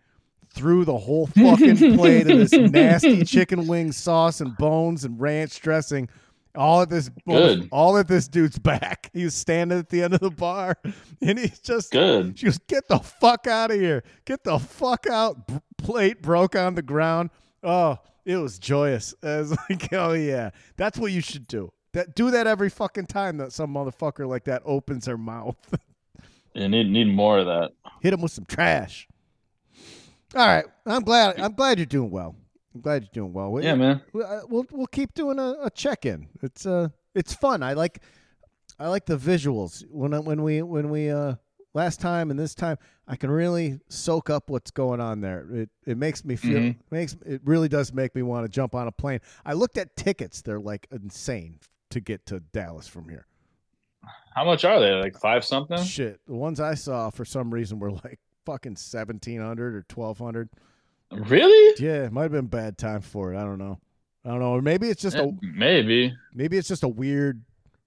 threw 0.49 0.85
the 0.85 0.97
whole 0.97 1.27
fucking 1.27 1.75
plate 1.97 2.29
of 2.29 2.37
this 2.37 2.53
nasty 2.53 3.23
chicken 3.25 3.67
wing 3.67 3.91
sauce 3.91 4.39
and 4.41 4.55
bones 4.57 5.03
and 5.03 5.19
ranch 5.19 5.59
dressing 5.61 6.07
all 6.55 6.83
at 6.83 6.89
this 6.89 7.09
Good. 7.27 7.67
all 7.71 7.97
at 7.97 8.07
this 8.07 8.27
dude's 8.27 8.59
back 8.59 9.09
he 9.13 9.23
was 9.23 9.33
standing 9.33 9.79
at 9.79 9.89
the 9.89 10.03
end 10.03 10.13
of 10.13 10.19
the 10.19 10.29
bar 10.29 10.77
and 11.21 11.39
he's 11.39 11.59
just 11.59 11.91
Good. 11.91 12.37
she 12.37 12.45
goes, 12.45 12.59
"Get 12.67 12.87
the 12.87 12.99
fuck 12.99 13.47
out 13.47 13.71
of 13.71 13.79
here! 13.79 14.03
Get 14.25 14.43
the 14.43 14.59
fuck 14.59 15.07
out!" 15.07 15.47
B- 15.47 15.55
plate 15.79 16.21
broke 16.21 16.55
on 16.55 16.75
the 16.75 16.83
ground. 16.83 17.31
Oh, 17.63 17.97
it 18.25 18.37
was 18.37 18.59
joyous. 18.59 19.13
I 19.23 19.37
was 19.37 19.51
like, 19.69 19.91
"Oh 19.93 20.13
yeah, 20.13 20.51
that's 20.77 20.97
what 20.97 21.11
you 21.11 21.21
should 21.21 21.47
do. 21.47 21.71
That 21.93 22.15
do 22.15 22.31
that 22.31 22.47
every 22.47 22.69
fucking 22.69 23.05
time 23.07 23.37
that 23.37 23.51
some 23.53 23.73
motherfucker 23.73 24.27
like 24.27 24.45
that 24.45 24.61
opens 24.65 25.05
her 25.05 25.17
mouth. 25.17 25.57
You 26.55 26.69
need 26.69 26.87
need 26.91 27.05
more 27.11 27.39
of 27.39 27.47
that. 27.47 27.71
Hit 28.01 28.13
him 28.13 28.21
with 28.21 28.31
some 28.31 28.45
trash." 28.45 29.07
All 30.35 30.45
right, 30.47 30.65
I'm 30.85 31.01
glad. 31.03 31.39
I'm 31.39 31.53
glad 31.53 31.79
you're 31.79 31.85
doing 31.87 32.11
well. 32.11 32.35
I'm 32.75 32.81
glad 32.81 33.03
you're 33.03 33.09
doing 33.25 33.33
well. 33.33 33.51
We- 33.51 33.63
Yeah, 33.63 33.73
man. 33.75 34.01
we- 34.13 34.23
uh, 34.23 34.41
We'll 34.47 34.65
we'll 34.71 34.85
keep 34.87 35.13
doing 35.15 35.39
a, 35.39 35.55
a 35.63 35.69
check 35.71 36.05
in. 36.05 36.27
It's 36.43 36.65
uh 36.67 36.89
it's 37.15 37.33
fun. 37.33 37.63
I 37.63 37.73
like 37.73 38.01
I 38.79 38.87
like 38.87 39.05
the 39.07 39.17
visuals 39.17 39.83
when 39.89 40.13
I, 40.13 40.19
when 40.19 40.43
we 40.43 40.61
when 40.61 40.89
we 40.91 41.09
uh 41.09 41.35
last 41.73 41.99
time 41.99 42.29
and 42.31 42.39
this 42.39 42.53
time 42.55 42.77
I 43.07 43.15
can 43.15 43.29
really 43.31 43.79
soak 43.89 44.29
up 44.29 44.49
what's 44.49 44.71
going 44.71 44.99
on 45.01 45.21
there. 45.21 45.45
It 45.51 45.69
it 45.85 45.97
makes 45.97 46.23
me 46.23 46.35
feel 46.35 46.59
Mhm. 46.59 46.75
makes 46.91 47.15
it 47.25 47.41
really 47.43 47.67
does 47.69 47.91
make 47.93 48.15
me 48.15 48.21
want 48.21 48.45
to 48.45 48.49
jump 48.49 48.75
on 48.75 48.87
a 48.87 48.91
plane. 48.91 49.19
I 49.45 49.53
looked 49.53 49.77
at 49.77 49.95
tickets; 49.95 50.41
they're 50.41 50.59
like 50.59 50.87
insane 50.91 51.59
to 51.89 51.99
get 51.99 52.25
to 52.27 52.39
Dallas 52.39 52.87
from 52.87 53.09
here. 53.09 53.27
How 54.35 54.43
much 54.45 54.65
are 54.65 54.79
they? 54.79 54.91
Like 54.91 55.17
five 55.19 55.45
something? 55.45 55.81
Shit, 55.83 56.19
the 56.25 56.33
ones 56.35 56.59
I 56.59 56.73
saw 56.75 57.09
for 57.09 57.23
some 57.25 57.53
reason 57.53 57.79
were 57.79 57.91
like 57.91 58.19
fucking 58.45 58.75
seventeen 58.75 59.39
hundred 59.41 59.75
or 59.75 59.83
twelve 59.83 60.17
hundred. 60.19 60.49
Really? 61.11 61.75
Yeah, 61.83 62.05
it 62.05 62.11
might 62.11 62.23
have 62.23 62.31
been 62.31 62.47
bad 62.47 62.77
time 62.77 63.01
for 63.01 63.33
it. 63.33 63.37
I 63.37 63.43
don't 63.43 63.59
know. 63.59 63.79
I 64.25 64.29
don't 64.29 64.39
know. 64.39 64.53
Or 64.53 64.61
maybe 64.61 64.87
it's 64.89 65.01
just 65.01 65.15
Eh, 65.15 65.21
a 65.23 65.31
Maybe. 65.41 66.15
maybe 66.33 66.57
it's 66.57 66.67
just 66.67 66.83
a 66.83 66.87
weird 66.87 67.43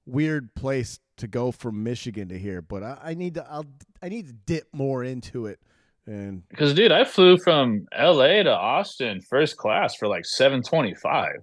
weird 0.07 0.55
place 0.55 1.01
to 1.17 1.27
go 1.27 1.51
from 1.53 1.83
Michigan 1.83 2.29
to 2.29 2.39
here. 2.39 2.63
But 2.63 2.83
I, 2.83 2.99
I 3.03 3.15
need 3.15 3.35
to 3.35 3.47
I'll 3.49 3.67
I 4.03 4.09
need 4.09 4.27
to 4.29 4.33
dip 4.33 4.69
more 4.73 5.05
into 5.05 5.47
it. 5.47 5.61
And 6.07 6.49
Because 6.49 6.75
dude, 6.75 6.93
I 6.93 7.05
flew 7.05 7.37
from 7.39 7.87
LA 7.99 8.43
to 8.43 8.53
Austin 8.55 9.21
first 9.21 9.57
class 9.57 9.97
for 9.97 10.07
like 10.07 10.25
seven 10.25 10.63
twenty 10.63 10.95
five. 10.95 11.37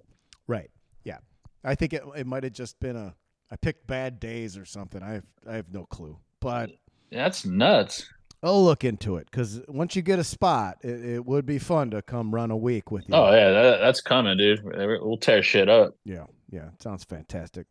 right, 0.46 0.70
yeah, 1.04 1.18
I 1.62 1.74
think 1.74 1.92
it 1.92 2.02
it 2.16 2.26
might 2.26 2.44
have 2.44 2.52
just 2.52 2.80
been 2.80 2.96
a 2.96 3.14
I 3.50 3.56
picked 3.56 3.86
bad 3.86 4.18
days 4.20 4.56
or 4.56 4.64
something. 4.64 5.02
I 5.02 5.12
have, 5.14 5.24
I 5.48 5.54
have 5.56 5.72
no 5.72 5.84
clue. 5.84 6.18
But 6.40 6.70
That's 7.12 7.44
nuts. 7.46 8.08
I'll 8.42 8.64
look 8.64 8.84
into 8.84 9.16
it 9.16 9.26
because 9.30 9.62
once 9.68 9.96
you 9.96 10.02
get 10.02 10.18
a 10.18 10.24
spot, 10.24 10.76
it, 10.82 11.02
it 11.04 11.24
would 11.24 11.46
be 11.46 11.58
fun 11.58 11.90
to 11.92 12.02
come 12.02 12.34
run 12.34 12.50
a 12.50 12.56
week 12.56 12.90
with 12.90 13.08
you. 13.08 13.14
Oh 13.14 13.32
yeah, 13.32 13.50
that, 13.50 13.80
that's 13.80 14.00
coming, 14.02 14.36
dude. 14.36 14.60
We'll 14.64 15.16
tear 15.16 15.42
shit 15.42 15.68
up. 15.68 15.94
Yeah, 16.04 16.24
yeah, 16.50 16.68
sounds 16.78 17.04
fantastic. 17.04 17.66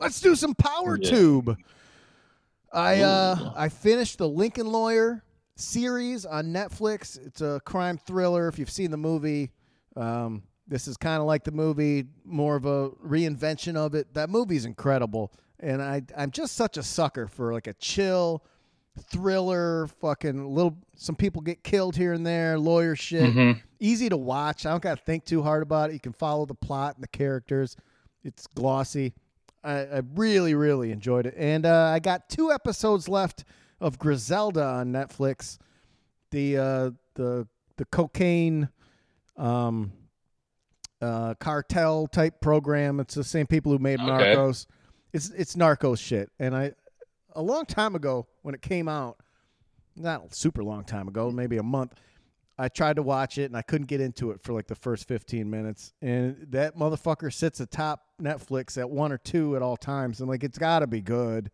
Let's 0.00 0.20
do 0.20 0.34
some 0.34 0.54
Power 0.54 0.98
Yeah. 1.00 1.10
Tube. 1.10 1.56
I 2.72 3.00
uh 3.00 3.52
I 3.56 3.68
finished 3.68 4.18
the 4.18 4.28
Lincoln 4.28 4.66
Lawyer 4.66 5.22
series 5.54 6.26
on 6.26 6.46
Netflix. 6.46 7.18
It's 7.24 7.40
a 7.40 7.60
crime 7.64 7.96
thriller. 7.98 8.48
If 8.48 8.58
you've 8.58 8.70
seen 8.70 8.90
the 8.90 8.96
movie, 8.98 9.52
um, 9.96 10.42
this 10.68 10.86
is 10.86 10.96
kind 10.96 11.20
of 11.20 11.26
like 11.26 11.44
the 11.44 11.52
movie, 11.52 12.04
more 12.24 12.56
of 12.56 12.66
a 12.66 12.90
reinvention 12.90 13.76
of 13.76 13.94
it. 13.94 14.12
That 14.14 14.28
movie's 14.28 14.64
incredible, 14.66 15.32
and 15.60 15.80
I 15.80 16.02
I'm 16.16 16.30
just 16.30 16.54
such 16.56 16.76
a 16.76 16.82
sucker 16.82 17.28
for 17.28 17.52
like 17.54 17.66
a 17.66 17.74
chill 17.74 18.44
thriller. 19.10 19.86
Fucking 20.00 20.54
little, 20.54 20.76
some 20.96 21.16
people 21.16 21.40
get 21.40 21.62
killed 21.62 21.96
here 21.96 22.12
and 22.12 22.26
there. 22.26 22.58
Lawyer 22.58 22.96
shit 22.96 23.32
Mhm. 23.34 23.60
easy 23.80 24.08
to 24.10 24.16
watch. 24.16 24.66
I 24.66 24.70
don't 24.70 24.82
got 24.82 24.98
to 24.98 25.04
think 25.04 25.24
too 25.24 25.42
hard 25.42 25.62
about 25.62 25.90
it. 25.90 25.94
You 25.94 26.00
can 26.00 26.12
follow 26.12 26.44
the 26.46 26.54
plot 26.54 26.96
and 26.96 27.02
the 27.04 27.08
characters. 27.08 27.76
It's 28.24 28.46
glossy. 28.48 29.14
I, 29.66 29.96
I 29.96 30.02
really, 30.14 30.54
really 30.54 30.92
enjoyed 30.92 31.26
it. 31.26 31.34
And 31.36 31.66
uh, 31.66 31.90
I 31.92 31.98
got 31.98 32.28
two 32.28 32.52
episodes 32.52 33.08
left 33.08 33.44
of 33.80 33.98
Griselda 33.98 34.64
on 34.64 34.92
Netflix. 34.92 35.58
The 36.30 36.56
uh, 36.56 36.90
the 37.14 37.46
the 37.76 37.84
cocaine 37.86 38.68
um, 39.36 39.92
uh, 41.00 41.34
cartel 41.34 42.06
type 42.06 42.40
program. 42.40 43.00
It's 43.00 43.14
the 43.14 43.24
same 43.24 43.46
people 43.46 43.72
who 43.72 43.78
made 43.78 44.00
Okay. 44.00 44.10
Narcos. 44.34 44.66
It's 45.12 45.30
it's 45.30 45.56
Narcos 45.56 45.98
shit. 45.98 46.30
And 46.38 46.54
I 46.54 46.72
a 47.34 47.42
long 47.42 47.66
time 47.66 47.94
ago 47.94 48.26
when 48.42 48.54
it 48.54 48.62
came 48.62 48.88
out, 48.88 49.18
not 49.96 50.30
a 50.30 50.34
super 50.34 50.62
long 50.64 50.84
time 50.84 51.08
ago, 51.08 51.30
maybe 51.30 51.56
a 51.58 51.62
month. 51.62 51.94
I 52.58 52.68
tried 52.68 52.96
to 52.96 53.02
watch 53.02 53.36
it 53.38 53.44
and 53.44 53.56
I 53.56 53.62
couldn't 53.62 53.86
get 53.86 54.00
into 54.00 54.30
it 54.30 54.40
for 54.42 54.52
like 54.54 54.66
the 54.66 54.74
first 54.74 55.06
15 55.08 55.48
minutes. 55.50 55.92
And 56.00 56.46
that 56.50 56.76
motherfucker 56.78 57.32
sits 57.32 57.60
atop 57.60 58.02
Netflix 58.20 58.78
at 58.78 58.88
one 58.88 59.12
or 59.12 59.18
two 59.18 59.56
at 59.56 59.62
all 59.62 59.76
times. 59.76 60.20
And 60.20 60.28
like, 60.28 60.42
it's 60.42 60.56
got 60.58 60.78
to 60.78 60.86
be 60.86 61.02
good. 61.02 61.50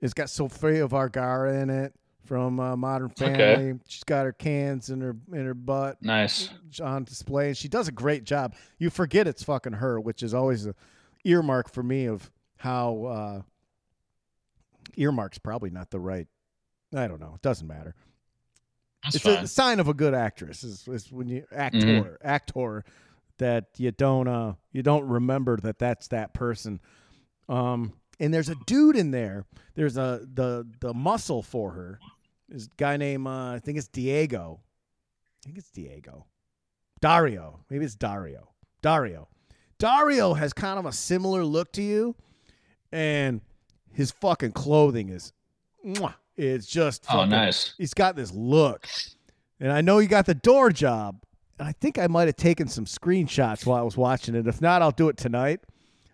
It's 0.00 0.12
got 0.14 0.28
Sofia 0.30 0.86
Vergara 0.86 1.60
in 1.60 1.70
it 1.70 1.94
from 2.24 2.60
uh, 2.60 2.76
Modern 2.76 3.08
Family. 3.08 3.42
Okay. 3.42 3.74
She's 3.88 4.04
got 4.04 4.24
her 4.24 4.32
cans 4.32 4.90
in 4.90 5.00
her 5.00 5.16
in 5.32 5.44
her 5.46 5.54
butt 5.54 6.02
Nice. 6.02 6.50
on 6.82 7.04
display, 7.04 7.48
and 7.48 7.56
she 7.56 7.68
does 7.68 7.88
a 7.88 7.92
great 7.92 8.24
job. 8.24 8.54
You 8.78 8.88
forget 8.90 9.26
it's 9.26 9.42
fucking 9.42 9.74
her, 9.74 9.98
which 10.00 10.22
is 10.22 10.32
always 10.32 10.66
a 10.66 10.74
earmark 11.24 11.70
for 11.70 11.82
me 11.82 12.06
of 12.06 12.30
how 12.58 13.04
uh, 13.04 13.42
Earmark's 14.96 15.38
probably 15.38 15.70
not 15.70 15.90
the 15.90 16.00
right. 16.00 16.26
I 16.94 17.06
don't 17.06 17.20
know. 17.20 17.32
It 17.36 17.42
doesn't 17.42 17.66
matter. 17.66 17.94
That's 19.04 19.16
it's 19.16 19.24
fine. 19.24 19.44
a 19.44 19.46
sign 19.46 19.80
of 19.80 19.88
a 19.88 19.94
good 19.94 20.14
actress 20.14 20.62
is, 20.62 20.86
is 20.88 21.10
when 21.10 21.28
you 21.28 21.44
actor 21.52 22.18
actor 22.22 22.84
that 23.38 23.66
you 23.78 23.90
don't 23.90 24.28
uh 24.28 24.54
you 24.72 24.82
don't 24.82 25.06
remember 25.08 25.56
that 25.58 25.78
that's 25.78 26.08
that 26.08 26.34
person. 26.34 26.80
Um, 27.48 27.94
and 28.18 28.32
there's 28.32 28.50
a 28.50 28.56
dude 28.66 28.96
in 28.96 29.10
there. 29.10 29.46
There's 29.74 29.96
a 29.96 30.26
the 30.32 30.66
the 30.80 30.92
muscle 30.92 31.42
for 31.42 31.70
her. 31.72 31.98
Is 32.50 32.68
guy 32.76 32.96
named 32.96 33.26
uh, 33.26 33.52
I 33.52 33.60
think 33.62 33.78
it's 33.78 33.88
Diego. 33.88 34.60
I 35.40 35.46
think 35.46 35.58
it's 35.58 35.70
Diego. 35.70 36.26
Dario. 37.00 37.60
Maybe 37.70 37.84
it's 37.84 37.94
Dario. 37.94 38.50
Dario. 38.82 39.28
Dario 39.78 40.34
has 40.34 40.52
kind 40.52 40.78
of 40.78 40.84
a 40.84 40.92
similar 40.92 41.42
look 41.42 41.72
to 41.72 41.82
you, 41.82 42.14
and 42.92 43.40
his 43.92 44.10
fucking 44.10 44.52
clothing 44.52 45.08
is, 45.08 45.32
mwah, 45.84 46.14
it's 46.48 46.66
just 46.66 47.04
oh, 47.12 47.24
nice. 47.24 47.74
He's 47.78 47.94
got 47.94 48.16
this 48.16 48.32
look, 48.32 48.86
and 49.60 49.70
I 49.72 49.80
know 49.80 49.98
you 49.98 50.08
got 50.08 50.26
the 50.26 50.34
door 50.34 50.70
job. 50.70 51.20
And 51.58 51.68
I 51.68 51.72
think 51.72 51.98
I 51.98 52.06
might 52.06 52.26
have 52.26 52.36
taken 52.36 52.68
some 52.68 52.86
screenshots 52.86 53.66
while 53.66 53.78
I 53.78 53.82
was 53.82 53.96
watching 53.96 54.34
it. 54.34 54.46
If 54.46 54.60
not, 54.62 54.80
I'll 54.80 54.90
do 54.92 55.08
it 55.10 55.16
tonight. 55.18 55.60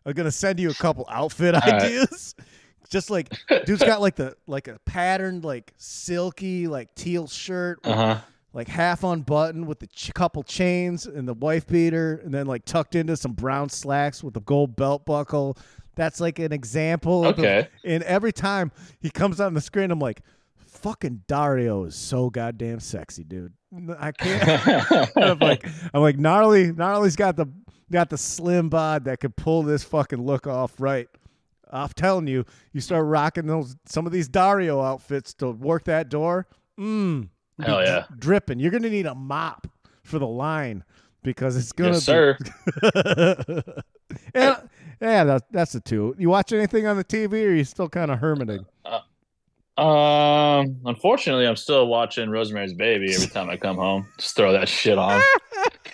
I'm 0.05 0.13
gonna 0.13 0.31
send 0.33 0.59
you 0.59 0.71
a 0.71 0.75
couple 0.75 1.07
outfit 1.09 1.55
right. 1.55 1.65
ideas. 1.65 2.35
Just 2.91 3.11
like 3.11 3.33
dude's 3.65 3.83
got 3.83 4.01
like 4.01 4.15
the 4.17 4.37
like 4.47 4.69
a 4.69 4.79
patterned 4.85 5.45
like 5.45 5.73
silky 5.77 6.67
like 6.69 6.95
teal 6.95 7.27
shirt, 7.27 7.81
Uh 7.85 7.95
huh. 7.95 8.19
like 8.53 8.69
half 8.69 9.03
unbuttoned 9.03 9.67
with 9.67 9.81
the 9.81 9.89
ch- 9.89 10.15
couple 10.15 10.43
chains 10.45 11.07
and 11.07 11.27
the 11.27 11.35
wife 11.35 11.67
beater, 11.67 12.21
and 12.25 12.33
then 12.33 12.47
like 12.47 12.65
tucked 12.65 12.95
into 12.95 13.17
some 13.17 13.33
brown 13.33 13.69
slacks 13.69 14.23
with 14.23 14.37
a 14.37 14.41
gold 14.41 14.77
belt 14.77 15.05
buckle. 15.05 15.57
That's 15.97 16.21
like 16.21 16.39
an 16.39 16.53
example. 16.53 17.25
of 17.27 17.37
the- 17.37 17.43
Okay. 17.43 17.69
and 17.85 18.03
every 18.05 18.33
time 18.33 18.71
he 19.01 19.11
comes 19.11 19.41
on 19.41 19.55
the 19.55 19.61
screen, 19.61 19.91
I'm 19.91 19.99
like, 19.99 20.21
"Fucking 20.57 21.23
Dario 21.27 21.85
is 21.85 21.95
so 21.97 22.31
goddamn 22.31 22.81
sexy, 22.81 23.25
dude." 23.25 23.53
I 23.99 24.13
can't. 24.13 25.11
I'm 25.17 25.39
like, 25.41 25.67
I'm 25.93 26.01
like, 26.03 26.19
gnarly, 26.19 26.73
gnarly's 26.73 27.17
got 27.17 27.37
the 27.37 27.47
got 27.91 28.11
the 28.11 28.19
slim 28.19 28.69
bod 28.69 29.05
that 29.05 29.21
could 29.21 29.37
pull 29.37 29.63
this 29.63 29.83
fucking 29.85 30.23
look 30.25 30.47
off 30.47 30.75
right. 30.79 31.09
I'm 31.71 31.89
telling 31.91 32.27
you, 32.29 32.45
you 32.73 32.81
start 32.81 33.05
rocking 33.07 33.47
those 33.47 33.75
some 33.87 34.07
of 34.07 34.13
these 34.13 34.29
Dario 34.29 34.81
outfits 34.81 35.35
to 35.35 35.51
work 35.51 35.85
that 35.85 36.09
door. 36.09 36.47
Mmm. 36.79 37.29
Hell 37.61 37.83
yeah. 37.83 38.05
dripping. 38.19 38.61
You're 38.61 38.71
gonna 38.71 38.91
need 38.91 39.07
a 39.07 39.15
mop 39.15 39.67
for 40.05 40.19
the 40.19 40.27
line 40.27 40.85
because 41.23 41.57
it's 41.57 41.73
gonna 41.73 41.93
Yes, 41.95 42.05
sir. 42.05 42.37
and, 44.35 44.57
yeah, 45.01 45.25
that, 45.25 45.43
that's 45.51 45.73
the 45.73 45.81
two. 45.81 46.15
You 46.19 46.29
watch 46.29 46.53
anything 46.53 46.87
on 46.87 46.97
the 46.97 47.05
TV, 47.05 47.45
or 47.45 47.51
are 47.51 47.55
you 47.55 47.65
still 47.65 47.89
kind 47.89 48.11
of 48.11 48.19
hermiting? 48.19 48.65
Um, 49.79 50.81
unfortunately, 50.87 51.47
I'm 51.47 51.57
still 51.57 51.87
watching 51.87 52.31
Rosemary's 52.31 52.73
Baby 52.73 53.13
every 53.15 53.27
time 53.27 53.51
I 53.51 53.59
come 53.59 53.77
home. 53.77 54.07
Just 54.19 54.35
throw 54.35 54.53
that 54.53 54.69
shit 54.69 54.97
on. 54.97 55.21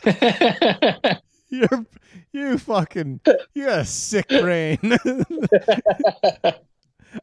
You're 1.49 1.87
you 2.33 2.59
fucking 2.59 3.21
you 3.55 3.67
got 3.67 3.81
a 3.81 3.85
sick 3.85 4.29
brain. 4.29 4.79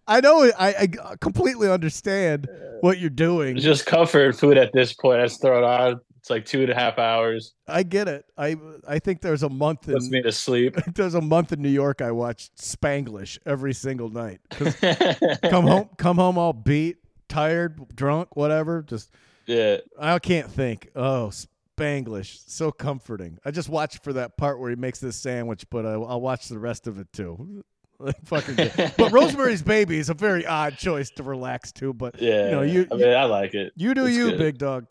I 0.08 0.22
know 0.22 0.52
I, 0.58 0.76
I 1.02 1.16
completely 1.20 1.70
understand 1.70 2.48
what 2.82 3.00
you're 3.00 3.10
doing. 3.10 3.58
it's 3.58 3.66
just 3.66 3.86
comfort 3.86 4.36
food 4.36 4.58
at 4.58 4.72
this 4.74 4.94
point. 4.94 5.22
I 5.22 5.26
just 5.26 5.42
throw 5.42 5.58
it 5.58 5.64
on. 5.64 6.02
It's 6.18 6.30
like 6.30 6.46
two 6.46 6.62
and 6.62 6.70
a 6.70 6.76
half 6.76 7.00
hours. 7.00 7.54
I 7.68 7.84
get 7.84 8.08
it. 8.08 8.26
I 8.38 8.58
I 8.88 9.00
think 9.00 9.22
there's 9.22 9.44
a 9.44 9.50
month 9.50 9.88
in 9.88 9.94
Puts 9.96 10.10
me 10.10 10.22
to 10.22 10.32
sleep. 10.32 10.76
there's 10.96 11.16
a 11.16 11.22
month 11.22 11.54
in 11.54 11.62
New 11.62 11.70
York 11.70 12.02
I 12.02 12.12
watched 12.12 12.58
Spanglish 12.58 13.38
every 13.46 13.74
single 13.74 14.10
night. 14.10 14.40
come 15.50 15.66
home 15.66 15.90
come 15.98 16.18
home 16.18 16.38
all 16.38 16.54
beat, 16.54 16.98
tired, 17.30 17.80
drunk, 17.96 18.36
whatever. 18.36 18.82
Just 18.82 19.14
yeah. 19.46 19.78
I 20.00 20.20
can't 20.20 20.52
think. 20.52 20.90
Oh, 20.96 21.32
Spanglish, 21.78 22.42
so 22.48 22.72
comforting. 22.72 23.40
I 23.46 23.52
just 23.52 23.70
watched 23.70 24.04
for 24.04 24.14
that 24.14 24.38
part 24.38 24.60
where 24.60 24.70
he 24.70 24.76
makes 24.76 25.00
this 25.00 25.16
sandwich, 25.16 25.66
but 25.70 25.86
I, 25.86 25.94
I'll 25.94 26.22
watch 26.22 26.50
the 26.50 26.60
rest 26.60 26.88
of 26.88 27.00
it 27.00 27.12
too. 27.14 27.64
Fucking 28.26 28.56
good. 28.56 28.93
But 28.97 29.12
Rosemary's 29.12 29.62
Baby 29.62 29.97
is 29.97 30.10
a 30.10 30.14
very 30.14 30.45
odd 30.45 30.78
choice 30.78 31.10
to 31.12 31.24
relax 31.24 31.72
to. 31.74 31.93
But 31.93 32.22
Yeah. 32.22 32.45
you 32.45 32.52
know, 32.52 32.62
you 32.62 32.88
I 32.91 32.95
mean, 32.95 33.14
I 33.14 33.26
like 33.26 33.54
it. 33.54 33.74
you 33.76 33.93
do 33.93 34.06
It's 34.06 34.16
you, 34.16 34.30
good. 34.32 34.38
big 34.38 34.58
dog. 34.58 34.86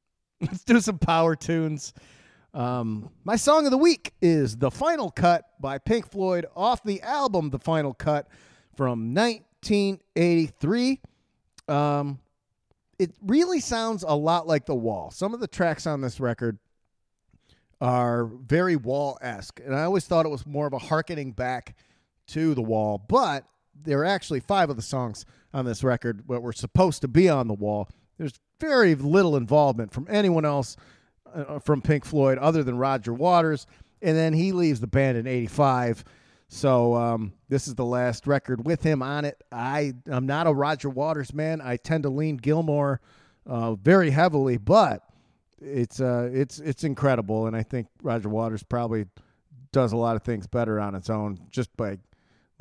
Let's 0.40 0.64
do 0.64 0.80
some 0.80 0.98
power 0.98 1.34
tunes. 1.36 1.92
Um, 2.54 3.10
my 3.24 3.36
song 3.36 3.64
of 3.64 3.70
the 3.70 3.78
week 3.78 4.12
is 4.20 4.56
"The 4.56 4.70
Final 4.70 5.10
Cut" 5.10 5.44
by 5.60 5.78
Pink 5.78 6.10
Floyd 6.10 6.46
off 6.54 6.82
the 6.84 7.00
album 7.02 7.50
"The 7.50 7.58
Final 7.58 7.94
Cut" 7.94 8.28
from 8.76 9.14
1983. 9.14 11.00
Um, 11.68 12.18
it 12.98 13.12
really 13.22 13.60
sounds 13.60 14.04
a 14.06 14.14
lot 14.14 14.46
like 14.46 14.66
The 14.66 14.74
Wall. 14.74 15.10
Some 15.10 15.32
of 15.34 15.40
the 15.40 15.46
tracks 15.46 15.86
on 15.86 16.00
this 16.02 16.20
record 16.20 16.58
are 17.80 18.26
very 18.26 18.76
Wall 18.76 19.18
esque, 19.22 19.60
and 19.64 19.74
I 19.74 19.84
always 19.84 20.04
thought 20.06 20.26
it 20.26 20.30
was 20.30 20.46
more 20.46 20.66
of 20.66 20.72
a 20.72 20.78
harkening 20.78 21.32
back 21.32 21.74
to 22.32 22.54
The 22.54 22.62
Wall. 22.62 23.04
But 23.08 23.44
there 23.74 24.00
are 24.00 24.04
actually 24.04 24.40
five 24.40 24.70
of 24.70 24.76
the 24.76 24.82
songs 24.82 25.24
on 25.54 25.64
this 25.64 25.82
record 25.82 26.22
that 26.28 26.42
were 26.42 26.52
supposed 26.52 27.00
to 27.02 27.08
be 27.08 27.28
on 27.28 27.48
The 27.48 27.54
Wall. 27.54 27.88
There's 28.18 28.38
very 28.60 28.94
little 28.94 29.36
involvement 29.36 29.92
from 29.92 30.06
anyone 30.08 30.44
else 30.44 30.76
uh, 31.34 31.58
from 31.58 31.82
Pink 31.82 32.04
Floyd 32.04 32.38
other 32.38 32.62
than 32.62 32.76
Roger 32.76 33.12
Waters, 33.12 33.66
and 34.00 34.16
then 34.16 34.32
he 34.32 34.52
leaves 34.52 34.80
the 34.80 34.86
band 34.86 35.18
in 35.18 35.26
'85. 35.26 36.04
So 36.48 36.94
um, 36.94 37.32
this 37.48 37.66
is 37.66 37.74
the 37.74 37.84
last 37.84 38.26
record 38.26 38.66
with 38.66 38.82
him 38.82 39.02
on 39.02 39.24
it. 39.24 39.42
I 39.50 39.94
I'm 40.06 40.26
not 40.26 40.46
a 40.46 40.52
Roger 40.52 40.90
Waters 40.90 41.32
man. 41.32 41.60
I 41.60 41.76
tend 41.76 42.02
to 42.02 42.10
lean 42.10 42.36
Gilmour 42.36 43.00
uh, 43.46 43.74
very 43.74 44.10
heavily, 44.10 44.58
but 44.58 45.02
it's 45.60 46.00
uh 46.00 46.28
it's 46.32 46.58
it's 46.58 46.84
incredible, 46.84 47.46
and 47.46 47.56
I 47.56 47.62
think 47.62 47.88
Roger 48.02 48.28
Waters 48.28 48.62
probably 48.62 49.06
does 49.72 49.92
a 49.92 49.96
lot 49.96 50.16
of 50.16 50.22
things 50.22 50.46
better 50.46 50.78
on 50.78 50.94
its 50.94 51.08
own 51.08 51.38
just 51.50 51.74
by 51.76 51.98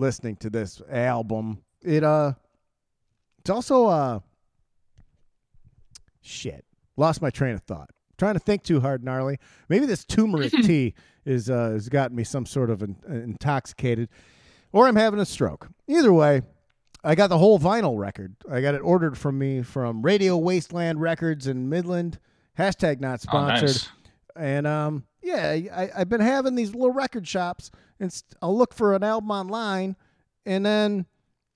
listening 0.02 0.36
to 0.38 0.50
this 0.50 0.82
album. 0.92 1.62
It 1.82 2.04
uh 2.04 2.34
it's 3.40 3.50
also 3.50 3.86
uh 3.88 4.20
shit. 6.22 6.66
Lost 6.98 7.22
my 7.22 7.30
train 7.30 7.56
of 7.56 7.62
thought. 7.64 7.90
trying 8.18 8.34
to 8.34 8.40
think 8.40 8.64
too 8.64 8.80
hard, 8.82 9.04
gnarly. 9.04 9.38
Maybe 9.70 9.86
this 9.86 10.04
turmeric 10.06 10.52
tea 10.64 10.94
is 11.26 11.50
uh 11.50 11.72
has 11.72 11.88
gotten 11.90 12.16
me 12.16 12.24
some 12.24 12.46
sort 12.46 12.70
of 12.70 12.84
in, 12.84 12.96
intoxicated 13.08 14.10
or 14.74 14.88
I'm 14.88 14.96
having 14.96 15.20
a 15.20 15.26
stroke. 15.26 15.70
Either 15.88 16.14
way, 16.14 16.42
I 17.04 17.16
got 17.16 17.28
the 17.28 17.38
whole 17.38 17.60
vinyl 17.60 17.98
record. 17.98 18.36
I 18.50 18.62
got 18.62 18.76
it 18.76 18.80
ordered 18.80 19.18
from 19.18 19.38
me 19.38 19.64
from 19.64 20.02
Radio 20.02 20.38
Wasteland 20.38 21.02
Records 21.02 21.48
in 21.48 21.68
Midland. 21.70 22.20
Hashtag 22.58 23.00
not 23.00 23.20
Oh, 23.20 23.24
sponsored. 23.24 23.68
nice. 23.68 23.90
And 24.36 24.66
um, 24.68 25.04
yeah, 25.22 25.58
I, 25.76 25.90
I've 25.96 26.10
been 26.10 26.22
having 26.22 26.56
these 26.56 26.72
little 26.74 26.92
record 26.92 27.28
shops, 27.28 27.72
and 28.00 28.12
st- 28.12 28.36
I'll 28.42 28.58
look 28.58 28.74
for 28.74 28.96
an 28.96 29.04
album 29.04 29.32
online, 29.32 29.96
and 30.46 30.66
then 30.66 31.06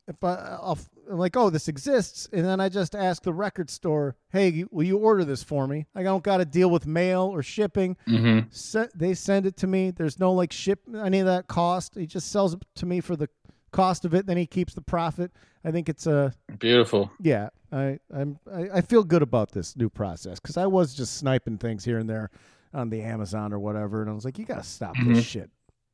if 0.07 0.23
I, 0.23 0.57
I'll 0.61 0.77
I'm 1.09 1.19
like, 1.19 1.37
oh, 1.37 1.51
this 1.51 1.67
exists, 1.67 2.27
and 2.33 2.43
then 2.43 2.59
I 2.59 2.67
just 2.67 2.95
ask 2.95 3.21
the 3.21 3.31
record 3.33 3.69
store, 3.69 4.15
hey, 4.31 4.65
will 4.71 4.83
you 4.85 4.97
order 4.97 5.23
this 5.23 5.43
for 5.43 5.67
me? 5.67 5.85
I 5.93 6.01
don't 6.01 6.23
got 6.23 6.37
to 6.37 6.45
deal 6.45 6.71
with 6.71 6.87
mail 6.87 7.29
or 7.31 7.43
shipping. 7.43 7.95
hmm 8.07 8.39
Se- 8.49 8.87
they 8.95 9.13
send 9.13 9.45
it 9.45 9.55
to 9.57 9.67
me. 9.67 9.91
There's 9.91 10.19
no 10.19 10.31
like 10.33 10.51
ship 10.51 10.79
any 11.03 11.19
of 11.19 11.27
that 11.27 11.45
cost. 11.47 11.93
He 11.93 12.07
just 12.07 12.31
sells 12.31 12.55
it 12.55 12.65
to 12.77 12.87
me 12.87 13.01
for 13.01 13.15
the 13.15 13.29
cost 13.71 14.03
of 14.03 14.15
it. 14.15 14.25
Then 14.25 14.37
he 14.37 14.47
keeps 14.47 14.73
the 14.73 14.81
profit. 14.81 15.31
I 15.63 15.69
think 15.69 15.89
it's 15.89 16.07
a 16.07 16.33
Beautiful. 16.57 17.11
yeah, 17.19 17.49
I 17.71 17.99
I'm 18.11 18.39
I, 18.51 18.69
I 18.75 18.81
feel 18.81 19.03
good 19.03 19.21
about 19.21 19.51
this 19.51 19.75
new 19.75 19.89
process 19.89 20.39
because 20.39 20.57
I 20.57 20.65
was 20.65 20.95
just 20.95 21.17
sniping 21.17 21.59
things 21.59 21.85
here 21.85 21.99
and 21.99 22.09
there 22.09 22.31
on 22.75 22.89
the 22.89 23.01
Amazon 23.01 23.53
or 23.53 23.59
whatever, 23.59 24.01
and 24.01 24.09
I 24.09 24.13
was 24.13 24.25
like, 24.25 24.37
you 24.37 24.45
gotta 24.45 24.63
stop 24.63 24.95
Mhm. 24.95 25.15
this 25.15 25.25
shit. 25.25 25.49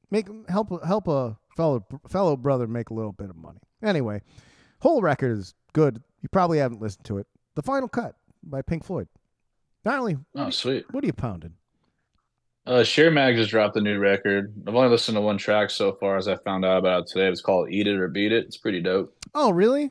Make 0.09 0.27
help 0.49 0.83
help 0.83 1.07
a 1.07 1.37
fellow 1.55 1.85
fellow 2.09 2.35
brother 2.35 2.67
make 2.67 2.89
a 2.89 2.93
little 2.93 3.11
bit 3.13 3.29
of 3.29 3.35
money. 3.35 3.59
Anyway, 3.81 4.21
whole 4.79 5.01
record 5.01 5.31
is 5.37 5.53
good. 5.73 6.01
You 6.21 6.29
probably 6.29 6.57
haven't 6.57 6.81
listened 6.81 7.05
to 7.05 7.17
it. 7.17 7.27
The 7.55 7.61
final 7.61 7.87
cut 7.87 8.15
by 8.43 8.61
Pink 8.61 8.83
Floyd. 8.83 9.07
Not 9.85 9.99
only 9.99 10.17
Oh, 10.35 10.49
sweet. 10.49 10.85
what 10.91 11.03
are 11.03 11.07
you 11.07 11.13
pounding? 11.13 11.53
Uh, 12.67 12.83
Sheer 12.83 13.09
Mag 13.09 13.35
just 13.35 13.49
dropped 13.49 13.75
a 13.75 13.81
new 13.81 13.97
record. 13.97 14.53
I've 14.67 14.75
only 14.75 14.89
listened 14.89 15.15
to 15.15 15.21
one 15.21 15.37
track 15.39 15.71
so 15.71 15.93
far, 15.93 16.17
as 16.17 16.27
I 16.27 16.35
found 16.37 16.63
out 16.63 16.77
about 16.77 17.03
it 17.03 17.07
today. 17.07 17.27
It's 17.27 17.41
called 17.41 17.71
"Eat 17.71 17.87
It 17.87 17.97
or 17.97 18.07
Beat 18.07 18.31
It." 18.31 18.45
It's 18.45 18.57
pretty 18.57 18.81
dope. 18.81 19.15
Oh, 19.33 19.49
really? 19.51 19.89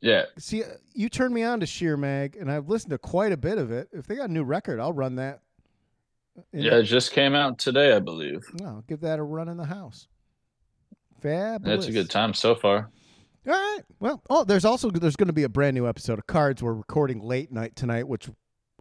Yeah, 0.00 0.26
See, 0.38 0.62
uh, 0.62 0.68
you 0.94 1.08
turned 1.08 1.34
me 1.34 1.42
on 1.42 1.58
to 1.60 1.66
Sheer 1.66 1.96
Mag, 1.96 2.36
and 2.36 2.52
I've 2.52 2.68
listened 2.68 2.90
to 2.90 2.98
quite 2.98 3.32
a 3.32 3.36
bit 3.36 3.58
of 3.58 3.72
it. 3.72 3.88
If 3.92 4.06
they 4.06 4.14
got 4.14 4.28
a 4.28 4.32
new 4.32 4.44
record, 4.44 4.78
I'll 4.78 4.92
run 4.92 5.16
that. 5.16 5.40
Yeah, 6.52 6.76
it 6.76 6.84
just 6.84 7.12
came 7.12 7.34
out 7.34 7.58
today, 7.58 7.94
I 7.94 8.00
believe. 8.00 8.44
I'll 8.64 8.84
give 8.86 9.00
that 9.00 9.18
a 9.18 9.22
run 9.22 9.48
in 9.48 9.56
the 9.56 9.64
house. 9.64 10.08
Fabulous. 11.20 11.78
It's 11.78 11.88
a 11.88 11.92
good 11.92 12.10
time 12.10 12.34
so 12.34 12.54
far. 12.54 12.90
All 13.46 13.52
right. 13.52 13.80
Well, 14.00 14.22
oh, 14.28 14.44
there's 14.44 14.64
also 14.64 14.90
there's 14.90 15.16
going 15.16 15.28
to 15.28 15.32
be 15.32 15.44
a 15.44 15.48
brand 15.48 15.74
new 15.74 15.88
episode 15.88 16.18
of 16.18 16.26
K4RDS. 16.26 16.62
We're 16.62 16.74
recording 16.74 17.20
late 17.20 17.52
night 17.52 17.76
tonight, 17.76 18.08
which 18.08 18.28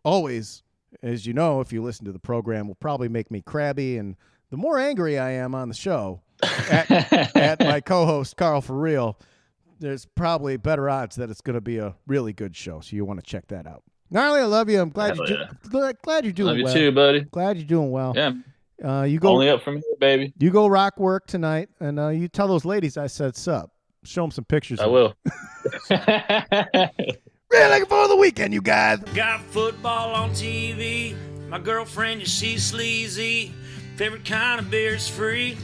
always, 0.04 0.64
as 1.04 1.26
you 1.26 1.34
know, 1.34 1.62
if 1.62 1.72
you 1.72 1.84
listen 1.84 2.06
to 2.06 2.12
the 2.12 2.20
program, 2.20 2.68
will 2.68 2.76
probably 2.76 3.08
make 3.08 3.30
me 3.30 3.42
crabby. 3.42 3.98
And 3.98 4.16
the 4.50 4.58
more 4.58 4.80
angry 4.80 5.20
I 5.20 5.32
am 5.32 5.54
on 5.54 5.70
the 5.70 5.76
show 5.76 6.22
at, 6.42 6.90
at 7.36 7.60
my 7.60 7.80
co-host 7.80 8.38
Carl 8.38 8.62
for 8.62 8.76
real, 8.76 9.20
there's 9.80 10.06
probably 10.06 10.58
better 10.58 10.90
odds 10.90 11.16
that 11.18 11.30
it's 11.30 11.42
going 11.42 11.56
to 11.56 11.62
be 11.62 11.78
a 11.78 11.96
really 12.08 12.34
good 12.34 12.56
show. 12.56 12.80
So 12.80 12.96
you 12.96 13.06
want 13.06 13.20
to 13.20 13.26
check 13.26 13.48
that 13.48 13.68
out. 13.68 13.84
Gnarly, 14.16 14.40
I 14.40 14.46
love 14.46 14.70
you. 14.70 14.80
I'm 14.80 14.92
glad 14.92 15.18
Hell 15.18 15.28
you 15.30 15.38
do, 15.72 15.94
glad 16.02 16.24
you're 16.24 16.32
doing 16.32 16.56
well. 16.56 16.66
Love 16.68 16.76
you 16.78 16.82
too, 16.90 16.92
buddy. 16.96 17.20
Glad 17.22 17.58
you're 17.58 17.66
doing 17.66 17.92
well. 17.92 18.14
Yeah, 18.16 18.32
Uh, 18.82 19.04
you 19.04 19.20
go 19.20 19.28
only 19.28 19.50
up 19.50 19.62
from 19.62 19.74
here, 19.76 19.84
baby. 20.00 20.34
you 20.40 20.52
go 20.52 20.68
rock 20.68 20.98
work 20.98 21.28
tonight, 21.28 21.68
and 21.82 22.00
uh, 22.00 22.08
you 22.08 22.30
tell 22.30 22.48
those 22.48 22.64
ladies 22.64 22.96
I 22.96 23.08
said 23.08 23.36
sup. 23.36 23.72
Show 24.06 24.22
them 24.22 24.32
some 24.32 24.46
pictures. 24.46 24.80
I 24.80 24.86
will. 24.88 25.16
Really 25.90 27.70
looking 27.70 27.86
forward 27.88 28.06
to 28.06 28.10
the 28.10 28.18
weekend, 28.20 28.54
you 28.54 28.62
guys. 28.62 29.00
Got 29.14 29.42
football 29.42 30.14
on 30.16 30.30
TV. 30.30 31.16
My 31.50 31.60
girlfriend, 31.60 32.22
yeah, 32.22 32.28
she's 32.28 32.64
sleazy. 32.66 33.52
Favorite 33.98 34.24
kind 34.24 34.62
of 34.62 34.72
beer's 34.72 35.10
free. 35.10 35.58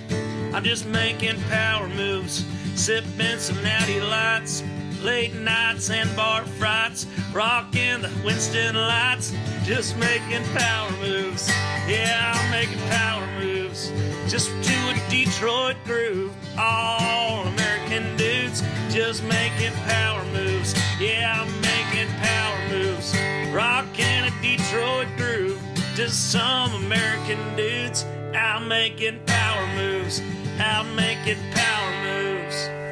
I'm 0.54 0.64
just 0.66 0.86
making 0.88 1.40
power 1.44 1.88
moves, 1.88 2.46
sipping 2.76 3.40
some 3.40 3.62
natty 3.64 4.02
lights. 4.02 4.62
Late 5.02 5.34
nights 5.34 5.90
and 5.90 6.16
bar 6.16 6.46
frights, 6.46 7.08
rocking 7.34 8.02
the 8.02 8.12
Winston 8.24 8.76
lights, 8.76 9.34
just 9.64 9.98
making 9.98 10.44
power 10.54 10.92
moves. 11.00 11.50
Yeah, 11.88 12.34
I'm 12.36 12.52
making 12.52 12.78
power 12.88 13.28
moves, 13.40 13.92
just 14.28 14.50
to 14.50 14.74
a 14.90 15.10
Detroit 15.10 15.76
groove. 15.86 16.32
All 16.56 17.48
American 17.48 18.16
dudes, 18.16 18.62
just 18.90 19.24
making 19.24 19.74
power 19.88 20.24
moves. 20.34 20.76
Yeah, 21.00 21.42
I'm 21.42 21.62
making 21.62 22.14
power 22.20 22.70
moves, 22.70 23.16
rocking 23.52 24.26
a 24.26 24.32
Detroit 24.42 25.08
groove. 25.18 25.60
Just 25.96 26.32
some 26.32 26.76
American 26.76 27.40
dudes 27.56 28.06
out 28.36 28.68
making 28.68 29.20
power 29.26 29.68
moves, 29.76 30.22
out 30.60 30.86
making 30.96 31.38
power 31.54 31.92
moves. 32.04 32.91